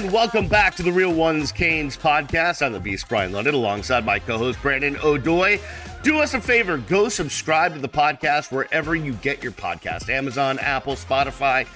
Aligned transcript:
and 0.00 0.12
welcome 0.12 0.48
back 0.48 0.74
to 0.74 0.82
the 0.82 0.90
Real 0.90 1.12
Ones 1.12 1.52
Canes 1.52 1.94
podcast. 1.94 2.64
I'm 2.64 2.72
the 2.72 2.80
Beast 2.80 3.06
Brian 3.06 3.32
London 3.32 3.54
alongside 3.54 4.02
my 4.02 4.18
co 4.18 4.38
host 4.38 4.62
Brandon 4.62 4.94
Odoy. 4.94 5.60
Do 6.02 6.20
us 6.20 6.32
a 6.32 6.40
favor, 6.40 6.78
go 6.78 7.10
subscribe 7.10 7.74
to 7.74 7.80
the 7.80 7.88
podcast 7.88 8.50
wherever 8.50 8.94
you 8.94 9.12
get 9.12 9.42
your 9.42 9.52
podcast 9.52 10.08
Amazon, 10.08 10.58
Apple, 10.58 10.94
Spotify, 10.94 11.66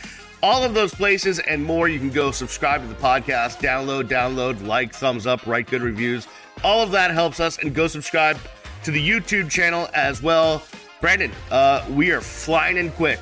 all 0.42 0.64
of 0.64 0.72
those 0.72 0.94
places 0.94 1.38
and 1.38 1.62
more. 1.62 1.86
You 1.86 1.98
can 1.98 2.08
go 2.08 2.30
subscribe 2.30 2.80
to 2.80 2.86
the 2.86 2.94
podcast, 2.94 3.58
download, 3.58 4.04
download, 4.04 4.66
like, 4.66 4.94
thumbs 4.94 5.26
up, 5.26 5.46
write 5.46 5.66
good 5.66 5.82
reviews. 5.82 6.26
All 6.62 6.82
of 6.82 6.92
that 6.92 7.10
helps 7.10 7.40
us, 7.40 7.58
and 7.58 7.74
go 7.74 7.88
subscribe 7.88 8.38
to 8.84 8.90
the 8.90 9.06
YouTube 9.06 9.50
channel 9.50 9.90
as 9.92 10.22
well. 10.22 10.62
Brandon, 11.02 11.30
uh, 11.50 11.84
we 11.90 12.10
are 12.10 12.22
flying 12.22 12.78
in 12.78 12.90
quick 12.92 13.20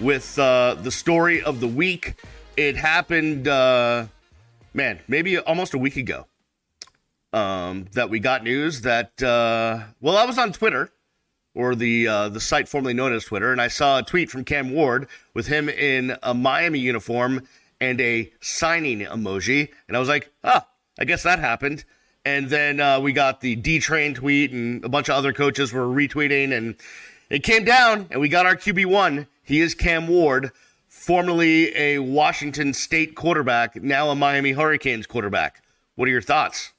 with 0.00 0.38
uh, 0.38 0.76
the 0.80 0.90
story 0.90 1.42
of 1.42 1.60
the 1.60 1.68
week. 1.68 2.14
It 2.56 2.74
happened, 2.76 3.46
uh, 3.46 4.06
man, 4.72 5.00
maybe 5.08 5.38
almost 5.38 5.74
a 5.74 5.78
week 5.78 5.96
ago. 5.96 6.26
Um, 7.32 7.86
that 7.92 8.10
we 8.10 8.18
got 8.18 8.42
news 8.42 8.80
that 8.80 9.22
uh, 9.22 9.84
well, 10.00 10.16
I 10.16 10.24
was 10.24 10.36
on 10.36 10.52
Twitter 10.52 10.90
or 11.54 11.74
the 11.74 12.08
uh, 12.08 12.28
the 12.28 12.40
site 12.40 12.68
formerly 12.68 12.94
known 12.94 13.12
as 13.12 13.24
Twitter, 13.24 13.52
and 13.52 13.60
I 13.60 13.68
saw 13.68 13.98
a 13.98 14.02
tweet 14.02 14.30
from 14.30 14.44
Cam 14.44 14.72
Ward 14.72 15.08
with 15.32 15.46
him 15.46 15.68
in 15.68 16.16
a 16.22 16.34
Miami 16.34 16.80
uniform 16.80 17.46
and 17.80 18.00
a 18.00 18.32
signing 18.40 19.00
emoji, 19.00 19.70
and 19.86 19.96
I 19.96 20.00
was 20.00 20.08
like, 20.08 20.32
ah, 20.42 20.66
I 20.98 21.04
guess 21.04 21.22
that 21.22 21.38
happened. 21.38 21.84
And 22.24 22.50
then 22.50 22.80
uh, 22.80 23.00
we 23.00 23.12
got 23.12 23.40
the 23.40 23.56
D 23.56 23.78
Train 23.78 24.14
tweet, 24.14 24.52
and 24.52 24.84
a 24.84 24.88
bunch 24.88 25.08
of 25.08 25.14
other 25.14 25.32
coaches 25.32 25.72
were 25.72 25.86
retweeting, 25.86 26.52
and 26.52 26.76
it 27.30 27.42
came 27.42 27.64
down, 27.64 28.08
and 28.10 28.20
we 28.20 28.28
got 28.28 28.46
our 28.46 28.56
QB 28.56 28.86
one. 28.86 29.26
He 29.42 29.60
is 29.60 29.74
Cam 29.74 30.06
Ward 30.06 30.52
formerly 30.90 31.74
a 31.76 32.00
Washington 32.00 32.74
State 32.74 33.14
quarterback, 33.14 33.80
now 33.80 34.10
a 34.10 34.14
Miami 34.14 34.50
Hurricanes 34.50 35.06
quarterback. 35.06 35.62
What 35.94 36.08
are 36.08 36.10
your 36.10 36.20
thoughts? 36.20 36.72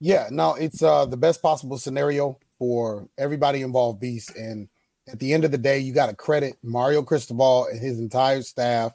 Yeah, 0.00 0.26
no, 0.30 0.54
it's 0.54 0.82
uh, 0.82 1.04
the 1.04 1.18
best 1.18 1.42
possible 1.42 1.78
scenario 1.78 2.38
for 2.58 3.08
everybody 3.18 3.62
involved, 3.62 4.00
Beast. 4.00 4.34
And 4.34 4.68
at 5.06 5.18
the 5.18 5.32
end 5.34 5.44
of 5.44 5.50
the 5.50 5.58
day, 5.58 5.78
you 5.78 5.92
got 5.92 6.08
to 6.08 6.16
credit 6.16 6.56
Mario 6.62 7.02
Cristobal 7.02 7.66
and 7.66 7.78
his 7.78 8.00
entire 8.00 8.42
staff, 8.42 8.92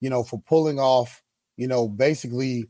you 0.00 0.10
know, 0.10 0.24
for 0.24 0.40
pulling 0.40 0.78
off, 0.78 1.22
you 1.56 1.68
know, 1.68 1.88
basically 1.88 2.68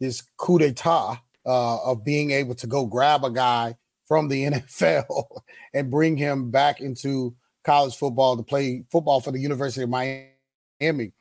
this 0.00 0.20
coup 0.36 0.58
d'etat 0.58 1.22
uh, 1.46 1.76
of 1.84 2.04
being 2.04 2.32
able 2.32 2.56
to 2.56 2.66
go 2.66 2.84
grab 2.86 3.24
a 3.24 3.30
guy 3.30 3.76
from 4.06 4.28
the 4.28 4.44
NFL 4.50 5.26
and 5.72 5.90
bring 5.92 6.16
him 6.16 6.50
back 6.50 6.80
into 6.80 7.36
college 7.64 7.96
football 7.96 8.36
to 8.36 8.42
play 8.42 8.84
football 8.90 9.20
for 9.20 9.30
the 9.30 9.40
University 9.40 9.84
of 9.84 9.90
Miami 9.90 10.30
Miami. 10.80 11.12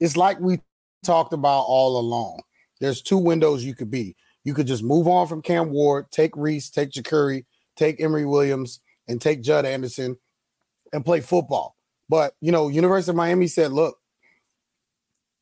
It's 0.00 0.16
like 0.16 0.38
we 0.40 0.60
talked 1.04 1.32
about 1.32 1.64
all 1.66 1.98
along. 1.98 2.42
There's 2.80 3.02
two 3.02 3.18
windows 3.18 3.64
you 3.64 3.74
could 3.74 3.90
be. 3.90 4.16
You 4.44 4.54
could 4.54 4.66
just 4.66 4.82
move 4.82 5.08
on 5.08 5.26
from 5.26 5.42
Cam 5.42 5.70
Ward, 5.70 6.10
take 6.10 6.36
Reese, 6.36 6.70
take 6.70 6.90
Jacurri, 6.90 7.44
take 7.76 8.00
Emory 8.00 8.26
Williams, 8.26 8.80
and 9.08 9.20
take 9.20 9.42
Judd 9.42 9.64
Anderson 9.64 10.16
and 10.92 11.04
play 11.04 11.20
football. 11.20 11.76
But 12.08 12.34
you 12.40 12.52
know, 12.52 12.68
University 12.68 13.10
of 13.10 13.16
Miami 13.16 13.46
said, 13.46 13.72
look, 13.72 13.98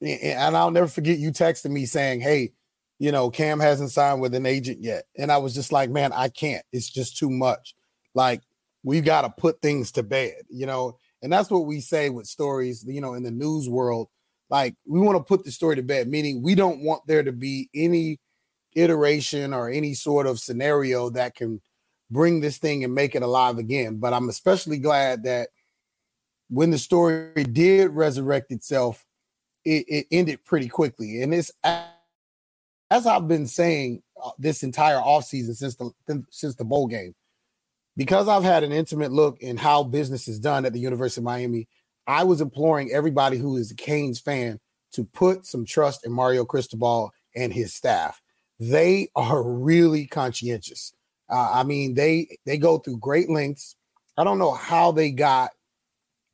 and 0.03 0.57
I'll 0.57 0.71
never 0.71 0.89
forget 0.89 1.19
you 1.19 1.31
texting 1.31 1.71
me 1.71 1.87
saying, 1.87 2.21
Hey, 2.21 2.53
you 2.99 3.13
know, 3.13 3.31
Cam 3.31 3.61
hasn't 3.61 3.91
signed 3.91 4.21
with 4.21 4.35
an 4.35 4.47
agent 4.47 4.83
yet. 4.83 5.05
And 5.17 5.31
I 5.33 5.39
was 5.39 5.55
just 5.55 5.73
like, 5.73 5.91
man, 5.91 6.13
I 6.13 6.29
can't. 6.29 6.65
It's 6.73 6.89
just 6.89 7.17
too 7.17 7.31
much. 7.31 7.75
Like, 8.15 8.43
we've 8.85 9.05
got 9.05 9.23
to 9.23 9.31
put 9.31 9.61
things 9.61 9.93
to 9.93 10.03
bed, 10.03 10.35
you 10.49 10.67
know. 10.67 10.99
And 11.23 11.33
that's 11.33 11.51
what 11.51 11.67
we 11.67 11.81
say 11.81 12.11
with 12.11 12.27
stories, 12.27 12.85
you 12.87 13.01
know, 13.01 13.15
in 13.15 13.23
the 13.23 13.31
news 13.31 13.69
world. 13.69 14.09
Like 14.51 14.75
we 14.87 15.01
want 15.01 15.17
to 15.17 15.23
put 15.23 15.45
the 15.45 15.51
story 15.51 15.77
to 15.77 15.83
bed, 15.83 16.09
meaning 16.09 16.43
we 16.43 16.55
don't 16.55 16.83
want 16.83 17.07
there 17.07 17.23
to 17.23 17.33
be 17.33 17.71
any 17.75 18.19
iteration 18.75 19.55
or 19.55 19.71
any 19.71 19.95
sort 19.95 20.27
of 20.27 20.41
scenario 20.41 21.11
that 21.11 21.35
can 21.35 21.61
bring 22.11 22.41
this 22.41 22.59
thing 22.59 22.85
and 22.85 22.95
make 22.95 23.15
it 23.15 23.23
alive 23.23 23.59
again. 23.59 23.97
But 23.97 24.13
I'm 24.13 24.29
especially 24.29 24.79
glad 24.79 25.23
that 25.25 25.49
when 26.51 26.71
the 26.71 26.79
story 26.79 27.45
did 27.45 27.91
resurrect 27.93 28.53
itself, 28.53 29.05
it, 29.65 29.87
it 29.89 30.07
ended 30.11 30.45
pretty 30.45 30.69
quickly. 30.69 31.23
And 31.23 31.33
it's 31.33 31.51
as 31.63 33.07
I've 33.07 33.27
been 33.27 33.47
saying 33.47 34.03
uh, 34.23 34.33
this 34.39 34.63
entire 34.63 34.99
offseason 34.99 35.57
since 35.57 35.77
the 35.77 36.25
since 36.31 36.55
the 36.57 36.65
bowl 36.65 36.87
game, 36.87 37.15
because 37.97 38.29
I've 38.29 38.45
had 38.45 38.63
an 38.63 38.73
intimate 38.73 39.13
look 39.13 39.41
in 39.41 39.57
how 39.57 39.85
business 39.85 40.29
is 40.29 40.39
done 40.39 40.65
at 40.65 40.73
the 40.73 40.81
University 40.81 41.21
of 41.21 41.25
Miami, 41.25 41.69
I 42.07 42.25
was 42.25 42.41
imploring 42.41 42.91
everybody 42.93 43.37
who 43.37 43.57
is 43.57 43.71
a 43.71 43.75
Canes 43.75 44.21
fan 44.21 44.59
to 44.93 45.05
put 45.05 45.47
some 45.47 45.65
trust 45.65 46.05
in 46.05 46.13
Mario 46.13 46.45
Cristobal 46.45 47.13
and 47.35 47.53
his 47.53 47.75
staff. 47.75 48.21
They 48.59 49.09
are 49.17 49.43
really 49.43 50.07
conscientious. 50.07 50.93
Uh, 51.29 51.51
I 51.55 51.63
mean, 51.65 51.95
they 51.95 52.39
they 52.45 52.59
go 52.59 52.79
through 52.79 52.99
great 52.99 53.31
lengths. 53.31 53.77
I 54.17 54.25
don't 54.25 54.39
know 54.39 54.53
how 54.53 54.93
they 54.93 55.11
got 55.11 55.51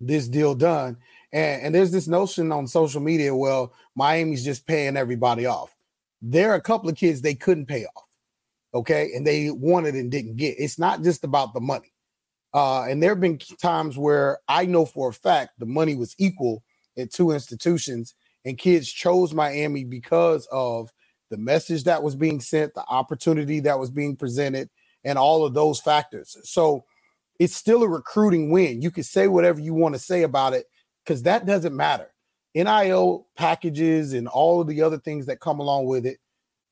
this 0.00 0.28
deal 0.28 0.54
done. 0.54 0.96
And, 1.32 1.62
and 1.62 1.74
there's 1.74 1.92
this 1.92 2.08
notion 2.08 2.50
on 2.52 2.66
social 2.66 3.00
media, 3.00 3.34
well, 3.34 3.72
Miami's 3.94 4.44
just 4.44 4.66
paying 4.66 4.96
everybody 4.96 5.46
off. 5.46 5.74
There 6.22 6.50
are 6.50 6.56
a 6.56 6.60
couple 6.60 6.88
of 6.88 6.96
kids 6.96 7.20
they 7.20 7.34
couldn't 7.34 7.66
pay 7.66 7.84
off 7.84 8.07
okay, 8.74 9.10
and 9.14 9.26
they 9.26 9.50
wanted 9.50 9.94
and 9.94 10.10
didn't 10.10 10.36
get. 10.36 10.56
It's 10.58 10.78
not 10.78 11.02
just 11.02 11.24
about 11.24 11.54
the 11.54 11.60
money. 11.60 11.92
Uh, 12.54 12.84
and 12.84 13.02
there 13.02 13.10
have 13.10 13.20
been 13.20 13.38
times 13.60 13.98
where 13.98 14.38
I 14.48 14.64
know 14.64 14.86
for 14.86 15.10
a 15.10 15.12
fact 15.12 15.58
the 15.58 15.66
money 15.66 15.94
was 15.94 16.14
equal 16.18 16.62
at 16.96 17.12
two 17.12 17.30
institutions, 17.30 18.14
and 18.44 18.58
kids 18.58 18.90
chose 18.90 19.34
Miami 19.34 19.84
because 19.84 20.46
of 20.50 20.90
the 21.30 21.36
message 21.36 21.84
that 21.84 22.02
was 22.02 22.14
being 22.14 22.40
sent, 22.40 22.74
the 22.74 22.84
opportunity 22.88 23.60
that 23.60 23.78
was 23.78 23.90
being 23.90 24.16
presented, 24.16 24.70
and 25.04 25.18
all 25.18 25.44
of 25.44 25.54
those 25.54 25.80
factors. 25.80 26.36
So 26.44 26.84
it's 27.38 27.54
still 27.54 27.82
a 27.82 27.88
recruiting 27.88 28.50
win. 28.50 28.82
You 28.82 28.90
can 28.90 29.04
say 29.04 29.28
whatever 29.28 29.60
you 29.60 29.74
want 29.74 29.94
to 29.94 29.98
say 30.00 30.22
about 30.22 30.54
it 30.54 30.66
because 31.04 31.22
that 31.22 31.46
doesn't 31.46 31.76
matter. 31.76 32.12
NIL 32.54 33.28
packages 33.36 34.14
and 34.14 34.26
all 34.26 34.60
of 34.60 34.66
the 34.66 34.82
other 34.82 34.98
things 34.98 35.26
that 35.26 35.40
come 35.40 35.60
along 35.60 35.86
with 35.86 36.06
it 36.06 36.18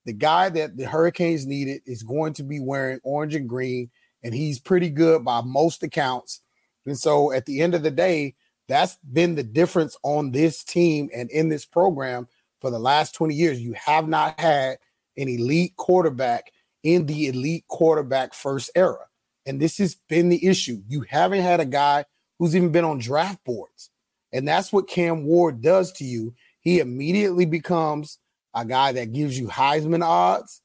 the 0.06 0.12
guy 0.12 0.48
that 0.48 0.76
the 0.76 0.86
Hurricanes 0.86 1.46
needed 1.46 1.82
is 1.84 2.04
going 2.04 2.32
to 2.34 2.44
be 2.44 2.60
wearing 2.60 3.00
orange 3.02 3.34
and 3.34 3.48
green, 3.48 3.90
and 4.22 4.32
he's 4.32 4.60
pretty 4.60 4.88
good 4.88 5.24
by 5.24 5.42
most 5.42 5.82
accounts. 5.82 6.40
And 6.86 6.96
so 6.96 7.32
at 7.32 7.44
the 7.44 7.60
end 7.60 7.74
of 7.74 7.82
the 7.82 7.90
day, 7.90 8.36
that's 8.68 8.96
been 9.12 9.34
the 9.34 9.42
difference 9.42 9.96
on 10.04 10.30
this 10.30 10.62
team 10.64 11.10
and 11.14 11.30
in 11.30 11.48
this 11.48 11.66
program 11.66 12.28
for 12.60 12.70
the 12.70 12.78
last 12.78 13.14
20 13.16 13.34
years. 13.34 13.60
You 13.60 13.74
have 13.74 14.08
not 14.08 14.38
had 14.40 14.78
an 15.16 15.28
elite 15.28 15.76
quarterback 15.76 16.52
in 16.82 17.06
the 17.06 17.26
elite 17.26 17.64
quarterback 17.68 18.32
first 18.32 18.70
era. 18.76 19.06
And 19.44 19.60
this 19.60 19.78
has 19.78 19.96
been 20.08 20.28
the 20.28 20.46
issue. 20.46 20.82
You 20.86 21.04
haven't 21.08 21.42
had 21.42 21.60
a 21.60 21.64
guy 21.64 22.04
who's 22.38 22.54
even 22.54 22.70
been 22.70 22.84
on 22.84 22.98
draft 22.98 23.44
boards. 23.44 23.90
And 24.32 24.46
that's 24.46 24.72
what 24.72 24.88
Cam 24.88 25.24
Ward 25.24 25.62
does 25.62 25.92
to 25.92 26.04
you. 26.04 26.34
He 26.60 26.80
immediately 26.80 27.46
becomes 27.46 28.18
a 28.56 28.64
guy 28.64 28.90
that 28.92 29.12
gives 29.12 29.38
you 29.38 29.46
Heisman 29.48 30.02
odds, 30.02 30.62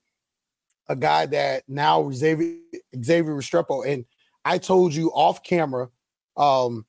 a 0.88 0.96
guy 0.96 1.25
that 1.28 1.63
now 1.68 2.09
Xavier, 2.12 2.56
Xavier 3.03 3.35
Restrepo. 3.35 3.85
And 3.85 4.06
I 4.46 4.57
told 4.57 4.96
you 4.96 5.09
off 5.09 5.44
camera, 5.44 5.90
um, 6.38 6.85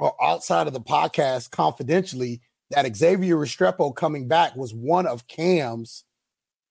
or 0.00 0.14
outside 0.22 0.66
of 0.66 0.72
the 0.72 0.80
podcast 0.80 1.50
confidentially, 1.50 2.40
that 2.70 2.96
Xavier 2.96 3.36
Restrepo 3.36 3.94
coming 3.94 4.26
back 4.26 4.56
was 4.56 4.74
one 4.74 5.06
of 5.06 5.26
Cam's, 5.28 6.04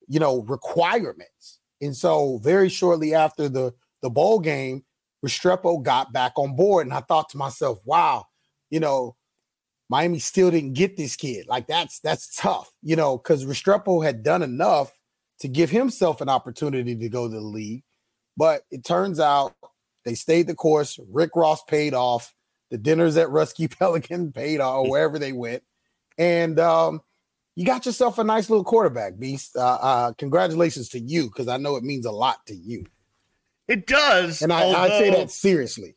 you 0.07 0.19
know, 0.19 0.41
requirements. 0.41 1.59
And 1.81 1.95
so 1.95 2.39
very 2.39 2.69
shortly 2.69 3.13
after 3.13 3.47
the 3.47 3.73
the 4.01 4.09
bowl 4.09 4.39
game, 4.39 4.83
Restrepo 5.25 5.81
got 5.81 6.11
back 6.11 6.33
on 6.35 6.55
board. 6.55 6.87
And 6.87 6.93
I 6.93 6.99
thought 7.01 7.29
to 7.29 7.37
myself, 7.37 7.79
wow, 7.85 8.25
you 8.69 8.79
know, 8.79 9.15
Miami 9.89 10.19
still 10.19 10.51
didn't 10.51 10.73
get 10.73 10.97
this 10.97 11.15
kid. 11.15 11.47
Like 11.47 11.67
that's 11.67 11.99
that's 11.99 12.35
tough, 12.35 12.71
you 12.81 12.95
know, 12.95 13.17
because 13.17 13.45
Restrepo 13.45 14.03
had 14.03 14.23
done 14.23 14.41
enough 14.41 14.91
to 15.39 15.47
give 15.47 15.69
himself 15.69 16.21
an 16.21 16.29
opportunity 16.29 16.95
to 16.95 17.09
go 17.09 17.27
to 17.27 17.33
the 17.33 17.41
league. 17.41 17.83
But 18.37 18.63
it 18.71 18.83
turns 18.83 19.19
out 19.19 19.53
they 20.03 20.15
stayed 20.15 20.47
the 20.47 20.55
course. 20.55 20.99
Rick 21.09 21.31
Ross 21.35 21.63
paid 21.63 21.93
off. 21.93 22.33
The 22.71 22.77
dinners 22.77 23.15
at 23.17 23.29
Rusty 23.29 23.67
Pelican 23.79 24.31
paid 24.31 24.59
off, 24.59 24.87
wherever 24.87 25.19
they 25.19 25.31
went. 25.31 25.63
And 26.17 26.59
um, 26.59 27.01
you 27.55 27.65
got 27.65 27.85
yourself 27.85 28.17
a 28.17 28.23
nice 28.23 28.49
little 28.49 28.63
quarterback, 28.63 29.19
Beast. 29.19 29.55
Uh, 29.55 29.77
uh, 29.81 30.13
congratulations 30.13 30.89
to 30.89 30.99
you, 30.99 31.25
because 31.25 31.47
I 31.47 31.57
know 31.57 31.75
it 31.75 31.83
means 31.83 32.05
a 32.05 32.11
lot 32.11 32.45
to 32.47 32.55
you. 32.55 32.85
It 33.67 33.85
does. 33.85 34.41
And 34.41 34.51
I, 34.51 34.63
although... 34.63 34.79
I 34.79 34.87
say 34.89 35.09
that 35.11 35.29
seriously. 35.29 35.95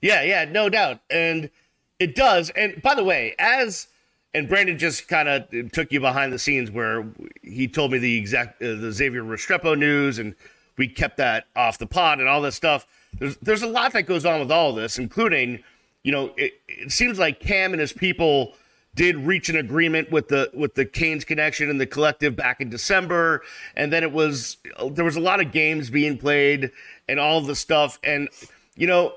Yeah, 0.00 0.22
yeah, 0.22 0.46
no 0.46 0.70
doubt. 0.70 1.00
And– 1.10 1.50
it 1.98 2.14
does. 2.14 2.50
And 2.50 2.80
by 2.82 2.94
the 2.94 3.04
way, 3.04 3.34
as 3.38 3.88
and 4.34 4.48
Brandon 4.48 4.76
just 4.76 5.08
kind 5.08 5.28
of 5.28 5.72
took 5.72 5.90
you 5.92 6.00
behind 6.00 6.32
the 6.32 6.38
scenes 6.38 6.70
where 6.70 7.08
he 7.42 7.66
told 7.66 7.90
me 7.90 7.98
the 7.98 8.18
exact 8.18 8.62
uh, 8.62 8.74
the 8.74 8.92
Xavier 8.92 9.22
Restrepo 9.22 9.78
news, 9.78 10.18
and 10.18 10.34
we 10.76 10.88
kept 10.88 11.16
that 11.16 11.46
off 11.56 11.78
the 11.78 11.86
pod 11.86 12.20
and 12.20 12.28
all 12.28 12.42
this 12.42 12.54
stuff. 12.54 12.86
There's 13.18 13.36
there's 13.38 13.62
a 13.62 13.66
lot 13.66 13.92
that 13.94 14.02
goes 14.02 14.26
on 14.26 14.40
with 14.40 14.52
all 14.52 14.74
this, 14.74 14.98
including, 14.98 15.62
you 16.02 16.12
know, 16.12 16.34
it, 16.36 16.60
it 16.68 16.92
seems 16.92 17.18
like 17.18 17.40
Cam 17.40 17.72
and 17.72 17.80
his 17.80 17.94
people 17.94 18.54
did 18.94 19.16
reach 19.16 19.48
an 19.48 19.56
agreement 19.56 20.10
with 20.10 20.28
the 20.28 20.50
with 20.52 20.74
the 20.74 20.84
Canes 20.84 21.24
connection 21.24 21.70
and 21.70 21.80
the 21.80 21.86
collective 21.86 22.36
back 22.36 22.60
in 22.60 22.68
December, 22.68 23.42
and 23.74 23.90
then 23.90 24.02
it 24.02 24.12
was 24.12 24.58
there 24.90 25.04
was 25.04 25.16
a 25.16 25.20
lot 25.20 25.40
of 25.40 25.50
games 25.50 25.88
being 25.88 26.18
played 26.18 26.70
and 27.08 27.18
all 27.18 27.40
the 27.40 27.54
stuff, 27.56 27.98
and 28.04 28.28
you 28.74 28.86
know, 28.86 29.14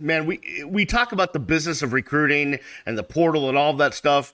man, 0.00 0.26
we 0.26 0.64
we 0.66 0.86
talk 0.86 1.12
about 1.12 1.32
the 1.32 1.38
business 1.38 1.82
of 1.82 1.92
recruiting 1.92 2.58
and 2.86 2.96
the 2.96 3.02
portal 3.02 3.48
and 3.48 3.58
all 3.58 3.72
that 3.74 3.94
stuff, 3.94 4.32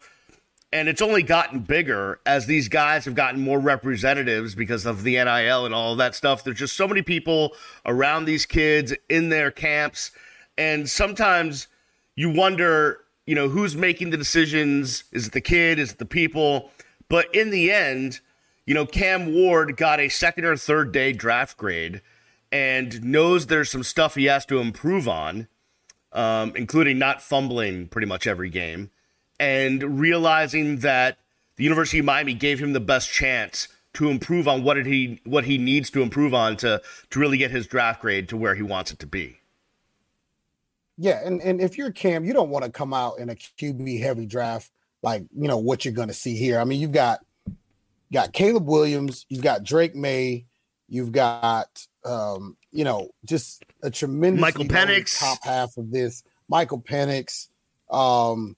and 0.73 0.89
it's 0.89 1.03
only 1.03 1.23
gotten 1.23 1.61
bigger 1.61 2.21
as 2.27 2.47
these 2.47 2.69
guys 2.69 3.05
have 3.05 3.15
gotten 3.15 3.41
more 3.41 3.59
representatives 3.59 4.55
because 4.55 4.87
of 4.87 5.03
the 5.03 5.13
NIL 5.13 5.67
and 5.67 5.75
all 5.75 5.97
that 5.97 6.15
stuff. 6.15 6.45
There's 6.45 6.59
just 6.59 6.77
so 6.77 6.87
many 6.87 7.03
people 7.03 7.55
around 7.87 8.25
these 8.25 8.47
kids 8.47 8.95
in 9.09 9.29
their 9.29 9.51
camps, 9.51 10.11
and 10.59 10.89
sometimes 10.89 11.69
you 12.15 12.31
wonder 12.31 13.01
you 13.31 13.37
know, 13.37 13.49
who's 13.49 13.77
making 13.77 14.11
the 14.11 14.17
decisions? 14.17 15.05
Is 15.13 15.29
it 15.29 15.33
the 15.33 15.41
kid? 15.41 15.79
Is 15.79 15.93
it 15.93 15.99
the 15.99 16.05
people? 16.05 16.73
But 17.09 17.33
in 17.33 17.51
the 17.51 17.71
end, 17.71 18.19
you 18.67 18.75
know, 18.75 18.85
Cam 18.85 19.33
Ward 19.33 19.77
got 19.77 20.01
a 20.01 20.09
second 20.09 20.45
or 20.45 20.57
third 20.57 20.91
day 20.91 21.13
draft 21.13 21.57
grade 21.57 22.03
and 22.53 23.03
knows 23.03 23.47
there's 23.47 23.71
some 23.71 23.83
stuff 23.83 24.15
he 24.15 24.27
has 24.27 24.45
to 24.47 24.59
improve 24.59 25.09
on, 25.09 25.49
um, 26.13 26.53
including 26.57 26.99
not 26.99 27.23
fumbling 27.23 27.89
pretty 27.89 28.07
much 28.07 28.27
every 28.27 28.51
game, 28.51 28.91
and 29.39 30.01
realizing 30.01 30.79
that 30.79 31.19
the 31.57 31.65
University 31.65 31.99
of 31.99 32.05
Miami 32.05 32.35
gave 32.35 32.59
him 32.59 32.73
the 32.73 32.81
best 32.81 33.11
chance 33.11 33.69
to 33.93 34.09
improve 34.09 34.47
on 34.47 34.63
what 34.63 34.85
he 34.87 35.21
what 35.25 35.45
he 35.45 35.59
needs 35.59 35.91
to 35.91 36.03
improve 36.03 36.33
on 36.33 36.57
to 36.57 36.81
to 37.11 37.19
really 37.19 37.39
get 37.39 37.51
his 37.51 37.67
draft 37.67 38.01
grade 38.01 38.29
to 38.29 38.37
where 38.37 38.55
he 38.55 38.63
wants 38.63 38.93
it 38.93 38.99
to 39.01 39.07
be. 39.07 39.39
Yeah, 40.97 41.21
and, 41.25 41.41
and 41.41 41.61
if 41.61 41.79
you're 41.79 41.91
Cam, 41.91 42.25
you 42.25 42.33
don't 42.33 42.51
want 42.51 42.65
to 42.65 42.71
come 42.71 42.93
out 42.93 43.19
in 43.19 43.31
a 43.31 43.35
QB 43.35 44.01
heavy 44.01 44.27
draft 44.27 44.71
like 45.03 45.25
you 45.35 45.49
know 45.49 45.59
what 45.59 45.85
you're 45.85 45.95
going 45.95 46.09
to 46.09 46.15
see 46.15 46.37
here. 46.37 46.61
I 46.61 46.65
mean, 46.65 46.81
you've 46.81 46.93
got 46.93 47.21
got 48.13 48.33
Caleb 48.33 48.67
Williams, 48.67 49.27
you've 49.29 49.43
got 49.43 49.65
Drake 49.65 49.95
Maye, 49.95 50.47
you've 50.91 51.13
got 51.13 51.87
um, 52.05 52.59
you 52.71 52.85
know 52.85 53.09
just 53.25 53.65
a 53.83 53.91
tremendous 53.91 54.43
Michael 54.43 54.65
Penix 54.65 55.19
top 55.19 55.39
half 55.43 55.79
of 55.79 55.91
this. 55.91 56.23
Michael 56.49 56.83
Penix, 56.83 57.47
um, 57.91 58.57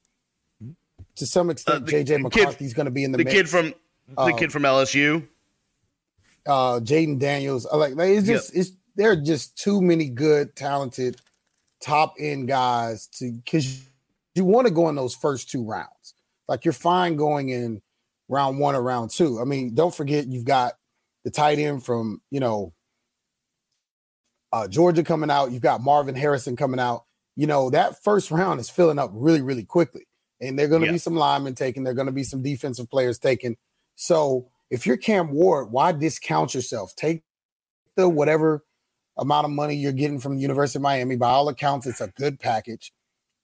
to 1.15 1.25
some 1.25 1.49
extent, 1.49 1.83
uh, 1.83 1.87
JJ 1.87 2.21
McCarthy's 2.21 2.73
going 2.73 2.85
to 2.87 2.91
be 2.91 3.03
in 3.03 3.11
the, 3.11 3.19
the 3.19 3.23
mix. 3.23 3.35
kid 3.35 3.49
from 3.49 3.73
the 4.09 4.21
um, 4.21 4.37
kid 4.37 4.51
from 4.51 4.63
LSU, 4.63 5.25
uh, 6.45 6.79
Jayden 6.79 7.19
Daniels. 7.19 7.65
Like 7.71 7.93
it's 7.97 8.27
just 8.27 8.53
yep. 8.53 8.61
it's 8.61 8.71
there 8.95 9.11
are 9.11 9.15
just 9.15 9.57
too 9.57 9.81
many 9.81 10.09
good, 10.09 10.55
talented 10.55 11.21
top 11.79 12.15
end 12.19 12.47
guys 12.47 13.07
to 13.07 13.31
because 13.31 13.81
you 14.35 14.45
want 14.45 14.67
to 14.67 14.73
go 14.73 14.89
in 14.89 14.95
those 14.95 15.15
first 15.15 15.49
two 15.49 15.63
rounds. 15.63 16.13
Like 16.47 16.65
you're 16.65 16.73
fine 16.73 17.15
going 17.15 17.49
in 17.49 17.81
round 18.27 18.59
one 18.59 18.75
or 18.75 18.81
round 18.81 19.11
two. 19.11 19.39
I 19.39 19.45
mean, 19.45 19.75
don't 19.75 19.93
forget 19.93 20.27
you've 20.27 20.45
got 20.45 20.73
the 21.23 21.31
tight 21.31 21.59
end 21.59 21.83
from 21.83 22.21
you 22.29 22.39
know 22.39 22.73
uh, 24.51 24.67
Georgia 24.67 25.03
coming 25.03 25.29
out. 25.29 25.51
You've 25.51 25.61
got 25.61 25.81
Marvin 25.81 26.15
Harrison 26.15 26.55
coming 26.55 26.79
out. 26.79 27.05
You 27.35 27.47
know 27.47 27.69
that 27.71 28.03
first 28.03 28.31
round 28.31 28.59
is 28.59 28.69
filling 28.69 28.99
up 28.99 29.11
really, 29.13 29.41
really 29.41 29.63
quickly, 29.63 30.05
and 30.39 30.57
they're 30.57 30.67
going 30.67 30.81
to 30.81 30.87
yeah. 30.87 30.93
be 30.93 30.99
some 30.99 31.15
linemen 31.15 31.55
taken. 31.55 31.83
They're 31.83 31.93
going 31.93 32.07
to 32.07 32.11
be 32.11 32.23
some 32.23 32.43
defensive 32.43 32.89
players 32.89 33.17
taken. 33.17 33.57
So 33.95 34.49
if 34.69 34.85
you're 34.85 34.97
Cam 34.97 35.31
Ward, 35.31 35.71
why 35.71 35.91
discount 35.91 36.53
yourself? 36.53 36.95
Take 36.95 37.23
the 37.95 38.09
whatever 38.09 38.63
amount 39.17 39.45
of 39.45 39.51
money 39.51 39.75
you're 39.75 39.91
getting 39.91 40.19
from 40.19 40.35
the 40.35 40.41
University 40.41 40.79
of 40.79 40.83
Miami. 40.83 41.15
By 41.15 41.29
all 41.29 41.47
accounts, 41.49 41.85
it's 41.85 42.01
a 42.01 42.07
good 42.07 42.39
package. 42.39 42.91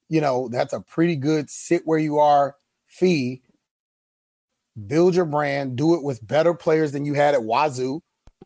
You 0.09 0.21
know, 0.21 0.49
that's 0.49 0.73
a 0.73 0.79
pretty 0.79 1.15
good 1.15 1.49
sit 1.49 1.83
where 1.85 1.99
you 1.99 2.17
are 2.17 2.55
fee. 2.87 3.41
Build 4.87 5.15
your 5.15 5.25
brand, 5.25 5.75
do 5.75 5.95
it 5.95 6.03
with 6.03 6.25
better 6.25 6.53
players 6.53 6.91
than 6.91 7.05
you 7.05 7.13
had 7.13 7.33
at 7.33 7.41
Wazoo. 7.41 8.01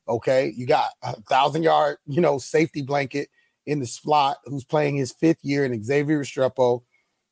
Okay. 0.08 0.54
You 0.56 0.66
got 0.66 0.92
a 1.02 1.14
thousand 1.22 1.64
yard, 1.64 1.98
you 2.08 2.22
know, 2.22 2.38
safety 2.38 2.81
blanket 2.81 3.30
in 3.66 3.80
the 3.80 3.86
slot 3.86 4.38
who's 4.46 4.64
playing 4.64 4.96
his 4.96 5.12
fifth 5.12 5.40
year 5.44 5.66
in 5.66 5.84
Xavier 5.84 6.22
Restrepo. 6.22 6.84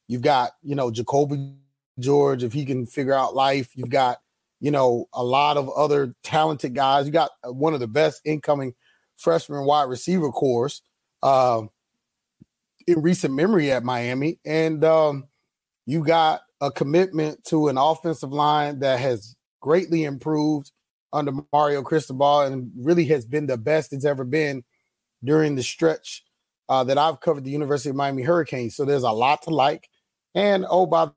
You've 0.08 0.22
got, 0.22 0.52
you 0.62 0.76
know, 0.76 0.92
Jacoby 0.92 1.54
George, 2.00 2.44
if 2.44 2.54
he 2.54 2.66
can 2.66 2.86
figure 2.86 3.14
out 3.14 3.36
life. 3.36 3.70
You've 3.76 3.90
got, 3.90 4.18
you 4.60 4.72
know, 4.72 5.08
a 5.14 5.24
lot 5.24 5.58
of 5.58 5.70
other 5.70 6.16
talented 6.24 6.76
guys. 6.76 7.06
You 7.06 7.12
got 7.12 7.32
one 7.44 7.74
of 7.74 7.80
the 7.80 7.88
best 7.88 8.22
incoming 8.26 8.74
freshman 9.18 9.66
wide 9.66 9.90
receiver 9.90 10.32
course 10.32 10.82
uh, 11.24 11.64
in 12.88 13.02
recent 13.02 13.34
memory 13.34 13.72
at 13.72 13.84
Miami. 13.84 14.40
And 14.46 14.84
um, 14.84 15.28
you 15.86 16.04
got 16.04 16.42
a 16.62 16.72
commitment 16.72 17.44
to 17.46 17.68
an 17.68 17.78
offensive 17.78 18.32
line 18.32 18.80
that 18.80 19.00
has 19.00 19.36
greatly 19.62 20.04
improved 20.04 20.72
under 21.14 21.34
Mario 21.52 21.82
Cristobal 21.82 22.42
and 22.42 22.72
really 22.78 23.06
has 23.06 23.26
been 23.26 23.48
the 23.48 23.58
best 23.58 23.92
it's 23.92 24.06
ever 24.06 24.24
been 24.24 24.64
during 25.24 25.56
the 25.56 25.64
stretch 25.64 26.24
uh, 26.70 26.84
that 26.86 26.98
I've 26.98 27.20
covered 27.20 27.44
the 27.44 27.52
University 27.52 27.90
of 27.90 27.96
Miami 27.96 28.24
Hurricanes. 28.24 28.76
So 28.76 28.86
there's 28.86 29.04
a 29.04 29.12
lot 29.12 29.42
to 29.44 29.50
like. 29.50 29.90
And 30.34 30.66
oh, 30.70 30.86
by 30.86 31.10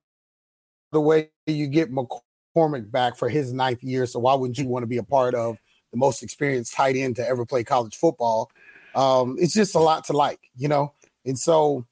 the 0.93 1.01
way, 1.01 1.31
you 1.47 1.69
get 1.69 1.93
McCormick 1.93 2.91
back 2.91 3.17
for 3.17 3.29
his 3.29 3.53
ninth 3.53 3.85
year. 3.85 4.07
So 4.07 4.19
why 4.19 4.35
wouldn't 4.35 4.59
you 4.59 4.67
want 4.67 4.83
to 4.83 4.89
be 4.89 4.97
a 4.97 5.05
part 5.05 5.35
of 5.35 5.59
the 5.95 5.99
most 5.99 6.23
experienced 6.25 6.75
tight 6.75 6.97
end 6.97 7.17
to 7.17 7.27
ever 7.27 7.47
play 7.47 7.63
college 7.63 7.95
football. 7.95 8.51
Um, 8.97 9.37
it's 9.39 9.55
just 9.55 9.77
a 9.77 9.79
lot 9.79 10.05
to 10.07 10.13
like, 10.13 10.41
you 10.57 10.67
know? 10.67 10.93
And 11.25 11.39
so, 11.39 11.87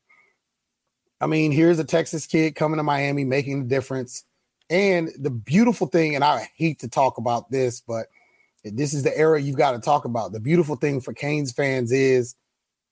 I 1.23 1.27
mean, 1.27 1.53
here's 1.53 1.79
a 1.79 1.85
Texas 1.85 2.27
kid 2.27 2.57
coming 2.57 2.79
to 2.79 2.83
Miami, 2.83 3.23
making 3.23 3.63
the 3.63 3.69
difference. 3.69 4.25
And 4.69 5.11
the 5.17 5.31
beautiful 5.31 5.87
thing, 5.87 6.17
and 6.17 6.25
I 6.25 6.49
hate 6.57 6.81
to 6.81 6.89
talk 6.89 7.17
about 7.17 7.49
this, 7.49 7.81
but 7.81 8.07
this 8.65 8.93
is 8.93 9.05
the 9.05 9.17
era 9.17 9.41
you've 9.41 9.57
got 9.57 9.73
to 9.73 9.79
talk 9.79 10.05
about. 10.05 10.33
The 10.33 10.41
beautiful 10.41 10.75
thing 10.75 11.01
for 11.01 11.13
Canes 11.13 11.53
fans 11.53 11.93
is, 11.93 12.35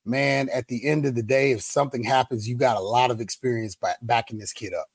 man, 0.05 0.47
at 0.53 0.69
the 0.69 0.87
end 0.87 1.05
of 1.05 1.13
the 1.15 1.23
day, 1.23 1.51
if 1.51 1.61
something 1.61 2.03
happens, 2.03 2.47
you 2.47 2.55
got 2.55 2.77
a 2.77 2.81
lot 2.81 3.11
of 3.11 3.19
experience 3.19 3.75
backing 4.01 4.39
this 4.39 4.53
kid 4.53 4.73
up. 4.73 4.87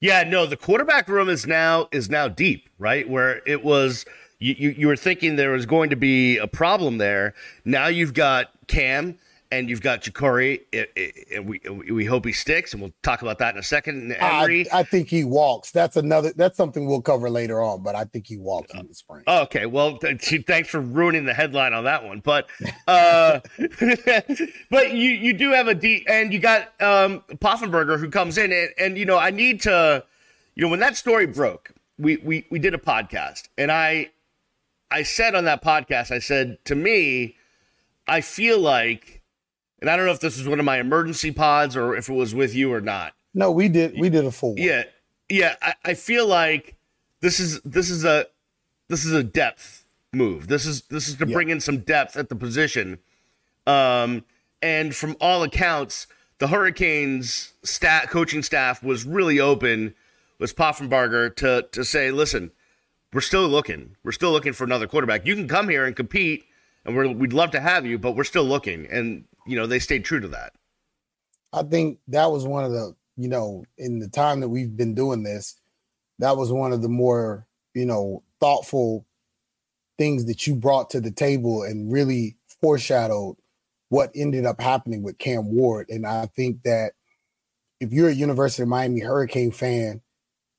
Yeah, 0.00 0.24
no, 0.24 0.46
the 0.46 0.56
quarterback 0.56 1.08
room 1.08 1.28
is 1.28 1.46
now 1.46 1.88
is 1.92 2.10
now 2.10 2.26
deep, 2.28 2.68
right? 2.78 3.08
Where 3.08 3.42
it 3.46 3.64
was 3.64 4.04
you, 4.38 4.54
you, 4.58 4.70
you 4.70 4.86
were 4.86 4.96
thinking 4.96 5.36
there 5.36 5.52
was 5.52 5.66
going 5.66 5.90
to 5.90 5.96
be 5.96 6.36
a 6.36 6.46
problem 6.46 6.98
there. 6.98 7.32
Now 7.64 7.86
you've 7.86 8.12
got 8.12 8.50
Cam 8.66 9.18
and 9.58 9.70
you've 9.70 9.80
got 9.80 10.02
Jacurri, 10.02 10.60
and 11.34 11.46
we 11.46 11.60
we 11.90 12.04
hope 12.04 12.24
he 12.26 12.32
sticks, 12.32 12.72
and 12.72 12.82
we'll 12.82 12.92
talk 13.02 13.22
about 13.22 13.38
that 13.38 13.54
in 13.54 13.58
a 13.58 13.62
second. 13.62 14.16
I, 14.20 14.66
I, 14.72 14.82
think 14.82 15.08
he 15.08 15.24
walks. 15.24 15.70
That's 15.70 15.96
another. 15.96 16.32
That's 16.32 16.56
something 16.56 16.86
we'll 16.86 17.02
cover 17.02 17.30
later 17.30 17.62
on, 17.62 17.82
but 17.82 17.94
I 17.94 18.04
think 18.04 18.26
he 18.26 18.36
walks 18.36 18.74
in 18.74 18.86
the 18.86 18.94
spring. 18.94 19.22
Okay, 19.26 19.66
well, 19.66 19.98
th- 19.98 20.44
thanks 20.46 20.68
for 20.68 20.80
ruining 20.80 21.24
the 21.24 21.34
headline 21.34 21.72
on 21.72 21.84
that 21.84 22.04
one, 22.04 22.20
but 22.20 22.48
uh, 22.88 23.40
but 24.70 24.92
you 24.92 25.10
you 25.10 25.32
do 25.32 25.52
have 25.52 25.68
a 25.68 25.74
D, 25.74 26.04
and 26.08 26.32
you 26.32 26.40
got 26.40 26.62
um, 26.82 27.22
Poffenbarger 27.34 27.98
who 27.98 28.10
comes 28.10 28.36
in, 28.36 28.52
and, 28.52 28.70
and 28.78 28.98
you 28.98 29.04
know 29.04 29.18
I 29.18 29.30
need 29.30 29.60
to, 29.62 30.04
you 30.56 30.62
know, 30.62 30.68
when 30.68 30.80
that 30.80 30.96
story 30.96 31.26
broke, 31.26 31.70
we 31.96 32.16
we 32.16 32.46
we 32.50 32.58
did 32.58 32.74
a 32.74 32.78
podcast, 32.78 33.48
and 33.56 33.70
I 33.70 34.10
I 34.90 35.04
said 35.04 35.34
on 35.34 35.44
that 35.44 35.62
podcast, 35.62 36.10
I 36.10 36.18
said 36.18 36.58
to 36.64 36.74
me, 36.74 37.36
I 38.06 38.20
feel 38.20 38.58
like, 38.58 39.13
and 39.80 39.90
I 39.90 39.96
don't 39.96 40.06
know 40.06 40.12
if 40.12 40.20
this 40.20 40.38
was 40.38 40.48
one 40.48 40.58
of 40.58 40.64
my 40.64 40.78
emergency 40.78 41.30
pods 41.30 41.76
or 41.76 41.94
if 41.94 42.08
it 42.08 42.14
was 42.14 42.34
with 42.34 42.54
you 42.54 42.72
or 42.72 42.80
not. 42.80 43.14
No, 43.34 43.50
we 43.50 43.68
did. 43.68 43.98
We 43.98 44.10
did 44.10 44.24
a 44.24 44.30
full. 44.30 44.50
One. 44.50 44.62
Yeah, 44.62 44.84
yeah. 45.28 45.56
I, 45.60 45.74
I 45.84 45.94
feel 45.94 46.26
like 46.26 46.76
this 47.20 47.40
is 47.40 47.60
this 47.62 47.90
is 47.90 48.04
a 48.04 48.26
this 48.88 49.04
is 49.04 49.12
a 49.12 49.22
depth 49.22 49.84
move. 50.12 50.46
This 50.46 50.66
is 50.66 50.82
this 50.82 51.08
is 51.08 51.16
to 51.16 51.26
bring 51.26 51.48
in 51.48 51.60
some 51.60 51.78
depth 51.78 52.16
at 52.16 52.28
the 52.28 52.36
position. 52.36 52.98
Um, 53.66 54.24
and 54.62 54.94
from 54.94 55.16
all 55.20 55.42
accounts, 55.42 56.06
the 56.38 56.48
Hurricanes 56.48 57.52
stat 57.62 58.10
coaching 58.10 58.42
staff 58.42 58.82
was 58.82 59.04
really 59.04 59.40
open 59.40 59.94
with 60.38 60.56
Poffenbarger 60.56 61.34
to 61.36 61.66
to 61.72 61.84
say, 61.84 62.10
listen, 62.10 62.52
we're 63.12 63.20
still 63.20 63.48
looking. 63.48 63.96
We're 64.04 64.12
still 64.12 64.32
looking 64.32 64.52
for 64.52 64.64
another 64.64 64.86
quarterback. 64.86 65.26
You 65.26 65.34
can 65.34 65.48
come 65.48 65.68
here 65.68 65.86
and 65.86 65.94
compete, 65.96 66.44
and 66.84 66.96
we 66.96 67.14
would 67.14 67.32
love 67.32 67.50
to 67.52 67.60
have 67.60 67.86
you, 67.86 67.98
but 67.98 68.16
we're 68.16 68.24
still 68.24 68.44
looking. 68.44 68.86
And 68.90 69.24
you 69.46 69.56
know 69.56 69.66
they 69.66 69.78
stayed 69.78 70.04
true 70.04 70.20
to 70.20 70.28
that. 70.28 70.52
I 71.52 71.62
think 71.62 71.98
that 72.08 72.30
was 72.30 72.46
one 72.46 72.64
of 72.64 72.72
the 72.72 72.94
you 73.16 73.28
know 73.28 73.64
in 73.78 73.98
the 73.98 74.08
time 74.08 74.40
that 74.40 74.48
we've 74.48 74.76
been 74.76 74.94
doing 74.94 75.22
this, 75.22 75.60
that 76.18 76.36
was 76.36 76.52
one 76.52 76.72
of 76.72 76.82
the 76.82 76.88
more 76.88 77.46
you 77.74 77.86
know 77.86 78.22
thoughtful 78.40 79.06
things 79.98 80.26
that 80.26 80.46
you 80.46 80.54
brought 80.54 80.90
to 80.90 81.00
the 81.00 81.10
table 81.10 81.62
and 81.62 81.92
really 81.92 82.36
foreshadowed 82.60 83.36
what 83.88 84.10
ended 84.14 84.44
up 84.44 84.60
happening 84.60 85.02
with 85.02 85.18
Cam 85.18 85.54
Ward. 85.54 85.88
And 85.88 86.06
I 86.06 86.26
think 86.26 86.62
that 86.62 86.94
if 87.80 87.92
you're 87.92 88.08
a 88.08 88.14
University 88.14 88.62
of 88.62 88.68
Miami 88.68 89.00
Hurricane 89.00 89.52
fan, 89.52 90.00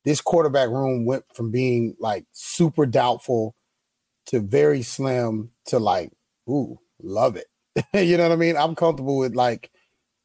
this 0.06 0.22
quarterback 0.22 0.70
room 0.70 1.06
went 1.06 1.26
from 1.34 1.52
being 1.52 1.96
like 2.00 2.26
super 2.32 2.86
doubtful 2.86 3.56
to 4.28 4.40
very 4.40 4.84
slim 4.84 5.52
to 5.66 5.80
like, 5.80 6.12
ooh, 6.50 6.80
love 7.02 7.36
it. 7.36 7.48
you 7.94 8.18
know 8.18 8.24
what 8.24 8.32
I 8.32 8.38
mean? 8.38 8.58
I'm 8.58 8.76
comfortable 8.76 9.18
with 9.18 9.36
like 9.36 9.72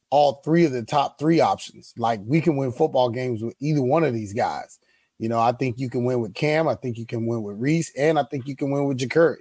all 0.09 0.41
three 0.43 0.65
of 0.65 0.71
the 0.71 0.83
top 0.83 1.17
three 1.19 1.39
options. 1.39 1.93
Like 1.97 2.19
we 2.25 2.41
can 2.41 2.57
win 2.57 2.71
football 2.71 3.09
games 3.09 3.41
with 3.41 3.55
either 3.59 3.81
one 3.81 4.03
of 4.03 4.13
these 4.13 4.33
guys. 4.33 4.79
You 5.19 5.29
know, 5.29 5.39
I 5.39 5.51
think 5.51 5.79
you 5.79 5.89
can 5.89 6.03
win 6.03 6.19
with 6.19 6.33
Cam. 6.33 6.67
I 6.67 6.75
think 6.75 6.97
you 6.97 7.05
can 7.05 7.27
win 7.27 7.43
with 7.43 7.57
Reese, 7.57 7.91
and 7.95 8.17
I 8.17 8.23
think 8.23 8.47
you 8.47 8.55
can 8.55 8.71
win 8.71 8.85
with 8.85 8.97
Jacurri. 8.97 9.37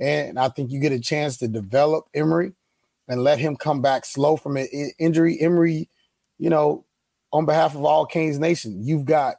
And 0.00 0.38
I 0.38 0.48
think 0.48 0.72
you 0.72 0.80
get 0.80 0.92
a 0.92 0.98
chance 0.98 1.36
to 1.38 1.48
develop 1.48 2.06
Emory 2.14 2.52
and 3.06 3.22
let 3.22 3.38
him 3.38 3.54
come 3.54 3.82
back 3.82 4.04
slow 4.04 4.36
from 4.36 4.56
an 4.56 4.66
injury. 4.98 5.38
Emory, 5.40 5.88
you 6.38 6.50
know, 6.50 6.84
on 7.32 7.46
behalf 7.46 7.74
of 7.74 7.84
all 7.84 8.06
Canes 8.06 8.38
Nation, 8.38 8.82
you've 8.82 9.04
got 9.04 9.36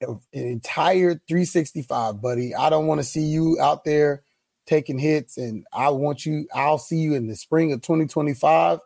an 0.00 0.20
entire 0.32 1.20
365, 1.28 2.20
buddy. 2.20 2.54
I 2.54 2.70
don't 2.70 2.86
want 2.86 2.98
to 2.98 3.04
see 3.04 3.22
you 3.22 3.58
out 3.60 3.84
there 3.84 4.22
taking 4.66 4.98
hits, 4.98 5.36
and 5.36 5.64
I 5.72 5.90
want 5.90 6.26
you. 6.26 6.46
I'll 6.54 6.78
see 6.78 6.98
you 6.98 7.14
in 7.14 7.26
the 7.26 7.36
spring 7.36 7.72
of 7.72 7.82
2025, 7.82 8.80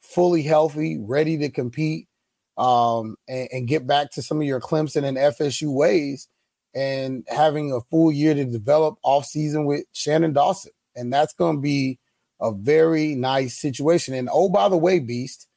fully 0.00 0.42
healthy, 0.42 0.98
ready 0.98 1.38
to 1.38 1.50
compete, 1.50 2.08
um, 2.56 3.16
and, 3.28 3.48
and 3.52 3.68
get 3.68 3.86
back 3.86 4.10
to 4.12 4.22
some 4.22 4.38
of 4.38 4.46
your 4.46 4.60
Clemson 4.60 5.04
and 5.04 5.16
FSU 5.16 5.72
ways, 5.72 6.28
and 6.74 7.24
having 7.28 7.72
a 7.72 7.80
full 7.82 8.10
year 8.10 8.34
to 8.34 8.44
develop 8.44 8.96
off 9.02 9.26
season 9.26 9.64
with 9.66 9.84
Shannon 9.92 10.32
Dawson, 10.32 10.72
and 10.94 11.12
that's 11.12 11.34
going 11.34 11.56
to 11.56 11.62
be 11.62 11.98
a 12.40 12.52
very 12.52 13.14
nice 13.14 13.58
situation. 13.58 14.14
And 14.14 14.28
oh, 14.32 14.48
by 14.48 14.68
the 14.68 14.76
way, 14.76 14.98
Beast, 14.98 15.48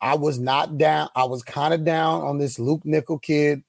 I 0.00 0.16
was 0.16 0.38
not 0.38 0.78
down. 0.78 1.08
I 1.14 1.24
was 1.24 1.42
kind 1.42 1.74
of 1.74 1.84
down 1.84 2.22
on 2.22 2.38
this 2.38 2.58
Luke 2.58 2.82
Nickel 2.84 3.18
kid, 3.18 3.62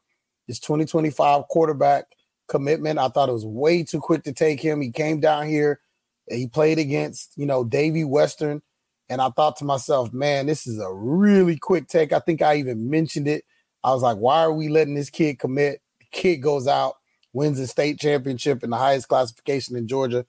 this 0.47 0.59
2025 0.59 1.47
quarterback 1.49 2.05
commitment. 2.47 2.99
I 2.99 3.09
thought 3.09 3.29
it 3.29 3.33
was 3.33 3.45
way 3.45 3.83
too 3.83 3.99
quick 3.99 4.23
to 4.23 4.33
take 4.33 4.59
him. 4.59 4.81
He 4.81 4.91
came 4.91 5.19
down 5.19 5.47
here, 5.47 5.79
he 6.27 6.47
played 6.47 6.79
against, 6.79 7.33
you 7.35 7.45
know, 7.45 7.63
Davie 7.63 8.03
Western. 8.03 8.61
And 9.09 9.21
I 9.21 9.29
thought 9.29 9.57
to 9.57 9.65
myself, 9.65 10.13
man, 10.13 10.45
this 10.45 10.65
is 10.65 10.79
a 10.79 10.91
really 10.91 11.57
quick 11.57 11.87
take. 11.87 12.13
I 12.13 12.19
think 12.19 12.41
I 12.41 12.55
even 12.55 12.89
mentioned 12.89 13.27
it. 13.27 13.43
I 13.83 13.91
was 13.91 14.01
like, 14.01 14.17
why 14.17 14.39
are 14.39 14.53
we 14.53 14.69
letting 14.69 14.95
this 14.95 15.09
kid 15.09 15.39
commit? 15.39 15.81
The 15.99 16.05
kid 16.11 16.37
goes 16.37 16.67
out, 16.67 16.95
wins 17.33 17.57
the 17.57 17.67
state 17.67 17.99
championship 17.99 18.63
in 18.63 18.69
the 18.69 18.77
highest 18.77 19.09
classification 19.09 19.75
in 19.75 19.87
Georgia. 19.87 20.25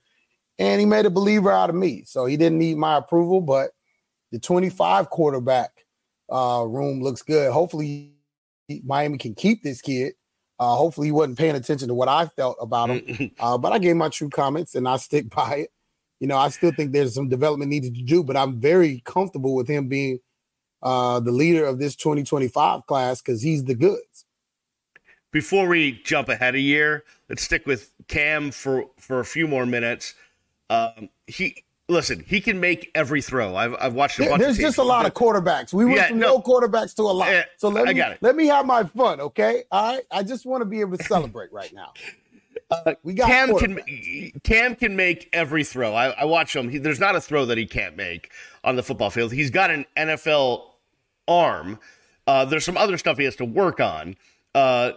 And 0.58 0.80
he 0.80 0.86
made 0.86 1.06
a 1.06 1.10
believer 1.10 1.52
out 1.52 1.70
of 1.70 1.76
me. 1.76 2.02
So 2.04 2.26
he 2.26 2.36
didn't 2.36 2.58
need 2.58 2.76
my 2.76 2.96
approval, 2.96 3.40
but 3.40 3.70
the 4.32 4.40
25 4.40 5.10
quarterback 5.10 5.70
uh, 6.30 6.64
room 6.66 7.00
looks 7.00 7.22
good. 7.22 7.52
Hopefully, 7.52 8.14
Miami 8.84 9.18
can 9.18 9.34
keep 9.34 9.62
this 9.62 9.80
kid 9.80 10.14
uh, 10.58 10.74
hopefully, 10.74 11.08
he 11.08 11.12
wasn't 11.12 11.38
paying 11.38 11.56
attention 11.56 11.88
to 11.88 11.94
what 11.94 12.08
I 12.08 12.26
felt 12.26 12.56
about 12.60 12.90
him. 12.90 13.30
uh, 13.40 13.58
but 13.58 13.72
I 13.72 13.78
gave 13.78 13.96
my 13.96 14.08
true 14.08 14.30
comments 14.30 14.74
and 14.74 14.88
I 14.88 14.96
stick 14.96 15.28
by 15.34 15.56
it. 15.56 15.70
You 16.20 16.28
know, 16.28 16.38
I 16.38 16.48
still 16.48 16.72
think 16.72 16.92
there's 16.92 17.14
some 17.14 17.28
development 17.28 17.70
needed 17.70 17.94
to 17.96 18.02
do, 18.02 18.22
but 18.22 18.36
I'm 18.36 18.60
very 18.60 19.02
comfortable 19.04 19.54
with 19.54 19.68
him 19.68 19.88
being 19.88 20.20
uh, 20.82 21.20
the 21.20 21.32
leader 21.32 21.64
of 21.64 21.78
this 21.78 21.96
2025 21.96 22.86
class 22.86 23.20
because 23.20 23.42
he's 23.42 23.64
the 23.64 23.74
goods. 23.74 24.24
Before 25.32 25.66
we 25.66 26.00
jump 26.04 26.28
ahead 26.28 26.54
a 26.54 26.60
year, 26.60 27.04
let's 27.28 27.42
stick 27.42 27.66
with 27.66 27.90
Cam 28.06 28.52
for 28.52 28.84
for 29.00 29.18
a 29.18 29.24
few 29.24 29.48
more 29.48 29.66
minutes. 29.66 30.14
Um, 30.70 31.08
he 31.26 31.64
listen, 31.88 32.24
he 32.26 32.40
can 32.40 32.60
make 32.60 32.90
every 32.94 33.22
throw. 33.22 33.56
I've, 33.56 33.74
I've 33.78 33.94
watched 33.94 34.18
a 34.20 34.28
bunch 34.28 34.40
There's 34.40 34.58
just 34.58 34.78
a 34.78 34.82
lot 34.82 35.06
of 35.06 35.14
quarterbacks. 35.14 35.72
We 35.72 35.84
went 35.84 35.96
yeah, 35.96 36.08
from 36.08 36.18
no, 36.18 36.36
no, 36.36 36.40
quarterbacks 36.40 36.94
to 36.96 37.02
a 37.02 37.04
lot. 37.04 37.28
Yeah, 37.28 37.44
so 37.56 37.68
let 37.68 37.94
me 37.94 38.02
let 38.20 38.36
me 38.36 38.46
have 38.46 38.66
my 38.66 38.84
fun, 38.84 39.20
okay? 39.20 39.64
All 39.70 39.94
right. 39.94 40.04
I 40.10 40.22
just 40.22 40.46
want 40.46 40.62
to 40.62 40.66
be 40.66 40.80
able 40.80 40.96
to 40.96 41.04
celebrate 41.04 41.52
right 41.52 41.72
now. 41.72 41.92
Uh, 42.70 42.94
we 43.02 43.14
got 43.14 43.26
Cam 43.26 43.56
can 43.58 43.78
Cam 44.42 44.74
can 44.74 44.96
make 44.96 45.28
every 45.32 45.64
throw. 45.64 45.94
I, 45.94 46.08
I 46.10 46.24
watch 46.24 46.56
him. 46.56 46.68
He, 46.68 46.78
there's 46.78 47.00
not 47.00 47.14
a 47.14 47.20
throw 47.20 47.44
that 47.46 47.58
he 47.58 47.66
can't 47.66 47.96
make 47.96 48.32
on 48.62 48.76
the 48.76 48.82
football 48.82 49.10
field. 49.10 49.32
He's 49.32 49.50
got 49.50 49.70
an 49.70 49.84
NFL 49.96 50.62
arm. 51.28 51.78
Uh, 52.26 52.44
there's 52.46 52.64
some 52.64 52.76
other 52.76 52.96
stuff 52.96 53.18
he 53.18 53.24
has 53.24 53.36
to 53.36 53.44
work 53.44 53.80
on. 53.80 54.16
Uh, 54.54 54.92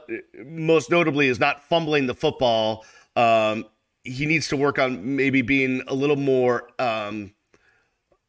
most 0.46 0.90
notably, 0.92 1.28
is 1.28 1.40
not 1.40 1.64
fumbling 1.64 2.08
the 2.08 2.14
football. 2.14 2.86
Um, 3.16 3.66
he 4.08 4.26
needs 4.26 4.48
to 4.50 4.58
work 4.58 4.80
on 4.80 5.16
maybe 5.16 5.42
being 5.42 5.84
a 5.88 5.94
little 5.94 6.16
more 6.16 6.70
um, 6.80 7.34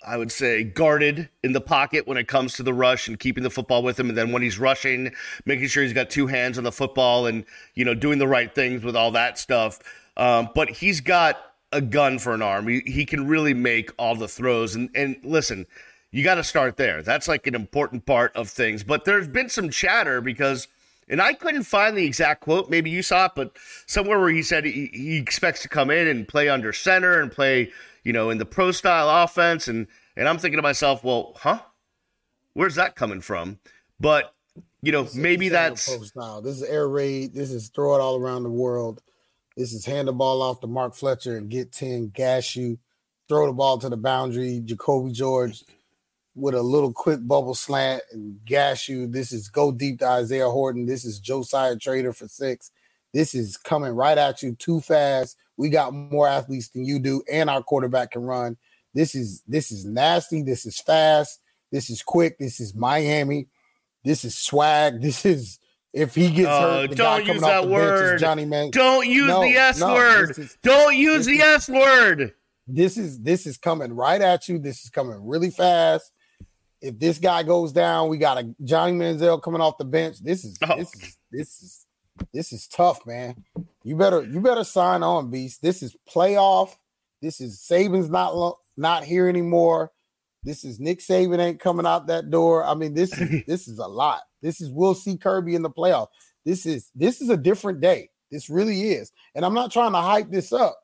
I 0.07 0.17
would 0.17 0.31
say 0.31 0.63
guarded 0.65 1.29
in 1.43 1.53
the 1.53 1.61
pocket 1.61 2.07
when 2.07 2.19
it 2.19 2.29
comes 2.29 2.55
to 2.55 2.63
the 2.63 2.73
rush 2.73 3.09
and 3.09 3.19
keeping 3.19 3.43
the 3.43 3.51
football 3.51 3.83
with 3.83 3.99
him. 3.99 4.09
And 4.09 4.17
then 4.17 4.33
when 4.33 4.43
he's 4.43 4.59
rushing, 4.59 5.13
making 5.45 5.69
sure 5.69 5.83
he's 5.83 5.93
got 5.93 6.09
two 6.09 6.29
hands 6.29 6.57
on 6.57 6.65
the 6.65 6.73
football 6.73 7.27
and, 7.27 7.45
you 7.75 7.85
know, 7.85 7.95
doing 7.95 8.19
the 8.19 8.29
right 8.29 8.55
things 8.55 8.85
with 8.85 8.95
all 8.95 9.11
that 9.13 9.39
stuff. 9.39 9.81
Um, 10.17 10.51
but 10.55 10.71
he's 10.71 11.01
got 11.01 11.37
a 11.73 11.81
gun 11.81 12.19
for 12.19 12.33
an 12.33 12.43
arm. 12.43 12.69
He, 12.69 12.81
he 12.87 13.05
can 13.05 13.27
really 13.27 13.55
make 13.55 13.91
all 13.99 14.15
the 14.15 14.29
throws. 14.29 14.75
And, 14.75 14.89
and 14.95 15.17
listen, 15.25 15.67
you 16.13 16.23
got 16.23 16.37
to 16.37 16.45
start 16.45 16.77
there. 16.77 17.03
That's 17.03 17.29
like 17.29 17.47
an 17.47 17.55
important 17.55 18.07
part 18.07 18.35
of 18.37 18.49
things. 18.49 18.85
But 18.85 19.05
there's 19.05 19.29
been 19.29 19.49
some 19.49 19.69
chatter 19.69 20.21
because 20.21 20.69
and 21.09 21.21
I 21.21 21.33
couldn't 21.33 21.65
find 21.65 21.97
the 21.97 22.05
exact 22.05 22.43
quote. 22.43 22.71
Maybe 22.71 22.91
you 22.91 23.03
saw 23.03 23.27
it, 23.27 23.33
but 23.35 23.57
somewhere 23.87 24.19
where 24.19 24.31
he 24.31 24.43
said 24.43 24.65
he, 24.65 24.91
he 24.93 25.17
expects 25.17 25.63
to 25.63 25.69
come 25.69 25.91
in 25.91 26.07
and 26.07 26.29
play 26.29 26.49
under 26.49 26.73
center 26.73 27.21
and 27.21 27.31
play, 27.31 27.71
you 28.05 28.13
know, 28.13 28.31
in 28.31 28.39
the 28.39 28.45
pro 28.45 28.73
style 28.73 29.09
offense. 29.25 29.69
And 29.69 29.87
and 30.17 30.29
I'm 30.29 30.39
thinking 30.39 30.59
to 30.59 30.63
myself, 30.63 31.05
well, 31.05 31.35
huh? 31.37 31.61
Where's 32.55 32.75
that 32.75 32.97
coming 32.97 33.21
from? 33.21 33.59
But 34.01 34.35
you 34.83 34.93
know, 34.93 35.09
maybe 35.15 35.49
that's 35.49 35.89
pro 35.89 36.05
style. 36.05 36.43
This 36.43 36.57
is 36.57 36.63
air 36.63 36.89
raid. 36.89 37.35
This 37.35 37.51
is 37.51 37.69
throw 37.69 37.97
it 37.97 38.01
all 38.01 38.17
around 38.17 38.43
the 38.43 38.51
world. 38.51 39.03
This 39.57 39.73
is 39.73 39.85
hand 39.85 40.07
the 40.07 40.13
ball 40.13 40.41
off 40.41 40.61
to 40.61 40.69
Mark 40.69 40.95
Fletcher 40.95 41.37
and 41.37 41.51
get 41.51 41.73
10, 41.73 42.11
gas 42.11 42.55
you, 42.55 42.79
throw 43.29 43.47
the 43.47 43.53
ball 43.53 43.77
to 43.79 43.89
the 43.89 43.97
boundary. 43.97 44.61
Jacoby 44.65 45.11
George 45.11 45.65
with 46.39 46.55
a 46.55 46.63
little 46.63 46.93
quick 46.93 47.19
bubble 47.27 47.55
slant 47.55 48.03
and 48.13 48.39
gas 48.45 48.89
you. 48.89 49.07
This 49.07 49.33
is 49.33 49.49
go 49.49 49.73
deep 49.73 49.99
to 49.99 50.07
Isaiah 50.07 50.49
Horton. 50.49 50.87
This 50.87 51.05
is 51.05 51.19
Josiah 51.19 51.77
Trader 51.77 52.13
for 52.13 52.29
six. 52.29 52.71
This 53.13 53.35
is 53.35 53.57
coming 53.57 53.93
right 53.93 54.17
at 54.17 54.43
you 54.43 54.55
too 54.55 54.81
fast. 54.81 55.37
We 55.57 55.69
got 55.71 55.93
more 55.93 56.29
athletes 56.29 56.69
than 56.69 56.85
you 56.85 56.99
do, 56.99 57.23
and 57.31 57.51
our 57.51 57.63
quarterback 57.63 58.13
can 58.13 58.23
run. 58.23 58.57
This 58.95 59.15
is 59.15 59.43
this 59.49 59.73
is 59.73 59.85
nasty. 59.85 60.43
This 60.43 60.65
is 60.65 60.81
fast. 60.81 61.41
This 61.73 61.91
is 61.91 62.03
quick. 62.03 62.39
This 62.39 62.61
is 62.61 62.75
Miami. 62.75 63.49
This 64.05 64.25
is 64.25 64.37
swag. 64.37 65.01
This 65.03 65.27
is 65.27 65.59
if 65.93 66.15
he 66.15 66.31
gets 66.31 66.49
uh, 66.49 66.87
hurt. 66.87 66.97
don't 66.97 67.27
use 67.27 67.41
that 67.41 67.67
word, 67.67 68.21
Johnny 68.21 68.45
Man. 68.45 68.71
Don't 68.71 69.09
use 69.09 69.29
no, 69.29 69.43
the 69.43 69.57
S 69.57 69.81
no, 69.81 69.95
word. 69.95 70.39
Is, 70.39 70.57
don't 70.63 70.95
use 70.95 71.27
the 71.27 71.41
is, 71.41 71.41
S 71.41 71.69
word. 71.69 72.35
This 72.67 72.97
is 72.97 73.21
this 73.21 73.47
is 73.47 73.57
coming 73.57 73.95
right 73.95 74.21
at 74.21 74.49
you. 74.49 74.59
This 74.59 74.85
is 74.85 74.91
coming 74.91 75.27
really 75.27 75.51
fast 75.51 76.13
if 76.81 76.99
this 76.99 77.19
guy 77.19 77.43
goes 77.43 77.73
down, 77.73 78.09
we 78.09 78.19
got 78.19 78.39
a 78.39 78.55
Johnny 78.65 78.93
Manziel 78.93 79.43
coming 79.43 79.61
off 79.61 79.79
the 79.79 79.85
bench. 79.85 80.19
This 80.21 80.45
is 80.45 80.59
oh. 80.63 80.77
this 80.77 80.95
is 80.95 81.17
this 81.31 81.63
is 81.63 81.87
this 82.33 82.53
is 82.53 82.67
tough, 82.69 83.05
man. 83.07 83.45
You 83.85 83.97
better 83.97 84.23
you 84.23 84.41
better 84.41 84.65
sign 84.65 85.03
on, 85.03 85.31
Beast. 85.31 85.63
This 85.63 85.83
is 85.83 85.97
playoff. 86.09 86.77
This 87.21 87.41
is 87.41 87.59
Saban's 87.59 88.11
not 88.11 88.37
lo- 88.37 88.59
not 88.77 89.05
here 89.05 89.29
anymore. 89.29 89.93
This 90.45 90.65
is 90.65 90.79
Nick 90.79 91.01
Saban 91.01 91.41
ain't 91.41 91.61
coming 91.61 91.87
out 91.87 92.07
that 92.07 92.31
door. 92.31 92.65
I 92.65 92.75
mean, 92.75 92.95
this 92.95 93.19
is 93.19 93.45
this 93.47 93.69
is 93.69 93.79
a 93.79 93.87
lot. 93.87 94.23
This 94.43 94.61
is 94.61 94.71
we'll 94.71 94.95
see 94.95 95.17
Kirby 95.17 95.55
in 95.55 95.63
the 95.63 95.71
playoff. 95.71 96.09
This 96.45 96.65
is 96.65 96.91
this 96.95 97.21
is 97.21 97.29
a 97.29 97.37
different 97.37 97.81
day. 97.81 98.11
This 98.31 98.51
really 98.51 98.91
is. 98.91 99.11
And 99.35 99.45
I'm 99.45 99.55
not 99.55 99.73
trying 99.73 99.93
to 99.93 99.99
hype 99.99 100.31
this 100.31 100.53
up, 100.53 100.79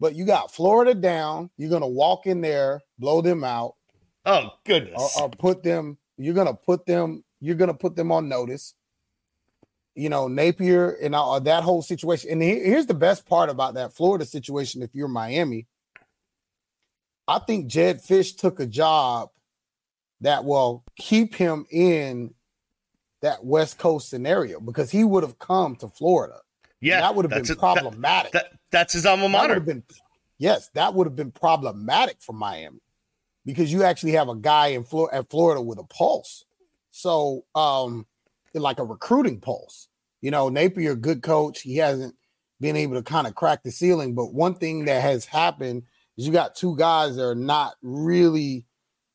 but 0.00 0.14
you 0.14 0.24
got 0.24 0.52
Florida 0.52 0.94
down. 0.94 1.50
You're 1.56 1.70
gonna 1.70 1.86
walk 1.86 2.26
in 2.26 2.40
there, 2.40 2.82
blow 2.98 3.20
them 3.20 3.44
out. 3.44 3.74
Oh 4.26 4.50
goodness! 4.64 5.16
Or, 5.16 5.22
or 5.24 5.30
put 5.30 5.62
them. 5.62 5.96
You're 6.18 6.34
gonna 6.34 6.54
put 6.54 6.84
them. 6.84 7.24
You're 7.40 7.54
gonna 7.54 7.74
put 7.74 7.94
them 7.94 8.10
on 8.10 8.28
notice. 8.28 8.74
You 9.94 10.08
know 10.08 10.28
Napier 10.28 10.90
and 11.00 11.14
all, 11.14 11.34
uh, 11.34 11.38
that 11.40 11.62
whole 11.62 11.80
situation. 11.80 12.30
And 12.32 12.42
here's 12.42 12.86
the 12.86 12.94
best 12.94 13.24
part 13.24 13.48
about 13.48 13.74
that 13.74 13.94
Florida 13.94 14.26
situation. 14.26 14.82
If 14.82 14.90
you're 14.94 15.08
Miami, 15.08 15.66
I 17.28 17.38
think 17.38 17.68
Jedd 17.68 18.02
Fisch 18.02 18.36
took 18.36 18.58
a 18.58 18.66
job 18.66 19.30
that 20.20 20.44
will 20.44 20.84
keep 20.96 21.34
him 21.34 21.64
in 21.70 22.34
that 23.22 23.44
West 23.44 23.78
Coast 23.78 24.10
scenario 24.10 24.60
because 24.60 24.90
he 24.90 25.04
would 25.04 25.22
have 25.22 25.38
come 25.38 25.76
to 25.76 25.88
Florida. 25.88 26.40
Yeah, 26.80 27.00
that 27.00 27.14
would 27.14 27.30
have 27.30 27.42
been 27.42 27.50
a, 27.50 27.56
problematic. 27.56 28.32
That, 28.32 28.50
that, 28.50 28.58
that's 28.70 28.92
his 28.92 29.06
alma 29.06 29.28
mater. 29.28 29.60
Been, 29.60 29.84
yes, 30.36 30.68
that 30.74 30.92
would 30.94 31.06
have 31.06 31.16
been 31.16 31.30
problematic 31.30 32.16
for 32.20 32.32
Miami 32.32 32.80
because 33.46 33.72
you 33.72 33.84
actually 33.84 34.12
have 34.12 34.28
a 34.28 34.34
guy 34.34 34.68
in 34.68 34.84
Flor- 34.84 35.14
at 35.14 35.30
Florida 35.30 35.62
with 35.62 35.78
a 35.78 35.84
pulse. 35.84 36.44
So, 36.90 37.44
um, 37.54 38.06
like 38.52 38.78
a 38.78 38.84
recruiting 38.84 39.40
pulse. 39.40 39.88
You 40.20 40.30
know, 40.30 40.48
Napier, 40.48 40.96
good 40.96 41.22
coach. 41.22 41.60
He 41.60 41.76
hasn't 41.76 42.14
been 42.60 42.76
able 42.76 42.94
to 42.94 43.02
kind 43.02 43.26
of 43.26 43.34
crack 43.34 43.62
the 43.62 43.70
ceiling. 43.70 44.14
But 44.14 44.34
one 44.34 44.54
thing 44.54 44.86
that 44.86 45.02
has 45.02 45.24
happened 45.24 45.84
is 46.16 46.26
you 46.26 46.32
got 46.32 46.56
two 46.56 46.76
guys 46.76 47.16
that 47.16 47.24
are 47.24 47.34
not 47.34 47.74
really 47.82 48.66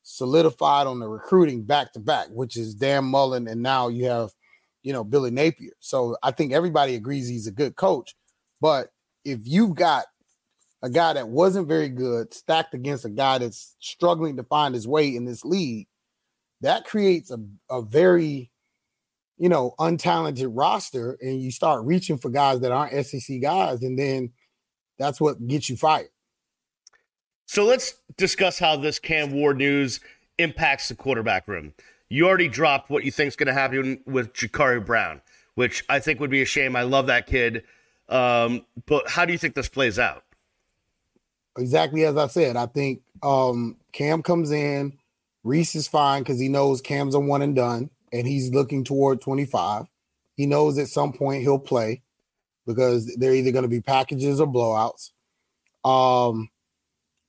solidified 0.04 0.86
on 0.86 1.00
the 1.00 1.08
recruiting 1.08 1.64
back 1.64 1.92
to 1.92 2.00
back, 2.00 2.28
which 2.30 2.56
is 2.56 2.74
Dan 2.74 3.04
Mullen, 3.04 3.46
and 3.48 3.62
now 3.62 3.88
you 3.88 4.06
have, 4.06 4.32
you 4.82 4.92
know, 4.92 5.04
Billy 5.04 5.30
Napier. 5.30 5.72
So 5.80 6.16
I 6.22 6.30
think 6.30 6.52
everybody 6.52 6.94
agrees 6.94 7.28
he's 7.28 7.46
a 7.46 7.52
good 7.52 7.76
coach. 7.76 8.14
But 8.60 8.88
if 9.24 9.40
you've 9.44 9.74
got 9.74 10.06
a 10.82 10.90
guy 10.90 11.12
that 11.12 11.28
wasn't 11.28 11.68
very 11.68 11.88
good 11.88 12.34
stacked 12.34 12.74
against 12.74 13.04
a 13.04 13.10
guy 13.10 13.38
that's 13.38 13.76
struggling 13.78 14.36
to 14.36 14.42
find 14.44 14.74
his 14.74 14.86
way 14.86 15.14
in 15.14 15.24
this 15.24 15.44
league, 15.44 15.86
that 16.60 16.84
creates 16.84 17.30
a, 17.30 17.38
a 17.70 17.82
very, 17.82 18.50
you 19.38 19.48
know, 19.48 19.74
untalented 19.78 20.50
roster, 20.50 21.16
and 21.20 21.40
you 21.40 21.50
start 21.50 21.84
reaching 21.84 22.18
for 22.18 22.30
guys 22.30 22.60
that 22.60 22.72
aren't 22.72 23.06
SEC 23.06 23.40
guys, 23.40 23.82
and 23.82 23.98
then 23.98 24.32
that's 24.98 25.20
what 25.20 25.46
gets 25.46 25.68
you 25.68 25.76
fired. 25.76 26.08
So 27.46 27.64
let's 27.64 27.94
discuss 28.16 28.58
how 28.58 28.76
this 28.76 28.98
Cam 28.98 29.32
Ward 29.32 29.58
news 29.58 30.00
impacts 30.38 30.88
the 30.88 30.94
quarterback 30.94 31.46
room. 31.46 31.74
You 32.08 32.26
already 32.26 32.48
dropped 32.48 32.90
what 32.90 33.04
you 33.04 33.10
think 33.10 33.28
is 33.28 33.36
going 33.36 33.46
to 33.46 33.52
happen 33.52 34.00
with 34.06 34.32
Jacurri 34.32 34.84
Brown, 34.84 35.22
which 35.54 35.84
I 35.88 35.98
think 35.98 36.20
would 36.20 36.30
be 36.30 36.42
a 36.42 36.46
shame. 36.46 36.76
I 36.76 36.82
love 36.82 37.06
that 37.06 37.26
kid. 37.26 37.64
Um, 38.08 38.64
but 38.86 39.08
how 39.08 39.24
do 39.24 39.32
you 39.32 39.38
think 39.38 39.54
this 39.54 39.68
plays 39.68 39.98
out? 39.98 40.24
Exactly 41.58 42.04
as 42.04 42.16
I 42.16 42.28
said, 42.28 42.56
I 42.56 42.66
think 42.66 43.02
um, 43.22 43.76
Cam 43.92 44.22
comes 44.22 44.50
in. 44.50 44.98
Reese 45.44 45.74
is 45.74 45.88
fine 45.88 46.22
because 46.22 46.38
he 46.38 46.48
knows 46.48 46.80
Cam's 46.80 47.14
a 47.14 47.20
one 47.20 47.42
and 47.42 47.54
done, 47.54 47.90
and 48.12 48.26
he's 48.26 48.50
looking 48.50 48.84
toward 48.84 49.20
25. 49.20 49.86
He 50.36 50.46
knows 50.46 50.78
at 50.78 50.88
some 50.88 51.12
point 51.12 51.42
he'll 51.42 51.58
play 51.58 52.02
because 52.66 53.14
they're 53.16 53.34
either 53.34 53.52
going 53.52 53.64
to 53.64 53.68
be 53.68 53.80
packages 53.80 54.40
or 54.40 54.46
blowouts. 54.46 55.10
Um, 55.84 56.48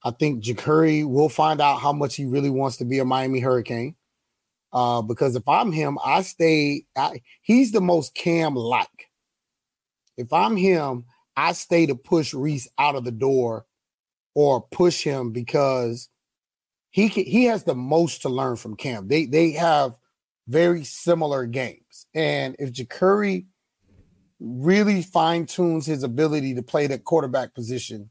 I 0.03 0.11
think 0.11 0.43
Jacurri 0.43 1.07
will 1.07 1.29
find 1.29 1.59
out 1.59 1.79
how 1.79 1.91
much 1.91 2.15
he 2.15 2.25
really 2.25 2.49
wants 2.49 2.77
to 2.77 2.85
be 2.85 2.99
a 2.99 3.05
Miami 3.05 3.39
Hurricane. 3.39 3.95
Uh, 4.71 5.01
because 5.01 5.35
if 5.35 5.47
I'm 5.47 5.71
him, 5.71 5.97
I 6.03 6.23
stay. 6.23 6.85
I, 6.97 7.21
he's 7.41 7.71
the 7.71 7.81
most 7.81 8.15
Cam 8.15 8.55
like. 8.55 9.09
If 10.17 10.33
I'm 10.33 10.55
him, 10.55 11.05
I 11.35 11.53
stay 11.53 11.85
to 11.87 11.95
push 11.95 12.33
Reese 12.33 12.67
out 12.77 12.95
of 12.95 13.03
the 13.03 13.11
door 13.11 13.65
or 14.35 14.61
push 14.61 15.03
him 15.03 15.31
because 15.31 16.09
he 16.89 17.09
can, 17.09 17.25
he 17.25 17.45
has 17.45 17.63
the 17.63 17.75
most 17.75 18.21
to 18.23 18.29
learn 18.29 18.55
from 18.55 18.75
Cam. 18.75 19.07
They 19.07 19.25
they 19.25 19.51
have 19.51 19.97
very 20.47 20.83
similar 20.83 21.45
games, 21.45 22.05
and 22.13 22.55
if 22.59 22.71
Jacurri 22.71 23.45
really 24.39 25.01
fine 25.01 25.45
tunes 25.45 25.85
his 25.85 26.03
ability 26.03 26.53
to 26.55 26.61
play 26.61 26.85
that 26.87 27.05
quarterback 27.05 27.53
position, 27.53 28.09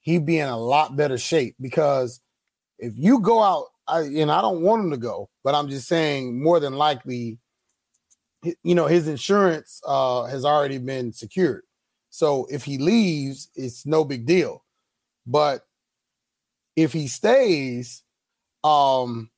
he'd 0.00 0.24
be 0.24 0.38
in 0.38 0.48
a 0.48 0.58
lot 0.58 0.96
better 0.96 1.18
shape. 1.18 1.54
Because 1.60 2.20
if 2.78 2.94
you 2.96 3.20
go 3.20 3.42
out, 3.42 3.66
I, 3.86 4.00
and 4.00 4.30
I 4.30 4.40
don't 4.40 4.62
want 4.62 4.84
him 4.84 4.90
to 4.90 4.96
go, 4.96 5.28
but 5.44 5.54
I'm 5.54 5.68
just 5.68 5.88
saying 5.88 6.42
more 6.42 6.58
than 6.58 6.74
likely, 6.74 7.38
you 8.42 8.74
know, 8.74 8.86
his 8.86 9.08
insurance 9.08 9.80
uh, 9.86 10.24
has 10.24 10.44
already 10.44 10.78
been 10.78 11.12
secured. 11.12 11.62
So 12.10 12.46
if 12.50 12.64
he 12.64 12.78
leaves, 12.78 13.48
it's 13.54 13.86
no 13.86 14.04
big 14.04 14.26
deal. 14.26 14.64
But 15.26 15.62
if 16.76 16.92
he 16.92 17.08
stays, 17.08 18.02
um, 18.64 19.30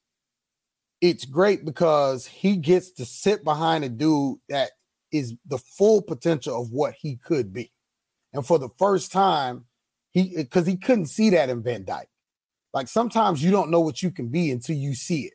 it's 1.00 1.25
great 1.25 1.64
because 1.64 2.26
he 2.26 2.57
gets 2.57 2.91
to 2.93 3.05
sit 3.05 3.45
behind 3.45 3.85
a 3.85 3.88
dude 3.88 4.38
that 4.49 4.71
is 5.12 5.35
the 5.47 5.59
full 5.59 6.03
potential 6.03 6.61
of 6.61 6.71
what 6.71 6.95
he 6.95 7.17
could 7.17 7.53
be. 7.53 7.71
And 8.33 8.47
for 8.47 8.59
the 8.59 8.71
first 8.79 9.12
time, 9.12 9.67
he 10.11 10.35
because 10.37 10.67
he 10.67 10.76
couldn't 10.76 11.07
see 11.07 11.31
that 11.31 11.50
in 11.50 11.62
Van 11.62 11.85
Dyke. 11.85 12.09
Like 12.73 12.88
sometimes 12.88 13.43
you 13.43 13.50
don't 13.50 13.71
know 13.71 13.81
what 13.81 14.03
you 14.03 14.11
can 14.11 14.29
be 14.29 14.50
until 14.50 14.76
you 14.76 14.95
see 14.95 15.23
it. 15.23 15.35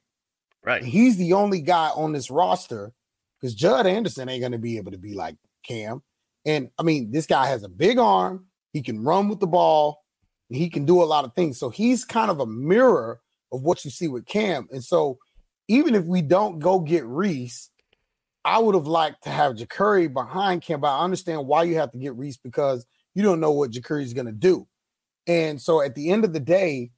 Right. 0.63 0.81
And 0.81 0.91
he's 0.91 1.17
the 1.17 1.33
only 1.33 1.61
guy 1.61 1.89
on 1.89 2.11
this 2.11 2.29
roster 2.29 2.91
because 3.39 3.55
Judd 3.55 3.87
Anderson 3.87 4.27
ain't 4.27 4.41
going 4.41 4.51
to 4.51 4.57
be 4.57 4.77
able 4.77 4.91
to 4.91 4.97
be 4.97 5.13
like 5.13 5.37
Cam. 5.63 6.01
And 6.45 6.69
I 6.77 6.83
mean, 6.83 7.11
this 7.11 7.25
guy 7.25 7.47
has 7.47 7.63
a 7.63 7.69
big 7.69 7.97
arm. 7.97 8.45
He 8.73 8.81
can 8.81 9.03
run 9.03 9.29
with 9.29 9.39
the 9.39 9.47
ball. 9.47 9.98
He 10.49 10.69
can 10.69 10.85
do 10.85 11.01
a 11.01 11.05
lot 11.05 11.25
of 11.25 11.33
things. 11.33 11.59
So 11.59 11.69
he's 11.69 12.03
kind 12.05 12.31
of 12.31 12.39
a 12.39 12.45
mirror 12.45 13.21
of 13.51 13.61
what 13.61 13.85
you 13.85 13.91
see 13.91 14.07
with 14.07 14.25
Cam. 14.25 14.67
And 14.71 14.83
so 14.83 15.17
even 15.67 15.95
if 15.95 16.05
we 16.05 16.21
don't 16.21 16.59
go 16.59 16.79
get 16.79 17.05
Reese, 17.05 17.69
I 18.43 18.57
would 18.57 18.73
have 18.73 18.87
liked 18.87 19.23
to 19.25 19.29
have 19.29 19.55
Jacurri 19.55 20.11
behind 20.11 20.63
Cam, 20.63 20.81
but 20.81 20.87
I 20.87 21.03
understand 21.03 21.45
why 21.45 21.63
you 21.63 21.75
have 21.75 21.91
to 21.91 21.97
get 21.97 22.15
Reese 22.15 22.37
because 22.37 22.85
you 23.13 23.21
don't 23.21 23.39
know 23.39 23.51
what 23.51 23.71
Jacurri 23.71 24.03
is 24.03 24.13
going 24.13 24.25
to 24.27 24.31
do. 24.31 24.67
And 25.27 25.61
so 25.61 25.81
at 25.81 25.93
the 25.93 26.09
end 26.09 26.25
of 26.25 26.33
the 26.33 26.39
day, 26.39 26.91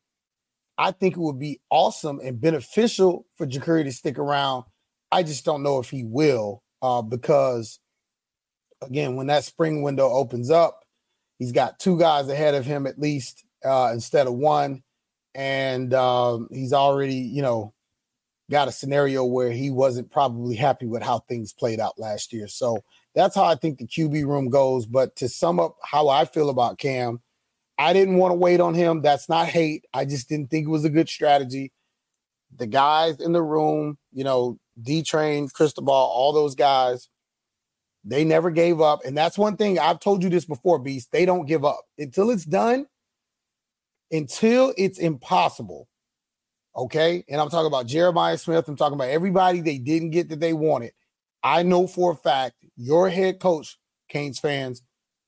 I 0.77 0.91
think 0.91 1.15
it 1.15 1.19
would 1.19 1.39
be 1.39 1.59
awesome 1.69 2.19
and 2.23 2.39
beneficial 2.39 3.25
for 3.35 3.45
Jacurri 3.45 3.83
to 3.83 3.91
stick 3.91 4.17
around. 4.17 4.63
I 5.11 5.23
just 5.23 5.43
don't 5.43 5.63
know 5.63 5.79
if 5.79 5.89
he 5.89 6.05
will 6.05 6.63
uh, 6.81 7.01
because, 7.01 7.79
again, 8.81 9.15
when 9.15 9.27
that 9.27 9.43
spring 9.43 9.81
window 9.81 10.09
opens 10.09 10.49
up, 10.49 10.80
He's 11.41 11.51
got 11.51 11.79
two 11.79 11.97
guys 11.97 12.29
ahead 12.29 12.53
of 12.53 12.67
him 12.67 12.85
at 12.85 12.99
least 12.99 13.43
uh, 13.65 13.89
instead 13.91 14.27
of 14.27 14.33
one, 14.33 14.83
and 15.33 15.91
um, 15.91 16.47
he's 16.51 16.71
already, 16.71 17.15
you 17.15 17.41
know, 17.41 17.73
got 18.51 18.67
a 18.67 18.71
scenario 18.71 19.25
where 19.25 19.49
he 19.49 19.71
wasn't 19.71 20.11
probably 20.11 20.55
happy 20.55 20.85
with 20.85 21.01
how 21.01 21.17
things 21.17 21.51
played 21.51 21.79
out 21.79 21.97
last 21.97 22.31
year. 22.31 22.47
So 22.47 22.83
that's 23.15 23.33
how 23.33 23.45
I 23.45 23.55
think 23.55 23.79
the 23.79 23.87
QB 23.87 24.23
room 24.27 24.49
goes. 24.49 24.85
But 24.85 25.15
to 25.15 25.27
sum 25.27 25.59
up 25.59 25.77
how 25.83 26.09
I 26.09 26.25
feel 26.25 26.51
about 26.51 26.77
Cam, 26.77 27.21
I 27.79 27.93
didn't 27.93 28.17
want 28.17 28.33
to 28.33 28.37
wait 28.37 28.59
on 28.59 28.75
him. 28.75 29.01
That's 29.01 29.27
not 29.27 29.47
hate. 29.47 29.83
I 29.95 30.05
just 30.05 30.29
didn't 30.29 30.51
think 30.51 30.67
it 30.67 30.71
was 30.71 30.85
a 30.85 30.91
good 30.91 31.09
strategy. 31.09 31.71
The 32.55 32.67
guys 32.67 33.19
in 33.19 33.31
the 33.31 33.41
room, 33.41 33.97
you 34.13 34.23
know, 34.23 34.59
D 34.79 35.01
Train, 35.01 35.49
Cristobal, 35.49 35.91
all 35.91 36.33
those 36.33 36.53
guys, 36.53 37.09
they 38.03 38.23
never 38.23 38.49
gave 38.49 38.81
up. 38.81 39.01
And 39.05 39.15
that's 39.17 39.37
one 39.37 39.57
thing 39.57 39.79
I've 39.79 39.99
told 39.99 40.23
you 40.23 40.29
this 40.29 40.45
before, 40.45 40.79
Beast. 40.79 41.11
They 41.11 41.25
don't 41.25 41.45
give 41.45 41.63
up 41.65 41.81
until 41.97 42.31
it's 42.31 42.45
done, 42.45 42.87
until 44.11 44.73
it's 44.77 44.99
impossible. 44.99 45.87
Okay. 46.75 47.23
And 47.29 47.39
I'm 47.39 47.49
talking 47.49 47.67
about 47.67 47.87
Jeremiah 47.87 48.37
Smith. 48.37 48.67
I'm 48.67 48.75
talking 48.75 48.95
about 48.95 49.09
everybody 49.09 49.61
they 49.61 49.77
didn't 49.77 50.11
get 50.11 50.29
that 50.29 50.39
they 50.39 50.53
wanted. 50.53 50.93
I 51.43 51.63
know 51.63 51.87
for 51.87 52.11
a 52.11 52.15
fact 52.15 52.55
your 52.75 53.09
head 53.09 53.39
coach, 53.39 53.77
Canes 54.09 54.39
fans, 54.39 54.81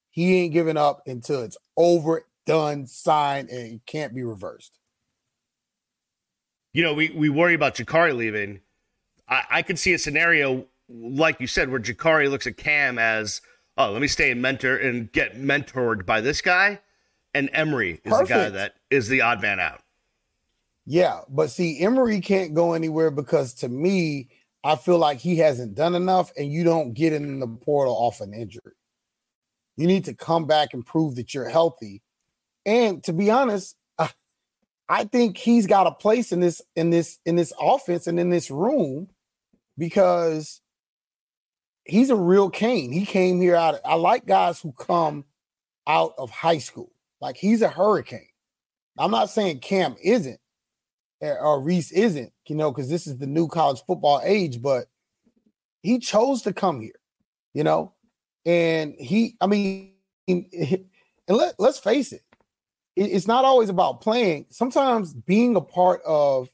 he 0.10 0.42
ain't 0.42 0.54
giving 0.54 0.78
up 0.78 1.02
until 1.08 1.42
it's 1.42 1.58
over, 1.76 2.26
done, 2.46 2.86
signed, 2.86 3.50
and 3.50 3.74
it 3.74 3.82
can't 3.86 4.14
be 4.14 4.24
reversed. 4.24 4.78
You 6.72 6.84
know, 6.84 6.94
we, 6.94 7.10
we 7.10 7.30
worry 7.30 7.54
about 7.54 7.76
Jacurri 7.76 8.16
leaving. 8.16 8.62
I, 9.28 9.44
I 9.50 9.62
could 9.62 9.80
see 9.80 9.94
a 9.94 10.00
scenario 10.00 10.66
like 10.90 11.40
you 11.40 11.48
said, 11.48 11.70
where 11.70 11.80
Jacurri 11.80 12.30
looks 12.30 12.48
at 12.48 12.58
Cam 12.58 13.00
as, 13.00 13.42
oh, 13.78 13.92
let 13.92 14.02
me 14.02 14.08
stay 14.08 14.32
and 14.32 14.42
mentor 14.42 14.78
and 14.78 15.12
get 15.12 15.38
mentored 15.38 16.06
by 16.06 16.22
this 16.22 16.42
guy. 16.42 16.80
And 17.34 17.50
Emory 17.54 18.02
is 18.04 18.12
Perfect. 18.12 18.30
the 18.30 18.34
guy 18.36 18.50
that 18.50 18.76
is 18.90 19.08
the 19.08 19.22
odd 19.22 19.42
man 19.42 19.60
out. 19.60 19.82
Yeah, 20.86 21.22
but 21.30 21.50
see, 21.50 21.80
Emory 21.80 22.20
can't 22.20 22.54
go 22.54 22.74
anywhere 22.74 23.10
because 23.10 23.54
to 23.56 23.70
me, 23.70 24.30
I 24.64 24.76
feel 24.76 24.98
like 24.98 25.18
he 25.18 25.38
hasn't 25.38 25.76
done 25.76 25.96
enough, 25.96 26.32
and 26.38 26.52
you 26.52 26.64
don't 26.64 26.94
get 26.94 27.12
in 27.12 27.40
the 27.40 27.48
portal 27.48 27.94
off 27.94 28.22
an 28.22 28.34
injury. 28.34 28.74
You 29.76 29.88
need 29.88 30.06
to 30.06 30.14
come 30.14 30.46
back 30.46 30.74
and 30.74 30.86
prove 30.86 31.16
that 31.16 31.34
you're 31.34 31.50
healthy. 31.50 32.02
And 32.66 33.04
to 33.06 33.14
be 33.14 33.32
honest, 33.32 33.76
I 34.90 35.06
think 35.06 35.38
he's 35.38 35.66
got 35.66 35.88
a 35.88 35.92
place 35.92 36.32
in 36.32 36.40
this 36.40 36.62
in 36.76 36.90
this 36.90 37.18
in 37.26 37.36
this 37.36 37.54
offense 37.60 38.08
and 38.08 38.20
in 38.20 38.30
this 38.30 38.52
room 38.52 39.08
because 39.78 40.62
he's 41.86 42.10
a 42.10 42.16
real 42.16 42.50
Cane. 42.50 42.92
He 42.92 43.06
came 43.06 43.42
here 43.42 43.56
out. 43.56 43.76
Of, 43.76 43.82
I 43.86 43.96
like 43.96 44.26
guys 44.26 44.60
who 44.60 44.72
come 44.74 45.26
out 45.88 46.14
of 46.18 46.30
high 46.30 46.60
school. 46.60 46.92
Like 47.22 47.38
he's 47.38 47.62
a 47.62 47.70
hurricane. 47.70 48.28
I'm 48.98 49.12
not 49.12 49.30
saying 49.30 49.60
Cam 49.60 49.96
isn't 50.04 50.40
eh, 51.22 51.36
or 51.40 51.62
Reese 51.62 51.92
isn't, 51.92 52.32
you 52.48 52.56
know, 52.56 52.72
because 52.72 52.90
this 52.90 53.08
is 53.08 53.18
the 53.18 53.28
new 53.28 53.48
college 53.48 53.82
football 53.88 54.22
age, 54.24 54.62
but 54.62 54.86
he 55.82 56.00
chose 56.00 56.44
to 56.44 56.54
come 56.54 56.80
here, 56.82 57.00
you 57.54 57.64
know, 57.64 57.94
and 58.46 58.94
he, 59.00 59.36
I 59.42 59.48
mean, 59.48 59.94
and 60.28 60.46
let, 61.28 61.56
let's 61.58 61.80
face 61.80 62.14
it, 62.14 62.22
it's 62.96 63.28
not 63.28 63.46
always 63.46 63.70
about 63.70 64.02
playing. 64.02 64.46
Sometimes 64.50 65.14
being 65.14 65.56
a 65.56 65.62
part 65.62 66.02
of 66.06 66.50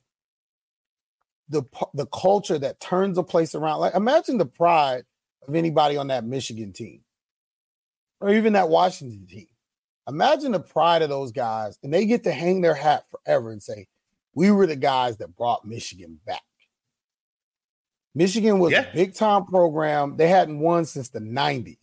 the 1.49 1.63
the 1.93 2.05
culture 2.05 2.57
that 2.57 2.79
turns 2.79 3.17
a 3.17 3.23
place 3.23 3.55
around. 3.55 3.79
Like 3.79 3.95
imagine 3.95 4.37
the 4.37 4.45
pride 4.45 5.03
of 5.47 5.55
anybody 5.55 5.97
on 5.97 6.07
that 6.07 6.25
Michigan 6.25 6.73
team 6.73 7.01
or 8.21 8.29
even 8.33 8.53
that 8.53 8.69
Washington 8.69 9.25
team. 9.27 9.47
Imagine 10.07 10.53
the 10.53 10.59
pride 10.59 11.01
of 11.01 11.09
those 11.09 11.31
guys, 11.31 11.77
and 11.83 11.93
they 11.93 12.05
get 12.05 12.23
to 12.23 12.31
hang 12.31 12.61
their 12.61 12.73
hat 12.73 13.05
forever 13.11 13.51
and 13.51 13.61
say, 13.61 13.87
We 14.33 14.49
were 14.51 14.65
the 14.65 14.75
guys 14.75 15.17
that 15.17 15.35
brought 15.35 15.65
Michigan 15.65 16.19
back. 16.25 16.41
Michigan 18.15 18.59
was 18.59 18.71
yeah. 18.71 18.89
a 18.89 18.93
big 18.93 19.13
time 19.13 19.45
program. 19.45 20.17
They 20.17 20.27
hadn't 20.27 20.59
won 20.59 20.85
since 20.85 21.09
the 21.09 21.19
90s. 21.19 21.77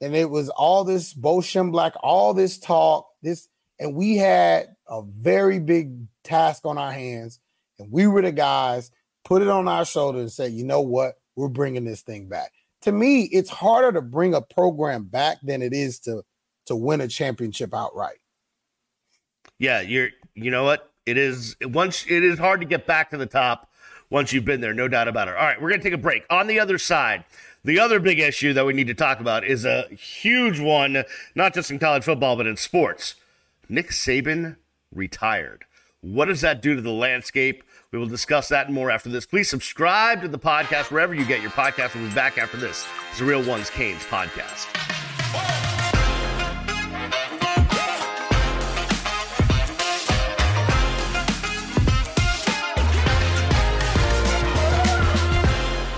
And 0.00 0.14
it 0.14 0.30
was 0.30 0.48
all 0.48 0.84
this 0.84 1.12
Bo 1.12 1.42
Black, 1.70 1.94
all 2.00 2.34
this 2.34 2.58
talk, 2.58 3.08
this, 3.20 3.48
and 3.80 3.96
we 3.96 4.16
had 4.16 4.76
a 4.88 5.02
very 5.02 5.58
big 5.58 6.06
task 6.22 6.64
on 6.64 6.78
our 6.78 6.92
hands. 6.92 7.40
And 7.80 7.90
we 7.90 8.06
were 8.06 8.22
the 8.22 8.30
guys, 8.30 8.92
put 9.24 9.42
it 9.42 9.48
on 9.48 9.66
our 9.66 9.84
shoulders 9.84 10.22
and 10.22 10.32
say, 10.32 10.48
you 10.48 10.64
know 10.64 10.82
what? 10.82 11.18
We're 11.38 11.48
bringing 11.48 11.84
this 11.84 12.02
thing 12.02 12.26
back. 12.28 12.52
To 12.82 12.92
me, 12.92 13.22
it's 13.24 13.48
harder 13.48 13.92
to 13.92 14.02
bring 14.02 14.34
a 14.34 14.42
program 14.42 15.04
back 15.04 15.38
than 15.42 15.62
it 15.62 15.72
is 15.72 16.00
to 16.00 16.22
to 16.66 16.76
win 16.76 17.00
a 17.00 17.08
championship 17.08 17.72
outright. 17.72 18.18
Yeah, 19.58 19.80
you're 19.80 20.10
you 20.34 20.50
know 20.50 20.64
what? 20.64 20.92
It 21.06 21.16
is 21.16 21.56
once 21.62 22.04
it 22.08 22.24
is 22.24 22.38
hard 22.38 22.60
to 22.60 22.66
get 22.66 22.86
back 22.86 23.10
to 23.10 23.16
the 23.16 23.26
top 23.26 23.70
once 24.10 24.32
you've 24.32 24.44
been 24.44 24.60
there, 24.60 24.74
no 24.74 24.88
doubt 24.88 25.06
about 25.06 25.28
it. 25.28 25.36
All 25.36 25.44
right, 25.44 25.60
we're 25.62 25.70
gonna 25.70 25.82
take 25.82 25.92
a 25.92 25.98
break. 25.98 26.24
On 26.28 26.48
the 26.48 26.58
other 26.58 26.76
side, 26.76 27.24
the 27.64 27.78
other 27.78 28.00
big 28.00 28.18
issue 28.18 28.52
that 28.52 28.66
we 28.66 28.72
need 28.72 28.88
to 28.88 28.94
talk 28.94 29.20
about 29.20 29.44
is 29.44 29.64
a 29.64 29.82
huge 29.90 30.58
one, 30.58 31.04
not 31.36 31.54
just 31.54 31.70
in 31.70 31.78
college 31.78 32.04
football, 32.04 32.36
but 32.36 32.46
in 32.46 32.56
sports. 32.56 33.14
Nick 33.68 33.90
Saban 33.90 34.56
retired. 34.92 35.64
What 36.00 36.26
does 36.26 36.40
that 36.40 36.62
do 36.62 36.74
to 36.74 36.80
the 36.80 36.90
landscape? 36.90 37.62
We 37.90 37.98
will 37.98 38.06
discuss 38.06 38.48
that 38.48 38.66
and 38.66 38.74
more 38.74 38.90
after 38.90 39.08
this. 39.08 39.24
Please 39.24 39.48
subscribe 39.48 40.20
to 40.20 40.28
the 40.28 40.38
podcast 40.38 40.90
wherever 40.90 41.14
you 41.14 41.24
get 41.24 41.40
your 41.40 41.50
podcast. 41.50 41.94
We'll 41.94 42.06
be 42.06 42.14
back 42.14 42.36
after 42.36 42.58
this. 42.58 42.86
It's 43.08 43.18
the 43.18 43.24
Real 43.24 43.42
Ones 43.42 43.70
Canes 43.70 44.02
podcast. 44.02 44.66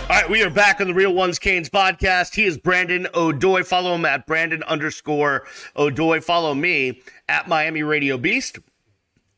All 0.08 0.16
right, 0.16 0.30
we 0.30 0.44
are 0.44 0.50
back 0.50 0.80
on 0.80 0.86
the 0.86 0.94
Real 0.94 1.12
Ones 1.12 1.40
Canes 1.40 1.68
podcast. 1.68 2.36
He 2.36 2.44
is 2.44 2.56
Brandon 2.56 3.08
Odoy. 3.14 3.66
Follow 3.66 3.96
him 3.96 4.04
at 4.04 4.26
Brandon 4.26 4.62
underscore 4.64 5.44
Odoy. 5.74 6.22
Follow 6.22 6.54
me 6.54 7.00
at 7.28 7.48
Miami 7.48 7.82
Radio 7.82 8.16
Beast. 8.16 8.60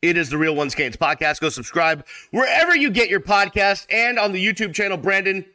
It 0.03 0.17
is 0.17 0.29
the 0.29 0.37
Real 0.37 0.53
Ones 0.53 0.75
Canes 0.75 0.97
podcast. 0.97 1.39
Go 1.39 1.47
subscribe 1.47 2.05
wherever 2.31 2.75
you 2.75 2.89
get 2.89 3.07
your 3.07 3.21
podcast 3.21 3.85
and 3.89 4.19
on 4.19 4.33
the 4.33 4.45
YouTube 4.45 4.73
channel, 4.73 4.97
Brandon. 4.97 5.45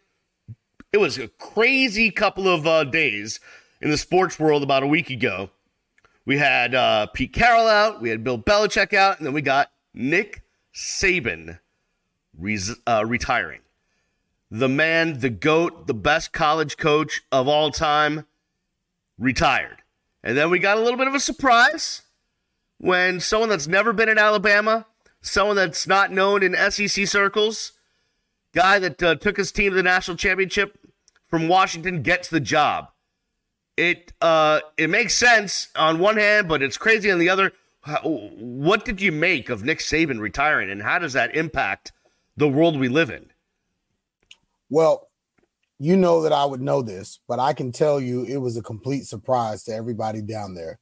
It 0.91 0.97
was 0.97 1.19
a 1.19 1.29
crazy 1.29 2.11
couple 2.11 2.49
of 2.49 2.67
uh, 2.67 2.85
days 2.85 3.41
in 3.83 3.91
the 3.91 3.99
sports 3.99 4.41
world 4.41 4.63
about 4.63 4.83
a 4.83 4.87
week 4.87 5.11
ago. 5.11 5.51
We 6.25 6.39
had 6.39 6.75
uh, 6.75 7.09
Pete 7.09 7.35
Carroll 7.35 7.67
out, 7.67 8.01
we 8.01 8.09
had 8.09 8.25
Bill 8.25 8.39
Belichick 8.39 8.95
out, 8.95 9.19
and 9.19 9.27
then 9.27 9.35
we 9.35 9.43
got 9.43 9.71
Nick 9.93 10.43
Saban 10.75 11.59
res- 12.39 12.81
uh, 12.87 13.05
retiring 13.07 13.61
the 14.51 14.67
man, 14.67 15.21
the 15.21 15.29
GOAT, 15.29 15.87
the 15.87 15.93
best 15.93 16.33
college 16.33 16.79
coach 16.79 17.21
of 17.31 17.49
all 17.49 17.71
time, 17.71 18.25
retired. 19.19 19.83
And 20.25 20.39
then 20.39 20.49
we 20.49 20.59
got 20.59 20.79
a 20.79 20.81
little 20.81 20.97
bit 20.97 21.07
of 21.07 21.15
a 21.15 21.21
surprise 21.21 22.01
when 22.79 23.21
someone 23.21 23.49
that's 23.49 23.67
never 23.67 23.93
been 23.93 24.09
in 24.09 24.19
Alabama, 24.19 24.87
someone 25.21 25.57
that's 25.57 25.87
not 25.87 26.13
known 26.13 26.43
in 26.43 26.55
SEC 26.71 27.07
circles, 27.07 27.73
guy 28.55 28.79
that 28.79 29.03
uh, 29.03 29.15
took 29.17 29.37
his 29.37 29.53
team 29.53 29.71
to 29.71 29.77
the 29.77 29.83
national 29.83 30.17
championship 30.17 30.79
from 31.27 31.49
Washington 31.49 32.03
gets 32.03 32.29
the 32.29 32.41
job. 32.41 32.89
It 33.77 34.13
uh, 34.21 34.61
it 34.77 34.91
makes 34.91 35.15
sense 35.15 35.69
on 35.77 36.01
one 36.01 36.17
hand, 36.17 36.49
but 36.49 36.63
it's 36.63 36.77
crazy 36.77 37.11
on 37.11 37.19
the 37.19 37.29
other. 37.29 37.53
What 38.03 38.85
did 38.85 39.01
you 39.01 39.13
make 39.13 39.49
of 39.51 39.65
Nick 39.65 39.79
Saban 39.79 40.21
retiring, 40.21 40.71
and 40.71 40.83
how 40.83 40.99
does 40.99 41.13
that 41.13 41.35
impact 41.35 41.93
the 42.37 42.49
world 42.49 42.79
we 42.79 42.89
live 42.89 43.11
in? 43.11 43.31
Well, 44.69 45.09
you 45.79 45.97
know 45.97 46.23
that 46.23 46.33
I 46.33 46.45
would 46.45 46.61
know 46.61 46.83
this, 46.83 47.21
but 47.29 47.39
I 47.39 47.53
can 47.53 47.71
tell 47.71 48.01
you 48.01 48.25
it 48.25 48.39
was 48.39 48.57
a 48.57 48.63
complete 48.63 49.07
surprise 49.07 49.63
to 49.65 49.73
everybody 49.73 50.23
down 50.23 50.55
there. 50.55 50.81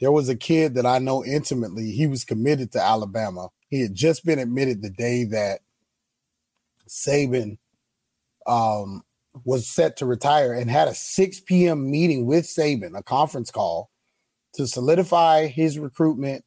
There 0.00 0.12
was 0.12 0.28
a 0.28 0.36
kid 0.36 0.74
that 0.74 0.86
I 0.86 0.98
know 0.98 1.24
intimately. 1.24 1.90
He 1.90 2.06
was 2.06 2.24
committed 2.24 2.72
to 2.72 2.80
Alabama. 2.80 3.48
He 3.68 3.80
had 3.80 3.94
just 3.94 4.24
been 4.24 4.38
admitted 4.38 4.80
the 4.80 4.90
day 4.90 5.24
that 5.24 5.60
Saban 6.88 7.58
um, 8.46 9.02
was 9.44 9.66
set 9.66 9.96
to 9.98 10.06
retire 10.06 10.52
and 10.52 10.70
had 10.70 10.88
a 10.88 10.94
6 10.94 11.40
p.m. 11.40 11.90
meeting 11.90 12.26
with 12.26 12.44
Saban, 12.44 12.96
a 12.96 13.02
conference 13.02 13.50
call 13.50 13.90
to 14.54 14.66
solidify 14.66 15.46
his 15.46 15.78
recruitment 15.78 16.44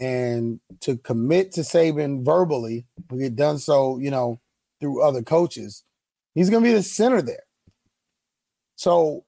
and 0.00 0.60
to 0.80 0.96
commit 0.96 1.52
to 1.52 1.60
Saban 1.60 2.24
verbally. 2.24 2.86
We 3.10 3.22
had 3.22 3.36
done 3.36 3.58
so, 3.58 3.98
you 3.98 4.10
know, 4.10 4.40
through 4.80 5.02
other 5.02 5.22
coaches 5.22 5.84
He's 6.34 6.50
going 6.50 6.62
to 6.62 6.70
be 6.70 6.74
the 6.74 6.82
center 6.82 7.22
there. 7.22 7.44
So 8.76 9.24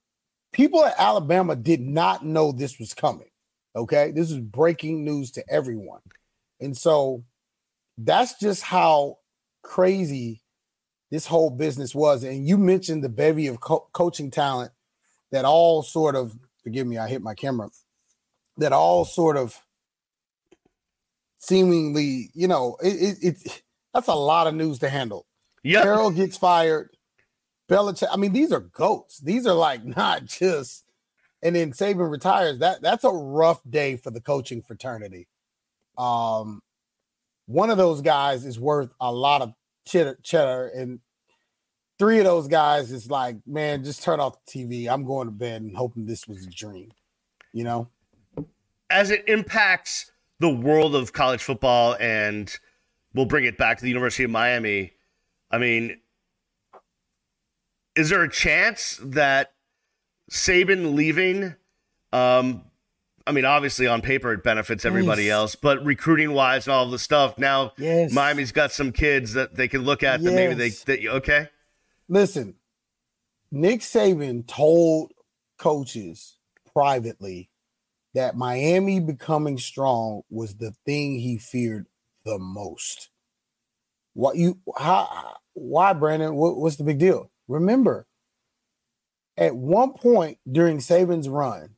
people 0.53 0.85
at 0.85 0.95
Alabama 0.99 1.57
did 1.57 1.81
not 1.81 2.25
know 2.25 2.53
this 2.53 2.79
was 2.79 2.95
coming. 2.95 3.29
Okay. 3.75 4.13
This 4.13 4.31
is 4.31 4.39
breaking 4.39 5.05
news 5.05 5.31
to 5.33 5.45
everyone. 5.51 6.01
And 6.61 6.77
so 6.77 7.25
that's 7.99 8.39
just 8.39 8.63
how 8.63 9.19
crazy 9.63 10.43
this 11.11 11.27
whole 11.27 11.51
business 11.51 11.95
was. 11.95 12.25
And 12.25 12.47
you 12.47 12.57
mentioned 12.57 13.05
the 13.05 13.09
bevy 13.09 13.47
of 13.47 13.61
co- 13.61 13.89
coaching 13.93 14.31
talent 14.31 14.73
that 15.31 15.45
all 15.45 15.83
sort 15.83 16.17
of, 16.17 16.37
forgive 16.63 16.87
me, 16.87 16.99
I 16.99 17.09
hit 17.09 17.23
my 17.23 17.35
camera, 17.35 17.69
that 18.59 18.73
all 18.73 19.05
sort 19.05 19.37
of 19.37 19.59
seemingly, 21.39 22.31
you 22.35 22.49
know, 22.49 22.77
it, 22.83 23.19
it, 23.23 23.25
it 23.45 23.63
that's 23.93 24.09
a 24.09 24.15
lot 24.15 24.47
of 24.47 24.55
news 24.55 24.79
to 24.81 24.89
handle. 24.89 25.27
Yeah. 25.63 25.83
Carroll 25.83 26.11
gets 26.11 26.37
fired. 26.37 26.91
Belichick. 27.69 28.09
I 28.11 28.17
mean, 28.17 28.33
these 28.33 28.53
are 28.53 28.61
goats. 28.61 29.19
These 29.19 29.47
are 29.47 29.55
like 29.55 29.85
not 29.97 30.25
just. 30.25 30.85
And 31.43 31.57
then 31.57 31.73
Saban 31.73 32.11
retires. 32.11 32.59
That 32.59 32.83
that's 32.83 33.05
a 33.05 33.11
rough 33.11 33.61
day 33.69 33.97
for 33.97 34.11
the 34.11 34.21
coaching 34.21 34.63
fraternity. 34.63 35.27
Um, 35.99 36.63
one 37.47 37.71
of 37.71 37.77
those 37.77 38.01
guys 38.01 38.45
is 38.45 38.59
worth 38.59 38.95
a 39.01 39.13
lot 39.13 39.43
of 39.43 39.53
cheddar, 39.87 40.19
cheddar, 40.23 40.69
and 40.69 41.01
three 41.99 42.19
of 42.19 42.25
those 42.25 42.49
guys 42.49 42.93
is 42.93 43.11
like, 43.11 43.37
man, 43.47 43.85
just 43.85 44.03
turn 44.03 44.21
off 44.21 44.37
the 44.45 44.65
TV. 44.65 44.89
I'm 44.89 45.05
going 45.05 45.27
to 45.27 45.33
bed 45.33 45.63
and 45.63 45.77
hoping 45.77 46.07
this 46.07 46.27
was 46.27 46.47
a 46.47 46.51
dream. 46.51 46.93
You 47.53 47.65
know, 47.65 47.89
as 48.89 49.11
it 49.11 49.25
impacts 49.29 50.11
the 50.39 50.49
world 50.49 50.95
of 50.95 51.13
college 51.13 51.43
football, 51.43 51.97
and 52.01 52.55
we'll 53.15 53.27
bring 53.27 53.45
it 53.45 53.59
back 53.59 53.79
to 53.79 53.83
the 53.83 53.89
University 53.89 54.25
of 54.25 54.31
Miami. 54.31 54.93
I 55.51 55.59
mean, 55.59 56.01
is 57.95 58.11
there 58.11 58.23
a 58.23 58.31
chance 58.31 58.99
that 59.03 59.53
Saban 60.33 60.95
leaving? 60.95 61.55
Um, 62.11 62.65
I 63.27 63.33
mean, 63.33 63.45
obviously 63.45 63.87
on 63.87 64.01
paper 64.01 64.33
it 64.33 64.43
benefits 64.43 64.85
everybody 64.85 65.25
yes. 65.25 65.33
else, 65.33 65.55
but 65.55 65.85
recruiting 65.85 66.33
wise 66.33 66.67
and 66.67 66.75
all 66.75 66.89
the 66.89 66.99
stuff. 66.99 67.39
Now 67.39 67.73
yes. 67.77 68.13
Miami's 68.13 68.51
got 68.51 68.73
some 68.73 68.93
kids 68.93 69.35
that 69.35 69.55
they 69.55 69.69
can 69.69 69.83
look 69.83 70.03
at 70.03 70.21
yes. 70.21 70.31
that 70.31 70.35
maybe 70.35 70.55
they 70.55 70.71
that 70.71 71.07
okay. 71.17 71.49
Listen, 72.09 72.55
Nick 73.51 73.81
Saban 73.81 74.47
told 74.47 75.13
coaches 75.59 76.39
privately 76.73 77.51
that 78.15 78.35
Miami 78.35 79.01
becoming 79.01 79.59
strong 79.59 80.23
was 80.31 80.55
the 80.55 80.75
thing 80.87 81.19
he 81.19 81.39
feared 81.39 81.87
the 82.25 82.39
most. 82.39 83.11
What 84.15 84.37
you 84.37 84.59
how 84.79 85.37
why 85.53 85.93
Brandon? 85.93 86.35
What, 86.35 86.57
what's 86.57 86.77
the 86.77 86.85
big 86.85 86.99
deal? 86.99 87.31
Remember, 87.49 88.07
at 89.43 89.57
one 89.57 89.93
point 89.93 90.39
during 90.51 90.79
Saban's 90.79 91.29
run, 91.29 91.71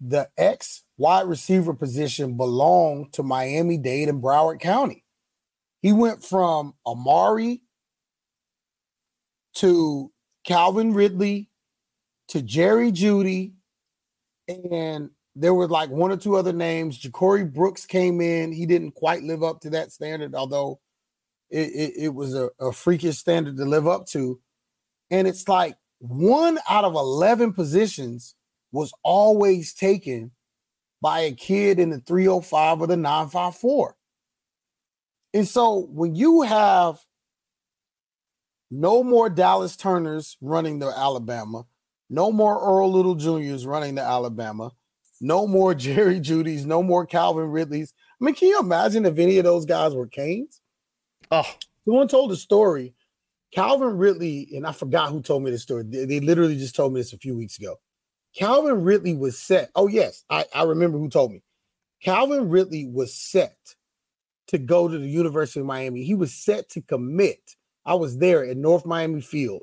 the 0.00 0.28
ex 0.38 0.82
wide 0.96 1.26
receiver 1.26 1.74
position 1.74 2.36
belonged 2.36 3.12
to 3.14 3.22
Miami 3.22 3.76
Dade 3.76 4.08
and 4.08 4.22
Broward 4.22 4.60
County. 4.60 5.04
He 5.82 5.92
went 5.92 6.22
from 6.22 6.74
Amari 6.86 7.62
to 9.54 10.12
Calvin 10.44 10.94
Ridley 10.94 11.50
to 12.28 12.40
Jerry 12.40 12.92
Jeudy, 12.92 13.54
and 14.46 15.10
there 15.34 15.54
were 15.54 15.68
like 15.68 15.90
one 15.90 16.12
or 16.12 16.16
two 16.16 16.36
other 16.36 16.52
names. 16.52 17.00
Ja'Corey 17.00 17.52
Brooks 17.52 17.84
came 17.84 18.20
in. 18.20 18.52
He 18.52 18.64
didn't 18.64 18.92
quite 18.92 19.22
live 19.24 19.42
up 19.42 19.60
to 19.62 19.70
that 19.70 19.90
standard, 19.90 20.34
although 20.34 20.80
it, 21.50 21.68
it, 21.68 21.92
it 22.04 22.14
was 22.14 22.34
a, 22.34 22.50
a 22.60 22.72
freakish 22.72 23.18
standard 23.18 23.56
to 23.56 23.64
live 23.64 23.88
up 23.88 24.06
to. 24.08 24.40
And 25.10 25.26
it's 25.26 25.48
like 25.48 25.74
one 26.00 26.58
out 26.68 26.84
of 26.84 26.94
11 26.94 27.52
positions 27.52 28.34
was 28.72 28.92
always 29.02 29.74
taken 29.74 30.32
by 31.00 31.20
a 31.20 31.32
kid 31.32 31.78
in 31.78 31.90
the 31.90 32.00
305 32.00 32.80
or 32.80 32.86
the 32.86 32.96
954. 32.96 33.96
And 35.32 35.46
so 35.46 35.86
when 35.90 36.14
you 36.14 36.42
have 36.42 36.98
no 38.70 39.02
more 39.02 39.28
Dallas 39.28 39.76
Turners 39.76 40.36
running 40.40 40.78
the 40.78 40.88
Alabama, 40.88 41.66
no 42.08 42.32
more 42.32 42.60
Earl 42.60 42.92
Little 42.92 43.14
Juniors 43.14 43.66
running 43.66 43.94
the 43.94 44.02
Alabama, 44.02 44.72
no 45.20 45.46
more 45.46 45.74
Jerry 45.76 46.20
Jeudy's, 46.20 46.66
no 46.66 46.82
more 46.82 47.06
Calvin 47.06 47.50
Ridley's. 47.50 47.92
I 48.20 48.24
mean, 48.24 48.34
can 48.34 48.48
you 48.48 48.60
imagine 48.60 49.06
if 49.06 49.18
any 49.18 49.38
of 49.38 49.44
those 49.44 49.66
guys 49.66 49.94
were 49.94 50.06
Canes? 50.06 50.60
Oh, 51.30 51.48
someone 51.84 52.08
told 52.08 52.32
a 52.32 52.36
story 52.36 52.94
Calvin 53.52 53.96
Ridley, 53.98 54.48
and 54.54 54.66
I 54.66 54.72
forgot 54.72 55.10
who 55.10 55.22
told 55.22 55.42
me 55.42 55.50
this 55.50 55.62
story. 55.62 55.84
They, 55.84 56.04
they, 56.04 56.20
literally 56.20 56.56
just 56.56 56.76
told 56.76 56.92
me 56.92 57.00
this 57.00 57.12
a 57.12 57.18
few 57.18 57.36
weeks 57.36 57.58
ago. 57.58 57.76
Calvin 58.34 58.82
Ridley 58.84 59.14
was 59.14 59.38
set. 59.38 59.70
Oh, 59.74 59.88
yes, 59.88 60.24
I, 60.30 60.44
I 60.54 60.62
remember 60.62 60.98
who 60.98 61.08
told 61.08 61.32
me. 61.32 61.42
Calvin 62.02 62.48
Ridley 62.48 62.86
was 62.86 63.14
set 63.14 63.56
to 64.48 64.58
go 64.58 64.88
to 64.88 64.98
the 64.98 65.08
University 65.08 65.60
of 65.60 65.66
Miami. 65.66 66.04
He 66.04 66.14
was 66.14 66.32
set 66.32 66.68
to 66.70 66.82
commit. 66.82 67.56
I 67.84 67.94
was 67.94 68.18
there 68.18 68.44
at 68.44 68.56
North 68.56 68.86
Miami 68.86 69.20
Field 69.20 69.62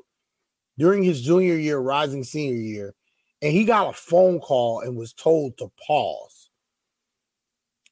during 0.78 1.02
his 1.02 1.22
junior 1.22 1.56
year, 1.56 1.78
rising 1.78 2.24
senior 2.24 2.60
year, 2.60 2.94
and 3.42 3.52
he 3.52 3.64
got 3.64 3.88
a 3.88 3.92
phone 3.92 4.38
call 4.40 4.80
and 4.80 4.96
was 4.96 5.12
told 5.14 5.56
to 5.58 5.70
pause. 5.86 6.50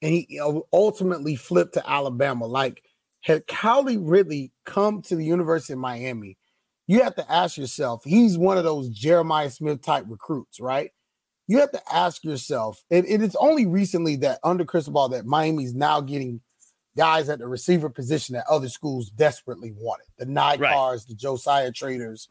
and 0.02 0.12
he 0.12 0.40
ultimately 0.72 1.36
flipped 1.36 1.74
to 1.74 1.90
Alabama. 1.90 2.46
Like, 2.46 2.82
had 3.26 3.44
Calvin 3.48 4.06
Ridley 4.06 4.52
come 4.64 5.02
to 5.02 5.16
the 5.16 5.24
University 5.24 5.72
of 5.72 5.80
Miami, 5.80 6.38
you 6.86 7.02
have 7.02 7.16
to 7.16 7.30
ask 7.30 7.56
yourself, 7.56 8.04
he's 8.04 8.38
one 8.38 8.56
of 8.56 8.62
those 8.62 8.88
Jeremiah 8.88 9.50
Smith 9.50 9.82
type 9.82 10.04
recruits, 10.06 10.60
right? 10.60 10.92
You 11.48 11.58
have 11.58 11.72
to 11.72 11.82
ask 11.92 12.22
yourself, 12.22 12.84
and 12.88 13.04
it 13.04 13.20
is 13.22 13.34
only 13.34 13.66
recently 13.66 14.14
that 14.16 14.38
under 14.44 14.64
Cristobal 14.64 15.08
that 15.08 15.26
Miami's 15.26 15.74
now 15.74 16.00
getting 16.00 16.40
guys 16.96 17.28
at 17.28 17.40
the 17.40 17.48
receiver 17.48 17.90
position 17.90 18.34
that 18.34 18.46
other 18.48 18.68
schools 18.68 19.10
desperately 19.10 19.72
wanted. 19.76 20.06
The 20.18 20.26
Ny 20.26 20.58
Carrs, 20.58 20.60
right. 20.60 21.00
the 21.08 21.14
Josiah 21.14 21.72
Traders, 21.72 22.28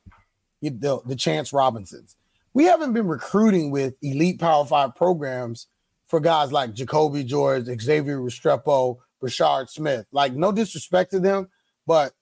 the, 0.62 1.02
the 1.06 1.16
Chance 1.18 1.52
Robinsons. 1.52 2.16
We 2.54 2.64
haven't 2.64 2.94
been 2.94 3.08
recruiting 3.08 3.70
with 3.70 3.96
elite 4.02 4.40
Power 4.40 4.66
Five 4.66 4.96
programs 4.96 5.68
for 6.08 6.22
guys 6.22 6.54
like 6.54 6.74
Jacoby 6.74 7.26
George, 7.26 7.66
Xavier 7.66 8.20
Restrepo, 8.20 9.00
Brashard 9.22 9.70
Smith. 9.70 10.06
Like, 10.12 10.34
no 10.34 10.52
disrespect 10.52 11.12
to 11.12 11.20
them, 11.20 11.50
but 11.86 12.14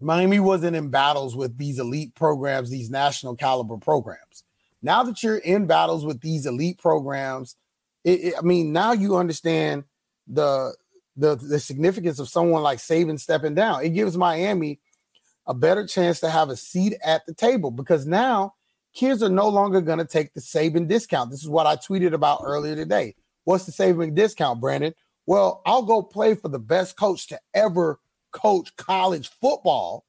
Miami 0.00 0.40
wasn't 0.40 0.76
in 0.76 0.88
battles 0.88 1.36
with 1.36 1.58
these 1.58 1.78
elite 1.78 2.14
programs, 2.14 2.70
these 2.70 2.90
national 2.90 3.36
caliber 3.36 3.76
programs. 3.76 4.44
Now 4.82 5.02
that 5.02 5.22
you're 5.22 5.38
in 5.38 5.66
battles 5.66 6.04
with 6.04 6.20
these 6.20 6.46
elite 6.46 6.78
programs, 6.78 7.56
it, 8.02 8.20
it, 8.20 8.34
I 8.38 8.42
mean, 8.42 8.72
now 8.72 8.92
you 8.92 9.16
understand 9.16 9.84
the, 10.26 10.74
the 11.16 11.36
the 11.36 11.60
significance 11.60 12.18
of 12.18 12.28
someone 12.28 12.62
like 12.62 12.78
Saban 12.78 13.20
stepping 13.20 13.54
down. 13.54 13.84
It 13.84 13.90
gives 13.90 14.16
Miami 14.16 14.80
a 15.46 15.52
better 15.52 15.86
chance 15.86 16.20
to 16.20 16.30
have 16.30 16.48
a 16.48 16.56
seat 16.56 16.94
at 17.04 17.26
the 17.26 17.34
table 17.34 17.70
because 17.70 18.06
now 18.06 18.54
kids 18.94 19.22
are 19.22 19.28
no 19.28 19.48
longer 19.48 19.80
going 19.80 19.98
to 19.98 20.04
take 20.06 20.32
the 20.32 20.40
Saban 20.40 20.88
discount. 20.88 21.30
This 21.30 21.42
is 21.42 21.48
what 21.48 21.66
I 21.66 21.76
tweeted 21.76 22.14
about 22.14 22.40
earlier 22.44 22.74
today. 22.74 23.16
What's 23.44 23.66
the 23.66 23.72
Saban 23.72 24.14
discount, 24.14 24.60
Brandon? 24.60 24.94
Well, 25.26 25.62
I'll 25.64 25.82
go 25.82 26.02
play 26.02 26.34
for 26.34 26.48
the 26.48 26.58
best 26.58 26.96
coach 26.96 27.28
to 27.28 27.40
ever 27.54 28.00
coach 28.32 28.74
college 28.76 29.30
football, 29.40 30.04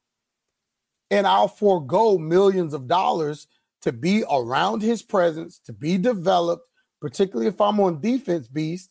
and 1.10 1.28
I'll 1.28 1.48
forego 1.48 2.18
millions 2.18 2.74
of 2.74 2.88
dollars 2.88 3.48
to 3.82 3.92
be 3.92 4.24
around 4.32 4.82
his 4.82 5.02
presence, 5.02 5.60
to 5.66 5.74
be 5.74 5.98
developed, 5.98 6.68
particularly 7.02 7.48
if 7.48 7.60
I'm 7.60 7.80
on 7.80 8.00
defense, 8.00 8.48
beast. 8.48 8.90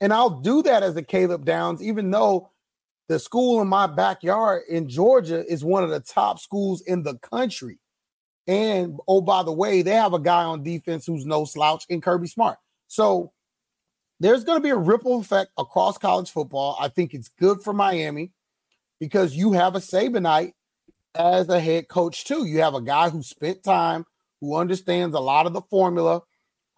And 0.00 0.12
I'll 0.12 0.40
do 0.40 0.62
that 0.62 0.82
as 0.82 0.96
a 0.96 1.02
Caleb 1.02 1.44
Downs, 1.44 1.82
even 1.82 2.10
though 2.10 2.50
the 3.08 3.18
school 3.18 3.60
in 3.62 3.68
my 3.68 3.86
backyard 3.86 4.62
in 4.68 4.88
Georgia 4.88 5.44
is 5.50 5.64
one 5.64 5.84
of 5.84 5.90
the 5.90 6.00
top 6.00 6.38
schools 6.38 6.82
in 6.82 7.02
the 7.02 7.18
country. 7.18 7.78
And 8.46 8.98
oh, 9.08 9.20
by 9.20 9.42
the 9.42 9.52
way, 9.52 9.82
they 9.82 9.92
have 9.92 10.12
a 10.12 10.20
guy 10.20 10.44
on 10.44 10.62
defense 10.62 11.06
who's 11.06 11.26
no 11.26 11.44
slouch 11.44 11.84
in 11.88 12.00
Kirby 12.00 12.28
Smart. 12.28 12.58
So 12.88 13.32
there's 14.20 14.44
going 14.44 14.58
to 14.58 14.62
be 14.62 14.70
a 14.70 14.76
ripple 14.76 15.20
effect 15.20 15.50
across 15.58 15.98
college 15.98 16.30
football. 16.30 16.76
I 16.80 16.88
think 16.88 17.12
it's 17.12 17.28
good 17.28 17.62
for 17.62 17.72
Miami 17.72 18.32
because 18.98 19.34
you 19.34 19.52
have 19.52 19.74
a 19.74 19.80
Sabanite 19.80 20.52
as 21.14 21.48
a 21.48 21.60
head 21.60 21.88
coach 21.88 22.24
too. 22.24 22.46
You 22.46 22.60
have 22.60 22.74
a 22.74 22.82
guy 22.82 23.10
who 23.10 23.22
spent 23.22 23.62
time, 23.62 24.04
who 24.40 24.56
understands 24.56 25.14
a 25.14 25.20
lot 25.20 25.46
of 25.46 25.52
the 25.52 25.62
formula, 25.62 26.22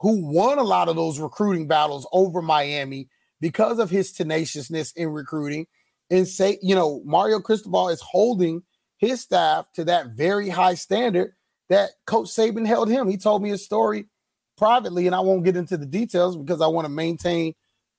who 0.01 0.33
won 0.33 0.59
a 0.59 0.65
lot 0.65 0.89
of 0.89 0.97
those 0.97 1.19
recruiting 1.19 1.69
battles 1.69 2.07
over 2.13 2.43
Miami 2.43 3.09
because 3.41 3.79
of 3.79 3.91
his 3.91 4.13
tenaciousness 4.13 4.93
in 4.93 5.09
recruiting. 5.09 5.67
And 6.11 6.27
say, 6.27 6.59
you 6.63 6.75
know, 6.75 7.03
Mario 7.05 7.39
Cristobal 7.39 7.91
is 7.91 8.01
holding 8.01 8.63
his 8.97 9.21
staff 9.21 9.67
to 9.75 9.85
that 9.85 10.17
very 10.17 10.49
high 10.49 10.75
standard 10.75 11.33
that 11.69 11.91
Coach 12.07 12.29
Saban 12.29 12.67
held 12.67 12.89
him. 12.89 13.09
He 13.09 13.19
told 13.19 13.43
me 13.43 13.51
a 13.51 13.59
story 13.59 14.07
privately, 14.59 15.07
and 15.07 15.15
I 15.15 15.21
won't 15.21 15.45
get 15.45 15.57
into 15.57 15.77
the 15.77 15.87
details 15.87 16.37
because 16.37 16.61
I 16.61 16.67
want 16.67 16.85
to 16.85 16.93
maintain 16.93 17.55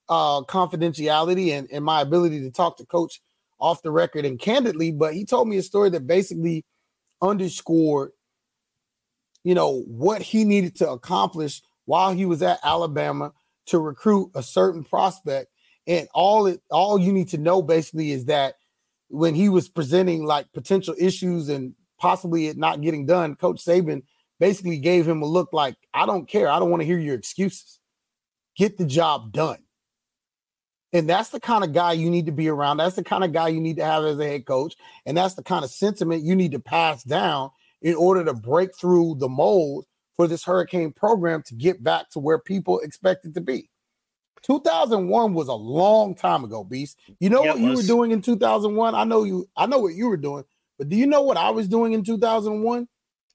uh, 0.08 0.42
confidentiality 0.42 1.52
and, 1.52 1.68
and 1.72 1.84
my 1.84 2.02
ability 2.02 2.40
to 2.42 2.50
talk 2.50 2.76
to 2.76 2.86
Coach 2.86 3.20
off 3.58 3.82
the 3.82 3.90
record 3.90 4.24
and 4.24 4.38
candidly. 4.38 4.92
But 4.92 5.14
he 5.14 5.24
told 5.24 5.48
me 5.48 5.56
a 5.56 5.62
story 5.62 5.90
that 5.90 6.06
basically 6.06 6.64
underscored, 7.22 8.12
you 9.42 9.54
know, 9.54 9.82
what 9.86 10.22
he 10.22 10.44
needed 10.44 10.76
to 10.76 10.90
accomplish 10.90 11.62
while 11.86 12.12
he 12.12 12.26
was 12.26 12.42
at 12.42 12.60
Alabama 12.62 13.32
to 13.66 13.78
recruit 13.78 14.30
a 14.34 14.42
certain 14.42 14.84
prospect. 14.84 15.50
And 15.86 16.08
all 16.14 16.46
it 16.46 16.60
all 16.70 16.98
you 16.98 17.12
need 17.12 17.28
to 17.28 17.38
know 17.38 17.62
basically 17.62 18.12
is 18.12 18.26
that 18.26 18.54
when 19.08 19.34
he 19.34 19.48
was 19.48 19.68
presenting 19.68 20.24
like 20.24 20.52
potential 20.52 20.94
issues 20.98 21.48
and 21.48 21.74
possibly 21.98 22.46
it 22.46 22.56
not 22.56 22.80
getting 22.80 23.06
done, 23.06 23.34
Coach 23.34 23.64
Saban 23.64 24.02
basically 24.40 24.78
gave 24.78 25.06
him 25.06 25.22
a 25.22 25.26
look 25.26 25.52
like, 25.52 25.76
I 25.94 26.06
don't 26.06 26.26
care. 26.26 26.48
I 26.48 26.58
don't 26.58 26.70
want 26.70 26.80
to 26.80 26.86
hear 26.86 26.98
your 26.98 27.14
excuses. 27.14 27.78
Get 28.56 28.78
the 28.78 28.86
job 28.86 29.32
done. 29.32 29.58
And 30.92 31.08
that's 31.08 31.28
the 31.28 31.38
kind 31.38 31.62
of 31.62 31.72
guy 31.72 31.92
you 31.92 32.10
need 32.10 32.26
to 32.26 32.32
be 32.32 32.48
around. 32.48 32.78
That's 32.78 32.96
the 32.96 33.04
kind 33.04 33.22
of 33.22 33.32
guy 33.32 33.48
you 33.48 33.60
need 33.60 33.76
to 33.76 33.84
have 33.84 34.04
as 34.04 34.18
a 34.18 34.26
head 34.26 34.44
coach. 34.44 34.74
And 35.06 35.16
that's 35.16 35.34
the 35.34 35.44
kind 35.44 35.64
of 35.64 35.70
sentiment 35.70 36.24
you 36.24 36.34
need 36.34 36.52
to 36.52 36.58
pass 36.58 37.04
down 37.04 37.50
in 37.80 37.94
order 37.94 38.24
to 38.24 38.34
break 38.34 38.76
through 38.76 39.16
the 39.18 39.28
mold 39.28 39.84
for 40.16 40.26
this 40.26 40.44
hurricane 40.44 40.92
program 40.92 41.42
to 41.46 41.54
get 41.54 41.82
back 41.82 42.10
to 42.10 42.18
where 42.18 42.38
people 42.38 42.80
expect 42.80 43.24
it 43.24 43.34
to 43.34 43.40
be. 43.40 43.70
2001 44.42 45.34
was 45.34 45.48
a 45.48 45.54
long 45.54 46.14
time 46.14 46.44
ago, 46.44 46.64
Beast. 46.64 46.98
You 47.20 47.30
know 47.30 47.44
yeah, 47.44 47.52
what 47.52 47.60
you 47.60 47.76
were 47.76 47.82
doing 47.82 48.10
in 48.10 48.22
2001? 48.22 48.94
I 48.94 49.04
know 49.04 49.22
you 49.24 49.48
I 49.56 49.66
know 49.66 49.78
what 49.78 49.94
you 49.94 50.08
were 50.08 50.16
doing. 50.16 50.44
But 50.78 50.88
do 50.88 50.96
you 50.96 51.06
know 51.06 51.22
what 51.22 51.36
I 51.36 51.50
was 51.50 51.68
doing 51.68 51.92
in 51.92 52.02
2001? 52.02 52.88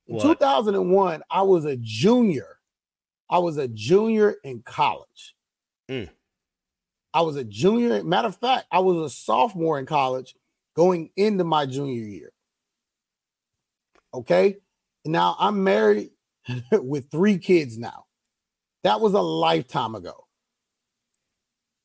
In 0.08 0.20
2001, 0.20 1.24
I 1.30 1.42
was 1.42 1.66
a 1.66 1.78
junior. 1.78 2.60
I 3.30 3.40
was 3.40 3.58
a 3.58 3.68
junior 3.68 4.36
in 4.44 4.62
college. 4.62 5.36
Mm. 5.90 6.10
I 7.14 7.22
was 7.22 7.38
a 7.38 7.44
junior. 7.44 8.04
Matter 8.04 8.28
of 8.28 8.36
fact, 8.36 8.68
I 8.72 8.80
was 8.80 8.98
a 8.98 9.14
sophomore 9.14 9.80
in 9.80 9.86
college 9.86 10.36
going 10.76 11.10
into 11.16 11.44
my 11.44 11.66
junior 11.66 12.04
year. 12.04 12.32
Okay. 14.14 14.58
Now 15.06 15.36
I'm 15.40 15.64
married 15.64 16.12
with 16.72 17.10
three 17.10 17.38
kids 17.38 17.78
now. 17.78 18.06
That 18.84 19.02
was 19.02 19.14
a 19.14 19.22
lifetime 19.22 19.96
ago. 19.96 20.28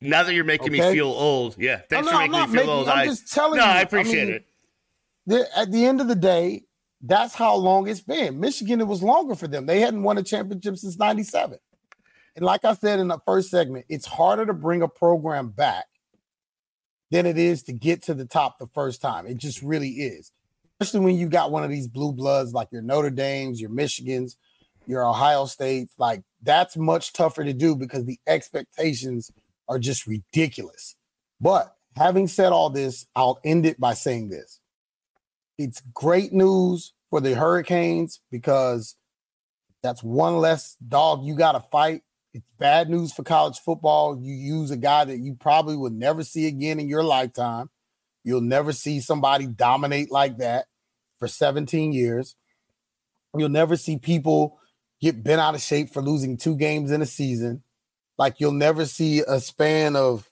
Now 0.03 0.23
that 0.23 0.35
you're 0.35 0.45
making 0.45 0.73
okay? 0.73 0.89
me 0.89 0.95
feel 0.95 1.09
old, 1.09 1.57
yeah. 1.59 1.81
Thanks 1.89 2.07
no, 2.07 2.13
for 2.13 2.19
making 2.19 2.33
me 2.33 2.47
feel 2.47 2.55
making, 2.55 2.71
old. 2.71 2.89
I'm 2.89 2.99
I, 2.99 3.07
just 3.07 3.33
telling 3.33 3.59
no, 3.59 3.65
you. 3.65 3.71
I 3.71 3.81
appreciate 3.83 4.23
I 4.23 4.25
mean, 4.27 4.35
it 4.35 4.47
the, 5.27 5.59
at 5.59 5.71
the 5.73 5.85
end 5.85 6.01
of 6.01 6.09
the 6.09 6.15
day, 6.15 6.65
that's 7.03 7.35
how 7.35 7.57
long 7.57 7.89
it's 7.89 8.01
been. 8.01 8.41
Michigan, 8.41 8.81
it 8.81 8.87
was 8.87 9.03
longer 9.03 9.35
for 9.35 9.49
them. 9.49 9.67
They 9.67 9.81
hadn't 9.81 10.03
won 10.03 10.19
a 10.19 10.23
championship 10.23 10.77
since 10.77 10.99
97. 10.99 11.59
And 12.37 12.45
like 12.45 12.65
I 12.65 12.75
said 12.75 13.01
in 13.01 13.09
the 13.09 13.19
first 13.27 13.51
segment, 13.51 13.87
it's 13.89 14.07
harder 14.07 14.47
to 14.47 14.53
bring 14.53 14.83
a 14.83 14.89
program 14.89 15.49
back 15.49 15.87
than 17.11 17.27
it 17.27 17.39
is 17.39 17.63
to 17.65 17.73
get 17.73 18.03
to 18.05 18.15
the 18.15 18.27
top 18.27 18.59
the 18.59 18.69
first 18.69 19.01
time. 19.01 19.27
It 19.27 19.39
just 19.39 19.63
really 19.63 19.89
is. 19.89 20.31
Especially 20.79 21.05
when 21.05 21.17
you 21.17 21.29
got 21.29 21.51
one 21.51 21.65
of 21.65 21.71
these 21.71 21.89
blue 21.89 22.13
bloods 22.13 22.53
like 22.53 22.69
your 22.71 22.83
Notre 22.83 23.11
Dames, 23.11 23.61
your 23.61 23.71
Michigans, 23.71 24.37
your 24.87 25.07
Ohio 25.07 25.47
States. 25.47 25.93
Like 25.99 26.23
that's 26.43 26.77
much 26.77 27.13
tougher 27.13 27.45
to 27.45 27.53
do 27.53 27.75
because 27.77 28.05
the 28.05 28.19
expectations 28.27 29.31
are 29.69 29.79
just 29.79 30.07
ridiculous. 30.07 30.97
But 31.41 31.75
having 31.97 32.29
said 32.29 32.53
all 32.53 32.71
this, 32.71 33.07
I'll 33.17 33.41
end 33.45 33.67
it 33.67 33.81
by 33.81 33.95
saying 33.95 34.29
this 34.29 34.60
it's 35.61 35.83
great 35.93 36.33
news 36.33 36.95
for 37.11 37.21
the 37.21 37.35
Hurricanes 37.35 38.21
because 38.31 38.97
that's 39.83 40.03
one 40.03 40.39
less 40.39 40.75
dog 40.77 41.27
you 41.27 41.35
got 41.37 41.53
to 41.53 41.61
fight. 41.61 42.01
It's 42.33 42.51
bad 42.59 42.89
news 42.89 43.13
for 43.13 43.25
college 43.25 43.59
football. 43.59 44.19
You 44.19 44.33
use 44.33 44.71
a 44.71 44.77
guy 44.79 45.05
that 45.05 45.19
you 45.19 45.37
probably 45.39 45.77
would 45.77 45.93
never 45.93 46.25
see 46.25 46.47
again 46.47 46.81
in 46.81 46.89
your 46.89 47.03
lifetime. 47.03 47.69
You'll 48.25 48.41
never 48.41 48.73
see 48.73 49.01
somebody 49.01 49.47
dominate 49.47 50.11
like 50.11 50.39
that 50.39 50.65
for 51.19 51.29
17 51.29 51.93
years. 51.93 52.37
You'll 53.37 53.51
never 53.51 53.77
see 53.77 53.99
people 53.99 54.59
get 55.03 55.23
bent 55.23 55.43
out 55.43 55.55
of 55.55 55.61
shape 55.61 55.93
for 55.93 56.01
losing 56.01 56.39
two 56.39 56.57
games 56.57 56.91
in 56.91 57.03
a 57.03 57.07
season. 57.07 57.63
Like 58.17 58.41
you'll 58.41 58.53
never 58.53 58.87
see 58.87 59.21
a 59.21 59.41
span 59.41 59.95
of 59.95 60.31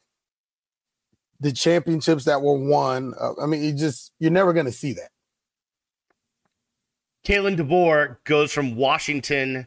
the 1.38 1.52
championships 1.52 2.24
that 2.24 2.40
were 2.40 2.58
won. 2.58 3.12
Uh, 3.20 3.32
I 3.42 3.46
mean, 3.46 3.62
you 3.62 3.74
just 3.74 4.12
you're 4.18 4.30
never 4.30 4.54
going 4.54 4.66
to 4.66 4.72
see 4.72 4.94
that. 4.94 5.10
Kalen 7.28 7.58
DeBoer 7.58 8.16
goes 8.24 8.52
from 8.52 8.74
Washington 8.74 9.66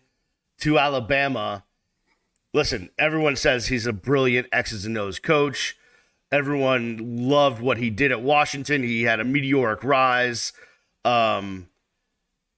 to 0.61 0.79
Alabama. 0.79 1.63
Listen, 2.55 2.89
everyone 2.97 3.35
says 3.35 3.67
he's 3.67 3.85
a 3.85 3.93
brilliant 3.93 4.47
X's 4.51 4.83
and 4.83 4.97
O's 4.97 5.19
coach. 5.19 5.77
Everyone 6.31 7.27
loved 7.29 7.61
what 7.61 7.77
he 7.77 7.91
did 7.91 8.11
at 8.11 8.23
Washington. 8.23 8.81
He 8.81 9.03
had 9.03 9.19
a 9.19 9.23
meteoric 9.23 9.83
rise. 9.83 10.53
Um, 11.05 11.67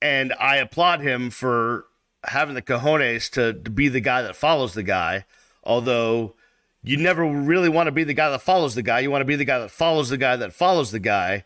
and 0.02 0.34
I 0.40 0.56
applaud 0.56 1.02
him 1.02 1.32
for 1.32 1.84
having 2.24 2.56
the 2.56 2.62
cojones 2.62 3.30
to, 3.32 3.52
to 3.52 3.70
be 3.70 3.90
the 3.90 4.00
guy 4.00 4.22
that 4.22 4.38
follows 4.38 4.74
the 4.74 4.84
guy. 4.84 5.26
Although 5.66 6.36
you 6.82 6.96
never 6.96 7.26
really 7.26 7.68
want 7.68 7.88
to 7.88 7.92
be 7.92 8.06
the 8.06 8.14
guy 8.14 8.30
that 8.30 8.42
follows 8.42 8.74
the 8.74 8.82
guy. 8.82 9.02
You 9.02 9.12
want 9.12 9.20
to 9.20 9.26
be 9.26 9.36
the 9.36 9.44
guy 9.44 9.60
that 9.60 9.72
follows 9.72 10.08
the 10.08 10.18
guy 10.18 10.38
that 10.38 10.54
follows 10.54 10.92
the 10.92 11.00
guy. 11.00 11.44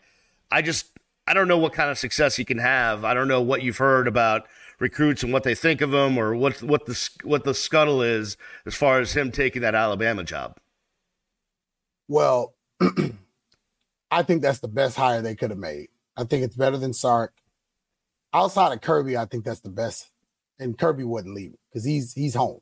I 0.48 0.62
just 0.62 0.97
I 1.28 1.34
don't 1.34 1.46
know 1.46 1.58
what 1.58 1.74
kind 1.74 1.90
of 1.90 1.98
success 1.98 2.36
he 2.36 2.44
can 2.44 2.56
have. 2.56 3.04
I 3.04 3.12
don't 3.12 3.28
know 3.28 3.42
what 3.42 3.62
you've 3.62 3.76
heard 3.76 4.08
about 4.08 4.46
recruits 4.80 5.22
and 5.22 5.30
what 5.30 5.42
they 5.42 5.54
think 5.54 5.82
of 5.82 5.92
him, 5.92 6.16
or 6.16 6.34
what 6.34 6.62
what 6.62 6.86
the 6.86 7.10
what 7.22 7.44
the 7.44 7.52
scuttle 7.52 8.00
is 8.00 8.38
as 8.64 8.74
far 8.74 8.98
as 8.98 9.12
him 9.12 9.30
taking 9.30 9.60
that 9.62 9.74
Alabama 9.74 10.24
job? 10.24 10.56
Well, 12.08 12.54
I 14.10 14.22
think 14.22 14.40
that's 14.40 14.60
the 14.60 14.68
best 14.68 14.96
hire 14.96 15.20
they 15.20 15.34
could 15.34 15.50
have 15.50 15.58
made. 15.58 15.88
I 16.16 16.24
think 16.24 16.44
it's 16.44 16.56
better 16.56 16.78
than 16.78 16.94
Sark. 16.94 17.34
Outside 18.32 18.72
of 18.72 18.80
Kirby, 18.80 19.18
I 19.18 19.26
think 19.26 19.44
that's 19.44 19.60
the 19.60 19.68
best. 19.68 20.08
And 20.58 20.78
Kirby 20.78 21.04
wouldn't 21.04 21.34
leave 21.34 21.54
because 21.68 21.84
he's 21.84 22.14
he's 22.14 22.34
home, 22.34 22.60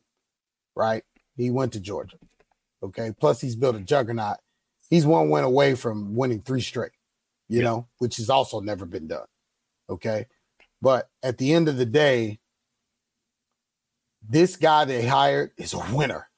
right? 0.74 1.04
He 1.36 1.50
went 1.50 1.72
to 1.74 1.80
Georgia. 1.80 2.16
Okay. 2.82 3.12
Plus, 3.18 3.40
he's 3.40 3.54
built 3.54 3.76
a 3.76 3.80
juggernaut. 3.80 4.38
He's 4.90 5.06
one 5.06 5.30
win 5.30 5.44
away 5.44 5.74
from 5.76 6.14
winning 6.16 6.40
three 6.40 6.60
straight, 6.60 6.92
you 7.48 7.62
know, 7.62 7.86
which 7.98 8.16
has 8.16 8.30
also 8.30 8.60
never 8.60 8.86
been 8.86 9.06
done. 9.06 9.26
Okay. 9.88 10.26
But 10.82 11.08
at 11.22 11.38
the 11.38 11.52
end 11.52 11.68
of 11.68 11.76
the 11.76 11.86
day, 11.86 12.40
this 14.28 14.56
guy 14.56 14.84
they 14.84 15.06
hired 15.06 15.52
is 15.56 15.72
a 15.72 15.82
winner. 15.92 16.28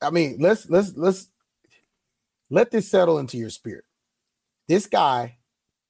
I 0.00 0.10
mean, 0.10 0.36
let's 0.38 0.68
let's 0.68 0.96
let's 0.96 1.28
let 2.50 2.70
this 2.70 2.90
settle 2.90 3.18
into 3.18 3.36
your 3.36 3.50
spirit. 3.50 3.84
This 4.68 4.86
guy 4.86 5.38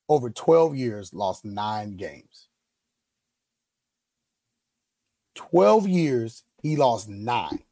over 0.08 0.30
12 0.30 0.76
years 0.76 1.12
lost 1.12 1.44
nine 1.44 1.96
games. 1.96 2.48
12 5.34 5.86
years, 5.86 6.44
he 6.62 6.76
lost 6.76 7.08
nine. 7.08 7.62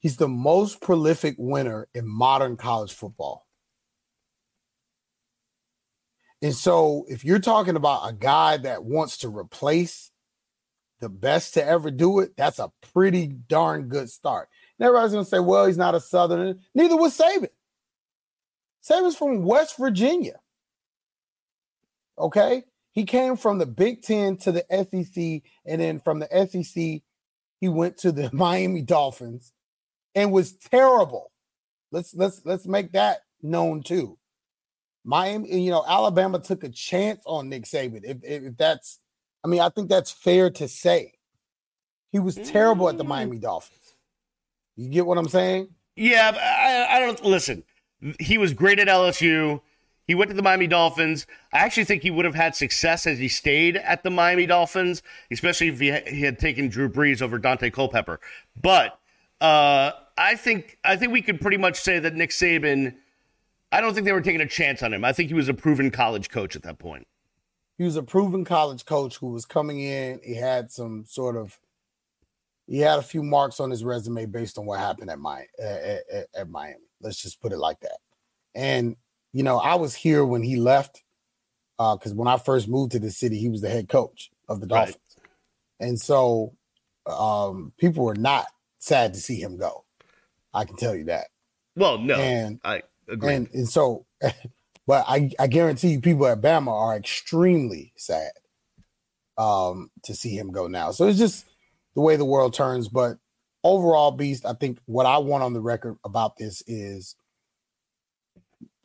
He's 0.00 0.16
the 0.16 0.28
most 0.28 0.80
prolific 0.80 1.36
winner 1.38 1.88
in 1.94 2.06
modern 2.06 2.56
college 2.56 2.92
football. 2.92 3.45
And 6.46 6.54
so, 6.54 7.04
if 7.08 7.24
you're 7.24 7.40
talking 7.40 7.74
about 7.74 8.08
a 8.08 8.12
guy 8.12 8.56
that 8.58 8.84
wants 8.84 9.16
to 9.18 9.28
replace 9.28 10.12
the 11.00 11.08
best 11.08 11.54
to 11.54 11.66
ever 11.66 11.90
do 11.90 12.20
it, 12.20 12.36
that's 12.36 12.60
a 12.60 12.70
pretty 12.92 13.26
darn 13.26 13.88
good 13.88 14.08
start. 14.08 14.48
And 14.78 14.86
everybody's 14.86 15.10
going 15.10 15.24
to 15.24 15.28
say, 15.28 15.40
well, 15.40 15.66
he's 15.66 15.76
not 15.76 15.96
a 15.96 16.00
Southerner. 16.00 16.54
Neither 16.72 16.96
was 16.96 17.18
Saban. 17.18 17.48
Saban's 18.80 19.16
from 19.16 19.42
West 19.42 19.76
Virginia. 19.76 20.38
Okay. 22.16 22.62
He 22.92 23.02
came 23.02 23.36
from 23.36 23.58
the 23.58 23.66
Big 23.66 24.02
Ten 24.02 24.36
to 24.36 24.52
the 24.52 24.64
SEC, 24.70 25.42
and 25.66 25.80
then 25.80 25.98
from 25.98 26.20
the 26.20 26.28
SEC, 26.48 27.02
he 27.58 27.68
went 27.68 27.96
to 27.98 28.12
the 28.12 28.30
Miami 28.32 28.82
Dolphins 28.82 29.52
and 30.14 30.30
was 30.30 30.52
terrible. 30.52 31.32
Let's 31.90 32.14
let's 32.14 32.40
let's 32.44 32.66
make 32.66 32.92
that 32.92 33.22
known 33.42 33.82
too. 33.82 34.16
Miami, 35.06 35.62
you 35.62 35.70
know, 35.70 35.84
Alabama 35.86 36.40
took 36.40 36.64
a 36.64 36.68
chance 36.68 37.22
on 37.26 37.48
Nick 37.48 37.62
Saban. 37.62 38.00
If, 38.02 38.18
if 38.24 38.56
that's, 38.56 38.98
I 39.44 39.48
mean, 39.48 39.60
I 39.60 39.68
think 39.68 39.88
that's 39.88 40.10
fair 40.10 40.50
to 40.50 40.66
say. 40.66 41.12
He 42.10 42.18
was 42.18 42.34
terrible 42.34 42.88
at 42.88 42.98
the 42.98 43.04
mm. 43.04 43.08
Miami 43.08 43.38
Dolphins. 43.38 43.94
You 44.74 44.88
get 44.90 45.06
what 45.06 45.16
I'm 45.16 45.28
saying? 45.28 45.68
Yeah, 45.94 46.32
I, 46.34 46.96
I 46.96 47.00
don't 47.00 47.24
listen. 47.24 47.62
He 48.18 48.36
was 48.36 48.52
great 48.52 48.80
at 48.80 48.88
LSU. 48.88 49.60
He 50.06 50.14
went 50.14 50.30
to 50.30 50.36
the 50.36 50.42
Miami 50.42 50.66
Dolphins. 50.66 51.26
I 51.52 51.58
actually 51.58 51.84
think 51.84 52.02
he 52.02 52.10
would 52.10 52.24
have 52.24 52.34
had 52.34 52.56
success 52.56 53.06
as 53.06 53.18
he 53.18 53.28
stayed 53.28 53.76
at 53.76 54.02
the 54.02 54.10
Miami 54.10 54.46
Dolphins, 54.46 55.02
especially 55.30 55.68
if 55.68 55.80
he, 55.80 55.92
he 56.12 56.22
had 56.22 56.38
taken 56.38 56.68
Drew 56.68 56.88
Brees 56.88 57.22
over 57.22 57.38
Daunte 57.38 57.72
Culpepper. 57.72 58.20
But 58.60 58.98
uh, 59.40 59.92
I 60.18 60.34
think 60.34 60.78
I 60.84 60.96
think 60.96 61.12
we 61.12 61.22
could 61.22 61.40
pretty 61.40 61.56
much 61.56 61.76
say 61.76 61.98
that 62.00 62.14
Nick 62.14 62.30
Saban. 62.30 62.96
I 63.72 63.80
don't 63.80 63.94
think 63.94 64.06
they 64.06 64.12
were 64.12 64.20
taking 64.20 64.40
a 64.40 64.48
chance 64.48 64.82
on 64.82 64.92
him. 64.92 65.04
I 65.04 65.12
think 65.12 65.28
he 65.28 65.34
was 65.34 65.48
a 65.48 65.54
proven 65.54 65.90
college 65.90 66.30
coach 66.30 66.56
at 66.56 66.62
that 66.62 66.78
point. 66.78 67.06
He 67.78 67.84
was 67.84 67.96
a 67.96 68.02
proven 68.02 68.44
college 68.44 68.84
coach 68.84 69.16
who 69.16 69.32
was 69.32 69.44
coming 69.44 69.80
in. 69.80 70.20
He 70.24 70.34
had 70.34 70.70
some 70.70 71.04
sort 71.06 71.36
of 71.36 71.58
he 72.66 72.78
had 72.80 72.98
a 72.98 73.02
few 73.02 73.22
marks 73.22 73.60
on 73.60 73.70
his 73.70 73.84
resume 73.84 74.26
based 74.26 74.58
on 74.58 74.66
what 74.66 74.80
happened 74.80 75.10
at 75.10 75.18
my 75.18 75.44
at, 75.58 76.02
at, 76.12 76.26
at 76.36 76.50
Miami. 76.50 76.80
Let's 77.00 77.22
just 77.22 77.40
put 77.40 77.52
it 77.52 77.58
like 77.58 77.80
that. 77.80 77.98
And 78.54 78.96
you 79.32 79.42
know, 79.42 79.58
I 79.58 79.74
was 79.74 79.94
here 79.94 80.24
when 80.24 80.42
he 80.42 80.56
left 80.56 81.02
because 81.76 82.12
uh, 82.12 82.14
when 82.14 82.28
I 82.28 82.38
first 82.38 82.68
moved 82.68 82.92
to 82.92 82.98
the 82.98 83.10
city, 83.10 83.38
he 83.38 83.50
was 83.50 83.60
the 83.60 83.68
head 83.68 83.88
coach 83.88 84.30
of 84.48 84.60
the 84.60 84.66
Dolphins, 84.66 84.96
right. 85.18 85.88
and 85.88 86.00
so 86.00 86.54
um, 87.06 87.72
people 87.76 88.04
were 88.04 88.14
not 88.14 88.46
sad 88.78 89.12
to 89.14 89.20
see 89.20 89.40
him 89.40 89.58
go. 89.58 89.84
I 90.54 90.64
can 90.64 90.76
tell 90.76 90.94
you 90.94 91.04
that. 91.04 91.26
Well, 91.76 91.98
no, 91.98 92.14
and 92.14 92.60
I 92.64 92.82
agree. 93.08 93.34
And, 93.34 93.48
and 93.52 93.68
so, 93.68 94.06
but 94.86 95.04
I, 95.06 95.30
I 95.38 95.46
guarantee 95.46 95.88
you, 95.88 96.00
people 96.00 96.26
at 96.26 96.40
Bama 96.40 96.68
are 96.68 96.96
extremely 96.96 97.92
sad 97.96 98.32
um, 99.38 99.90
to 100.04 100.14
see 100.14 100.36
him 100.36 100.50
go 100.50 100.66
now. 100.68 100.90
So 100.90 101.06
it's 101.06 101.18
just 101.18 101.46
the 101.94 102.00
way 102.00 102.16
the 102.16 102.24
world 102.24 102.54
turns. 102.54 102.88
But 102.88 103.18
overall, 103.64 104.12
Beast, 104.12 104.46
I 104.46 104.52
think 104.54 104.78
what 104.86 105.06
I 105.06 105.18
want 105.18 105.42
on 105.42 105.52
the 105.52 105.60
record 105.60 105.96
about 106.04 106.36
this 106.36 106.62
is 106.66 107.16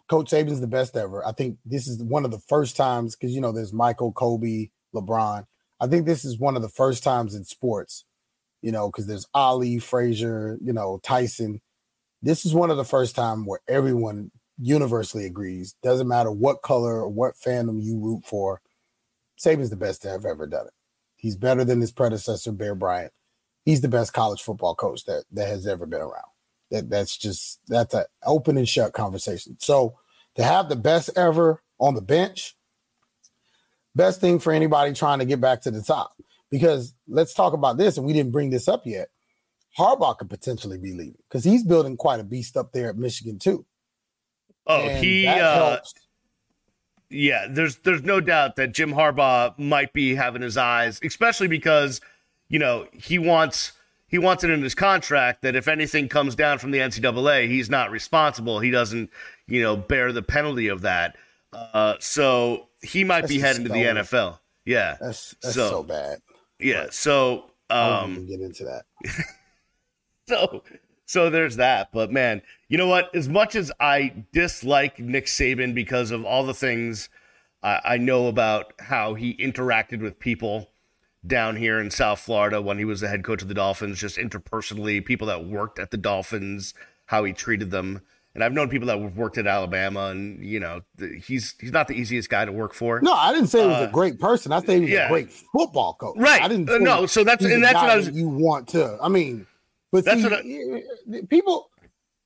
Coach 0.10 0.32
Saban's 0.32 0.60
the 0.60 0.68
best 0.68 0.98
ever. 0.98 1.26
I 1.26 1.32
think 1.32 1.58
this 1.66 1.88
is 1.88 2.02
one 2.04 2.26
of 2.26 2.32
the 2.32 2.42
first 2.50 2.76
times 2.76 3.16
because 3.16 3.34
you 3.34 3.42
know 3.42 3.52
there's 3.52 3.72
Michael, 3.72 4.12
Kobe, 4.12 4.70
LeBron. 4.94 5.46
I 5.80 5.88
think 5.88 6.06
this 6.06 6.26
is 6.26 6.38
one 6.38 6.56
of 6.56 6.62
the 6.62 6.70
first 6.70 7.04
times 7.04 7.34
in 7.34 7.44
sports, 7.44 8.06
you 8.62 8.72
know, 8.72 8.90
because 8.90 9.08
there's 9.08 9.26
Ali, 9.34 9.80
Frazier, 9.80 10.58
you 10.62 10.74
know, 10.74 11.00
Tyson. 11.02 11.62
This 12.22 12.46
is 12.46 12.54
one 12.54 12.70
of 12.70 12.78
the 12.78 12.86
first 12.86 13.16
time 13.16 13.46
where 13.46 13.62
everyone 13.68 14.32
universally 14.60 15.26
agrees. 15.26 15.76
Doesn't 15.82 16.08
matter 16.08 16.32
what 16.32 16.62
color 16.62 17.02
or 17.02 17.10
what 17.10 17.34
fandom 17.36 17.82
you 17.82 17.98
root 17.98 18.24
for. 18.26 18.62
Saban's 19.40 19.72
the 19.72 19.76
best 19.76 20.04
to 20.04 20.10
have 20.10 20.26
ever 20.26 20.46
done 20.46 20.68
it. 20.68 20.74
He's 21.16 21.36
better 21.36 21.64
than 21.64 21.82
his 21.82 21.92
predecessor, 21.92 22.52
Bear 22.52 22.76
Bryant. 22.76 23.12
He's 23.66 23.82
the 23.82 23.88
best 23.88 24.14
college 24.14 24.42
football 24.42 24.76
coach 24.76 25.06
that 25.06 25.26
that 25.32 25.48
has 25.48 25.68
ever 25.68 25.86
been 25.86 26.02
around. 26.02 26.30
That 26.70 26.90
that's 26.90 27.18
just 27.18 27.60
that's 27.68 27.94
an 27.94 28.06
open 28.26 28.58
and 28.58 28.68
shut 28.68 28.94
conversation. 28.94 29.58
So 29.60 29.98
to 30.36 30.44
have 30.44 30.70
the 30.70 30.76
best 30.76 31.10
ever 31.16 31.62
on 31.80 31.96
the 31.96 32.02
bench, 32.02 32.56
best 33.96 34.22
thing 34.22 34.40
for 34.40 34.54
anybody 34.54 34.94
trying 34.94 35.20
to 35.20 35.26
get 35.26 35.42
back 35.42 35.62
to 35.62 35.72
the 35.72 35.82
top. 35.82 36.14
Because 36.50 36.94
let's 37.08 37.34
talk 37.34 37.54
about 37.54 37.78
this, 37.78 37.98
and 37.98 38.06
we 38.06 38.14
didn't 38.14 38.32
bring 38.32 38.50
this 38.50 38.68
up 38.68 38.86
yet. 38.86 39.10
Harbaugh 39.78 40.18
could 40.18 40.30
potentially 40.30 40.78
be 40.78 40.92
leaving 40.92 41.18
because 41.30 41.44
he's 41.44 41.64
building 41.64 41.98
quite 41.98 42.20
a 42.20 42.24
beast 42.24 42.58
up 42.58 42.72
there 42.72 42.90
at 42.90 42.98
Michigan 42.98 43.40
too. 43.40 43.66
Oh, 44.68 44.82
and 44.82 45.04
he 45.04 45.28
uh, 45.28 45.78
yeah, 47.10 47.48
there's 47.50 47.78
there's 47.78 48.04
no 48.04 48.20
doubt 48.22 48.56
that 48.58 48.74
Jim 48.74 48.94
Harbaugh 48.94 49.58
might 49.58 49.94
be 49.94 50.16
having 50.16 50.42
his 50.42 50.58
eyes, 50.58 51.00
especially 51.04 51.48
because 51.48 52.02
you 52.50 52.60
know 52.60 52.88
he 52.94 53.18
wants 53.18 53.72
he 54.08 54.18
wants 54.18 54.44
it 54.44 54.50
in 54.50 54.62
his 54.62 54.76
contract 54.76 55.42
that 55.42 55.56
if 55.56 55.68
anything 55.68 56.10
comes 56.10 56.36
down 56.36 56.60
from 56.60 56.72
the 56.72 56.80
NCAA, 56.80 57.48
he's 57.48 57.70
not 57.70 57.92
responsible. 57.92 58.60
He 58.60 58.70
doesn't 58.70 59.10
you 59.52 59.62
know, 59.62 59.76
bear 59.76 60.14
the 60.14 60.24
penalty 60.24 60.70
of 60.70 60.82
that. 60.82 61.18
Uh, 61.52 61.96
so 62.00 62.70
he 62.82 63.04
might 63.04 63.22
that's 63.22 63.34
be 63.34 63.40
heading 63.40 63.64
to 63.64 63.70
the 63.70 63.84
NFL. 63.84 64.40
Yeah, 64.66 64.96
that's, 65.00 65.36
that's 65.42 65.56
so, 65.56 65.70
so, 65.70 65.84
bad. 65.84 66.20
Yeah, 66.58 66.88
so 66.90 67.52
um, 67.70 68.26
get 68.28 68.40
into 68.40 68.64
that. 68.64 68.84
so 70.32 70.64
so 71.06 71.30
there's 71.30 71.58
that. 71.58 71.92
But 71.92 72.12
man, 72.12 72.42
you 72.70 72.78
know 72.78 72.88
what? 72.88 73.14
As 73.14 73.28
much 73.28 73.56
as 73.56 73.72
I 73.80 74.24
dislike 74.32 75.00
Nick 75.00 75.26
Saban 75.26 75.76
because 75.76 76.12
of 76.12 76.26
all 76.26 76.46
the 76.46 76.54
things 76.54 77.10
I, 77.62 77.82
I 77.84 77.98
know 77.98 78.28
about 78.28 78.74
how 78.80 79.14
he 79.14 79.36
interacted 79.36 80.02
with 80.02 80.20
people 80.20 80.70
down 81.26 81.56
here 81.56 81.80
in 81.80 81.92
South 81.92 82.20
Florida 82.20 82.62
when 82.62 82.78
he 82.78 82.86
was 82.86 83.02
the 83.02 83.08
head 83.08 83.24
coach 83.24 83.42
of 83.42 83.48
the 83.48 83.54
Dolphins, 83.54 84.00
just 84.00 84.18
interpersonally, 84.18 85.06
people 85.06 85.28
that 85.28 85.46
worked 85.46 85.80
at 85.80 85.92
the 85.92 85.98
Dolphins, 85.98 86.74
how 87.08 87.24
he 87.24 87.34
treated 87.34 87.72
them. 87.72 88.02
And 88.34 88.42
I've 88.46 88.54
known 88.54 88.70
people 88.70 88.88
that 88.88 88.98
worked 88.98 89.38
at 89.38 89.46
Alabama, 89.46 90.08
and 90.08 90.42
you 90.42 90.62
know, 90.62 90.84
he's 91.22 91.54
he's 91.60 91.74
not 91.74 91.90
the 91.90 91.96
easiest 91.96 92.30
guy 92.30 92.46
to 92.46 92.52
work 92.54 92.74
for. 92.74 93.02
No, 93.02 93.12
I 93.12 93.34
didn't 93.34 93.50
say 93.50 93.62
he 93.62 93.68
was 93.68 93.84
uh, 93.84 93.90
a 93.90 93.92
great 93.92 94.18
person. 94.22 94.54
I 94.54 94.62
say 94.62 94.76
he 94.76 94.82
was 94.82 94.90
yeah. 94.90 95.08
a 95.08 95.10
great 95.10 95.30
football 95.30 95.96
coach. 95.96 96.16
Right. 96.18 96.42
I 96.42 96.48
didn't. 96.48 96.70
Uh, 96.70 96.78
no, 96.78 97.06
so 97.06 97.26
that's 97.26 97.44
and 97.44 97.62
that's 97.62 97.76
what 97.76 97.90
I 97.90 97.98
was. 97.98 98.10
You 98.12 98.30
want 98.30 98.70
to? 98.70 98.98
I 99.02 99.10
mean, 99.10 99.46
but 99.92 100.06
that's 100.06 100.22
see, 100.22 100.24
what 100.24 100.34
I, 100.34 100.40
eh, 100.40 100.80
eh, 100.80 101.18
eh, 101.18 101.22
people. 101.30 101.70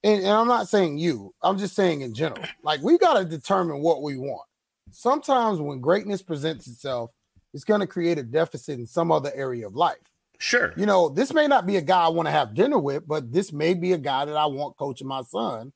And, 0.04 0.22
and 0.22 0.32
I'm 0.32 0.48
not 0.48 0.68
saying 0.68 0.98
you. 0.98 1.34
I'm 1.42 1.58
just 1.58 1.76
saying 1.76 2.02
in 2.02 2.14
general. 2.14 2.44
Like 2.64 2.82
we 2.82 2.98
got 2.98 3.18
to 3.18 3.26
determine 3.26 3.82
what 3.82 4.02
we 4.02 4.18
want. 4.18 4.48
Sometimes 4.92 5.60
when 5.60 5.80
greatness 5.82 6.22
presents 6.22 6.68
itself, 6.68 7.12
it's 7.54 7.64
going 7.64 7.82
to 7.82 7.88
create 7.88 8.18
a 8.18 8.24
deficit 8.24 8.80
in 8.80 8.86
some 8.86 9.12
other 9.12 9.32
area 9.34 9.66
of 9.66 9.76
life. 9.76 9.98
Sure. 10.40 10.74
You 10.76 10.86
know, 10.86 11.10
this 11.10 11.34
may 11.34 11.48
not 11.48 11.66
be 11.66 11.78
a 11.78 11.82
guy 11.82 12.06
I 12.06 12.10
want 12.10 12.28
to 12.28 12.32
have 12.32 12.54
dinner 12.54 12.78
with, 12.78 13.08
but 13.08 13.32
this 13.32 13.54
may 13.54 13.74
be 13.74 13.94
a 13.94 13.98
guy 13.98 14.26
that 14.26 14.36
I 14.36 14.46
want 14.46 14.78
coaching 14.78 15.08
my 15.08 15.22
son 15.22 15.72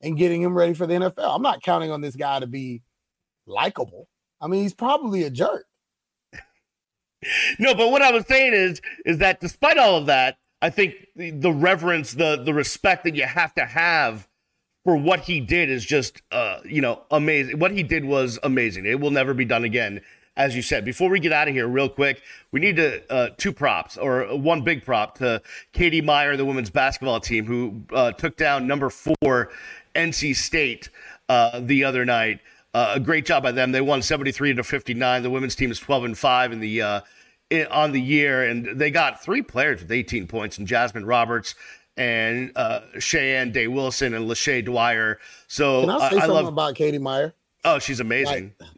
and 0.00 0.16
getting 0.16 0.42
him 0.42 0.54
ready 0.54 0.74
for 0.74 0.86
the 0.86 0.94
NFL. 0.94 1.34
I'm 1.34 1.42
not 1.42 1.62
counting 1.62 1.90
on 1.90 2.00
this 2.00 2.16
guy 2.16 2.40
to 2.40 2.46
be 2.46 2.82
likable. 3.46 4.08
I 4.40 4.48
mean, 4.48 4.62
he's 4.62 4.74
probably 4.74 5.22
a 5.22 5.30
jerk. 5.30 5.64
no, 7.58 7.74
but 7.74 7.90
what 7.90 8.02
I 8.02 8.10
was 8.10 8.26
saying 8.26 8.52
is 8.52 8.80
is 9.06 9.18
that 9.18 9.40
despite 9.40 9.78
all 9.78 9.96
of 9.96 10.06
that, 10.06 10.36
I 10.62 10.70
think 10.70 11.08
the, 11.16 11.30
the 11.32 11.52
reverence, 11.52 12.12
the 12.12 12.42
the 12.42 12.54
respect 12.54 13.04
that 13.04 13.14
you 13.14 13.26
have 13.26 13.52
to 13.56 13.66
have 13.66 14.28
for 14.84 14.96
what 14.96 15.20
he 15.20 15.40
did 15.40 15.68
is 15.68 15.84
just 15.84 16.22
uh, 16.30 16.60
you 16.64 16.80
know, 16.80 17.02
amazing. 17.10 17.58
What 17.58 17.72
he 17.72 17.82
did 17.82 18.04
was 18.04 18.38
amazing. 18.42 18.86
It 18.86 19.00
will 19.00 19.10
never 19.10 19.34
be 19.34 19.44
done 19.44 19.64
again. 19.64 20.00
as 20.36 20.56
you 20.56 20.62
said. 20.62 20.84
Before 20.84 21.10
we 21.10 21.20
get 21.20 21.32
out 21.32 21.48
of 21.48 21.54
here, 21.54 21.68
real 21.68 21.88
quick, 21.88 22.22
we 22.52 22.60
need 22.60 22.76
to 22.76 23.12
uh, 23.12 23.30
two 23.36 23.52
props 23.52 23.96
or 23.96 24.24
one 24.36 24.62
big 24.62 24.84
prop 24.84 25.18
to 25.18 25.42
Katie 25.72 26.00
Meier, 26.00 26.36
the 26.36 26.44
women's 26.44 26.70
basketball 26.70 27.20
team, 27.20 27.44
who 27.46 27.82
uh, 27.92 28.12
took 28.12 28.36
down 28.36 28.66
number 28.66 28.88
four 28.88 29.50
NC 29.94 30.34
State 30.36 30.88
uh, 31.28 31.60
the 31.60 31.84
other 31.84 32.04
night. 32.04 32.40
Uh, 32.74 32.92
a 32.94 33.00
great 33.00 33.26
job 33.26 33.42
by 33.42 33.52
them. 33.52 33.72
They 33.72 33.82
won 33.82 34.00
73 34.00 34.54
to 34.54 34.64
59. 34.64 35.22
The 35.22 35.28
women's 35.28 35.54
team 35.54 35.70
is 35.70 35.78
12 35.78 36.04
and 36.04 36.18
five 36.18 36.52
in 36.52 36.60
the 36.60 36.80
uh, 36.80 37.00
on 37.70 37.92
the 37.92 38.00
year, 38.00 38.42
and 38.42 38.78
they 38.80 38.90
got 38.90 39.22
three 39.22 39.42
players 39.42 39.80
with 39.82 39.92
18 39.92 40.26
points: 40.26 40.58
and 40.58 40.66
Jasmyn 40.66 41.06
Roberts 41.06 41.54
and 41.96 42.52
uh, 42.56 42.80
Shayeann 42.96 43.52
Day 43.52 43.68
Wilson 43.68 44.14
and 44.14 44.28
Lashae 44.28 44.64
Dwyer. 44.64 45.18
So 45.46 45.82
can 45.82 45.90
I 45.90 45.98
say 45.98 46.04
I, 46.04 46.06
I 46.06 46.10
something 46.10 46.30
love. 46.30 46.46
about 46.48 46.74
Katie 46.74 46.98
Meier? 46.98 47.34
Oh, 47.64 47.78
she's 47.78 48.00
amazing. 48.00 48.54
Like, 48.58 48.68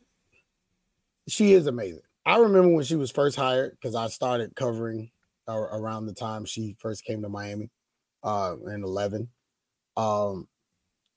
she 1.29 1.53
is 1.53 1.66
amazing. 1.66 2.03
I 2.27 2.39
remember 2.39 2.68
when 2.68 2.85
she 2.85 2.97
was 2.97 3.11
first 3.11 3.37
hired 3.37 3.72
because 3.72 3.95
I 3.95 4.09
started 4.09 4.55
covering 4.57 5.11
uh, 5.49 5.53
around 5.55 6.07
the 6.07 6.14
time 6.14 6.45
she 6.45 6.77
first 6.79 7.05
came 7.05 7.22
to 7.22 7.29
Miami 7.29 7.70
uh, 8.22 8.57
in 8.66 8.83
11. 8.83 9.29
Um, 9.97 10.49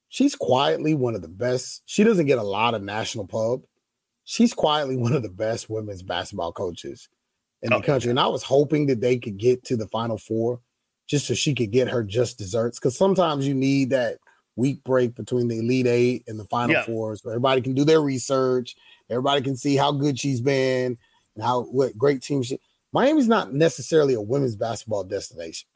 she's 0.10 0.36
quietly 0.36 0.94
one 0.94 1.16
of 1.16 1.22
the 1.22 1.28
best. 1.28 1.84
She 1.86 2.04
doesn't 2.04 2.26
get 2.26 2.40
a 2.40 2.44
lot 2.44 2.74
of 2.74 2.84
national 2.84 3.28
pub. 3.28 3.62
She's 4.24 4.54
quietly 4.54 4.98
one 4.98 5.14
of 5.14 5.24
the 5.24 5.30
best 5.30 5.70
women's 5.70 6.04
basketball 6.04 6.52
coaches 6.52 7.10
in 7.62 7.70
the 7.72 7.78
Oh, 7.78 7.82
country. 7.82 8.10
And 8.10 8.20
I 8.20 8.28
was 8.28 8.44
hoping 8.44 8.86
that 8.88 9.02
they 9.02 9.18
could 9.18 9.38
get 9.38 9.64
to 9.66 9.76
the 9.78 9.88
final 9.88 10.18
four 10.18 10.60
just 11.08 11.28
so 11.28 11.34
she 11.34 11.56
could 11.56 11.72
get 11.72 11.88
her 11.90 12.04
just 12.04 12.38
desserts. 12.38 12.80
Because 12.80 12.98
sometimes 12.98 13.48
you 13.48 13.54
need 13.54 13.90
that 13.92 14.18
week 14.56 14.84
break 14.84 15.16
between 15.16 15.48
the 15.48 15.60
elite 15.60 15.88
eight 15.88 16.24
and 16.28 16.40
the 16.40 16.46
final 16.46 16.76
Yeah. 16.76 16.86
four 16.86 17.16
so 17.16 17.30
everybody 17.30 17.62
can 17.62 17.74
do 17.74 17.86
their 17.86 18.02
research. 18.02 18.76
Everybody 19.10 19.42
can 19.42 19.56
see 19.56 19.76
how 19.76 19.92
good 19.92 20.20
she's 20.20 20.42
been 20.42 20.98
and 21.36 21.44
how 21.44 21.62
what 21.64 21.98
great 21.98 22.22
team 22.22 22.44
she 22.44 22.60
Miami's 22.94 23.28
not 23.28 23.54
necessarily 23.54 24.14
a 24.14 24.22
women's 24.22 24.56
basketball 24.56 25.04
destination. 25.04 25.68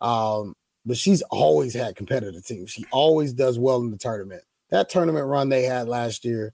Um, 0.00 0.54
but 0.84 0.96
she's 0.96 1.22
always 1.22 1.74
had 1.74 1.96
competitive 1.96 2.44
teams. 2.44 2.70
She 2.70 2.84
always 2.90 3.32
does 3.32 3.58
well 3.58 3.80
in 3.80 3.90
the 3.90 3.96
tournament. 3.96 4.42
That 4.70 4.88
tournament 4.88 5.26
run 5.26 5.48
they 5.48 5.62
had 5.62 5.88
last 5.88 6.24
year 6.24 6.52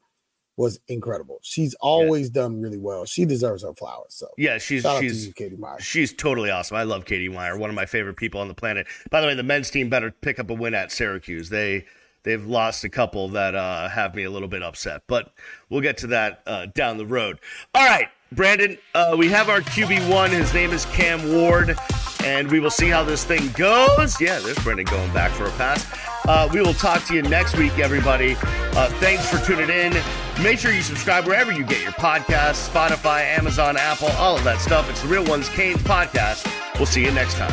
was 0.59 0.81
incredible. 0.89 1.39
She's 1.43 1.75
always 1.75 2.29
done 2.29 2.61
really 2.61 2.79
well. 2.79 3.05
She 3.05 3.25
deserves 3.25 3.63
her 3.63 3.73
flowers. 3.75 4.13
So 4.15 4.27
Yeah, 4.37 4.59
she's 4.59 4.85
she's 4.99 5.29
you, 5.29 5.33
Katie 5.33 5.57
Meier. 5.57 5.79
She's 5.79 6.13
totally 6.13 6.51
awesome. 6.51 6.77
I 6.77 6.83
love 6.83 7.05
Katie 7.05 7.29
Meier, 7.29 7.57
one 7.57 7.71
of 7.71 7.77
my 7.77 7.87
favorite 7.87 8.17
people 8.17 8.41
on 8.41 8.49
the 8.49 8.55
planet. 8.55 8.89
By 9.09 9.21
the 9.21 9.29
way, 9.29 9.35
the 9.35 9.45
men's 9.45 9.71
team 9.71 9.89
better 9.89 10.11
pick 10.11 10.41
up 10.41 10.51
a 10.51 10.55
win 10.55 10.75
at 10.75 10.91
Syracuse. 10.91 11.49
They 11.49 11.87
they've 12.25 12.45
lost 12.45 12.83
a 12.83 12.89
couple 12.89 13.29
that 13.29 13.55
uh, 13.55 13.89
have 13.89 14.17
me 14.17 14.25
a 14.25 14.31
little 14.31 14.49
bit 14.49 14.65
upset, 14.65 15.03
but 15.07 15.33
we'll 15.71 15.81
get 15.81 15.97
to 15.99 16.09
that 16.09 16.43
uh, 16.45 16.67
down 16.75 16.99
the 16.99 17.07
road. 17.07 17.39
All 17.73 17.87
right, 17.87 18.09
Brandon, 18.33 18.77
uh, 18.97 19.15
we 19.17 19.29
have 19.29 19.49
our 19.49 19.61
QB 19.61 20.11
one. 20.13 20.33
His 20.33 20.53
name 20.53 20.73
is 20.73 20.87
Cam 20.87 21.35
Ward, 21.35 21.79
and 22.25 22.51
we 22.51 22.59
will 22.59 22.71
see 22.73 22.89
how 22.89 23.05
this 23.05 23.25
thing 23.25 23.49
goes. 23.53 24.21
Yeah, 24.21 24.41
there's 24.41 24.59
Brandon 24.59 24.87
going 24.87 25.13
back 25.13 25.31
for 25.31 25.47
a 25.47 25.53
pass. 25.53 25.87
Uh, 26.27 26.49
we 26.53 26.61
will 26.61 26.75
talk 26.75 27.05
to 27.05 27.15
you 27.15 27.23
next 27.23 27.57
week, 27.57 27.79
everybody. 27.79 28.35
Uh, 28.41 28.91
thanks 28.99 29.31
for 29.31 29.39
tuning 29.47 29.71
in. 29.71 30.28
Make 30.43 30.61
sure 30.61 30.71
you 30.73 30.83
subscribe 30.83 31.27
wherever 31.27 31.51
you 31.51 31.65
get 31.65 31.83
your 31.83 31.91
podcasts 31.93 32.69
Spotify, 32.69 33.23
Amazon, 33.37 33.77
Apple, 33.77 34.09
all 34.19 34.37
of 34.37 34.45
that 34.45 34.61
stuff. 34.61 34.89
It's 34.89 35.03
the 35.03 35.09
Real 35.09 35.25
Ones 35.25 35.49
Canes 35.49 35.83
podcast. 35.83 36.47
We'll 36.77 36.87
see 36.87 37.05
you 37.05 37.11
next 37.11 37.35
time. 37.35 37.53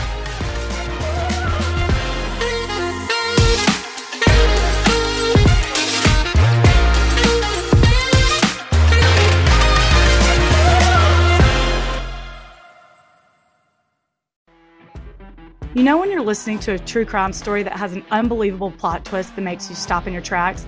You 15.74 15.84
know, 15.84 15.98
when 15.98 16.12
you're 16.12 16.22
listening 16.22 16.60
to 16.60 16.74
a 16.74 16.80
true 16.80 17.04
crime 17.04 17.34
story 17.34 17.64
that 17.64 17.74
has 17.74 17.94
an 17.94 18.06
unbelievable 18.12 18.72
plot 18.72 19.04
twist 19.04 19.36
that 19.36 19.42
makes 19.42 19.70
you 19.70 19.76
stop 19.76 20.06
in 20.06 20.14
your 20.14 20.22
tracks? 20.22 20.68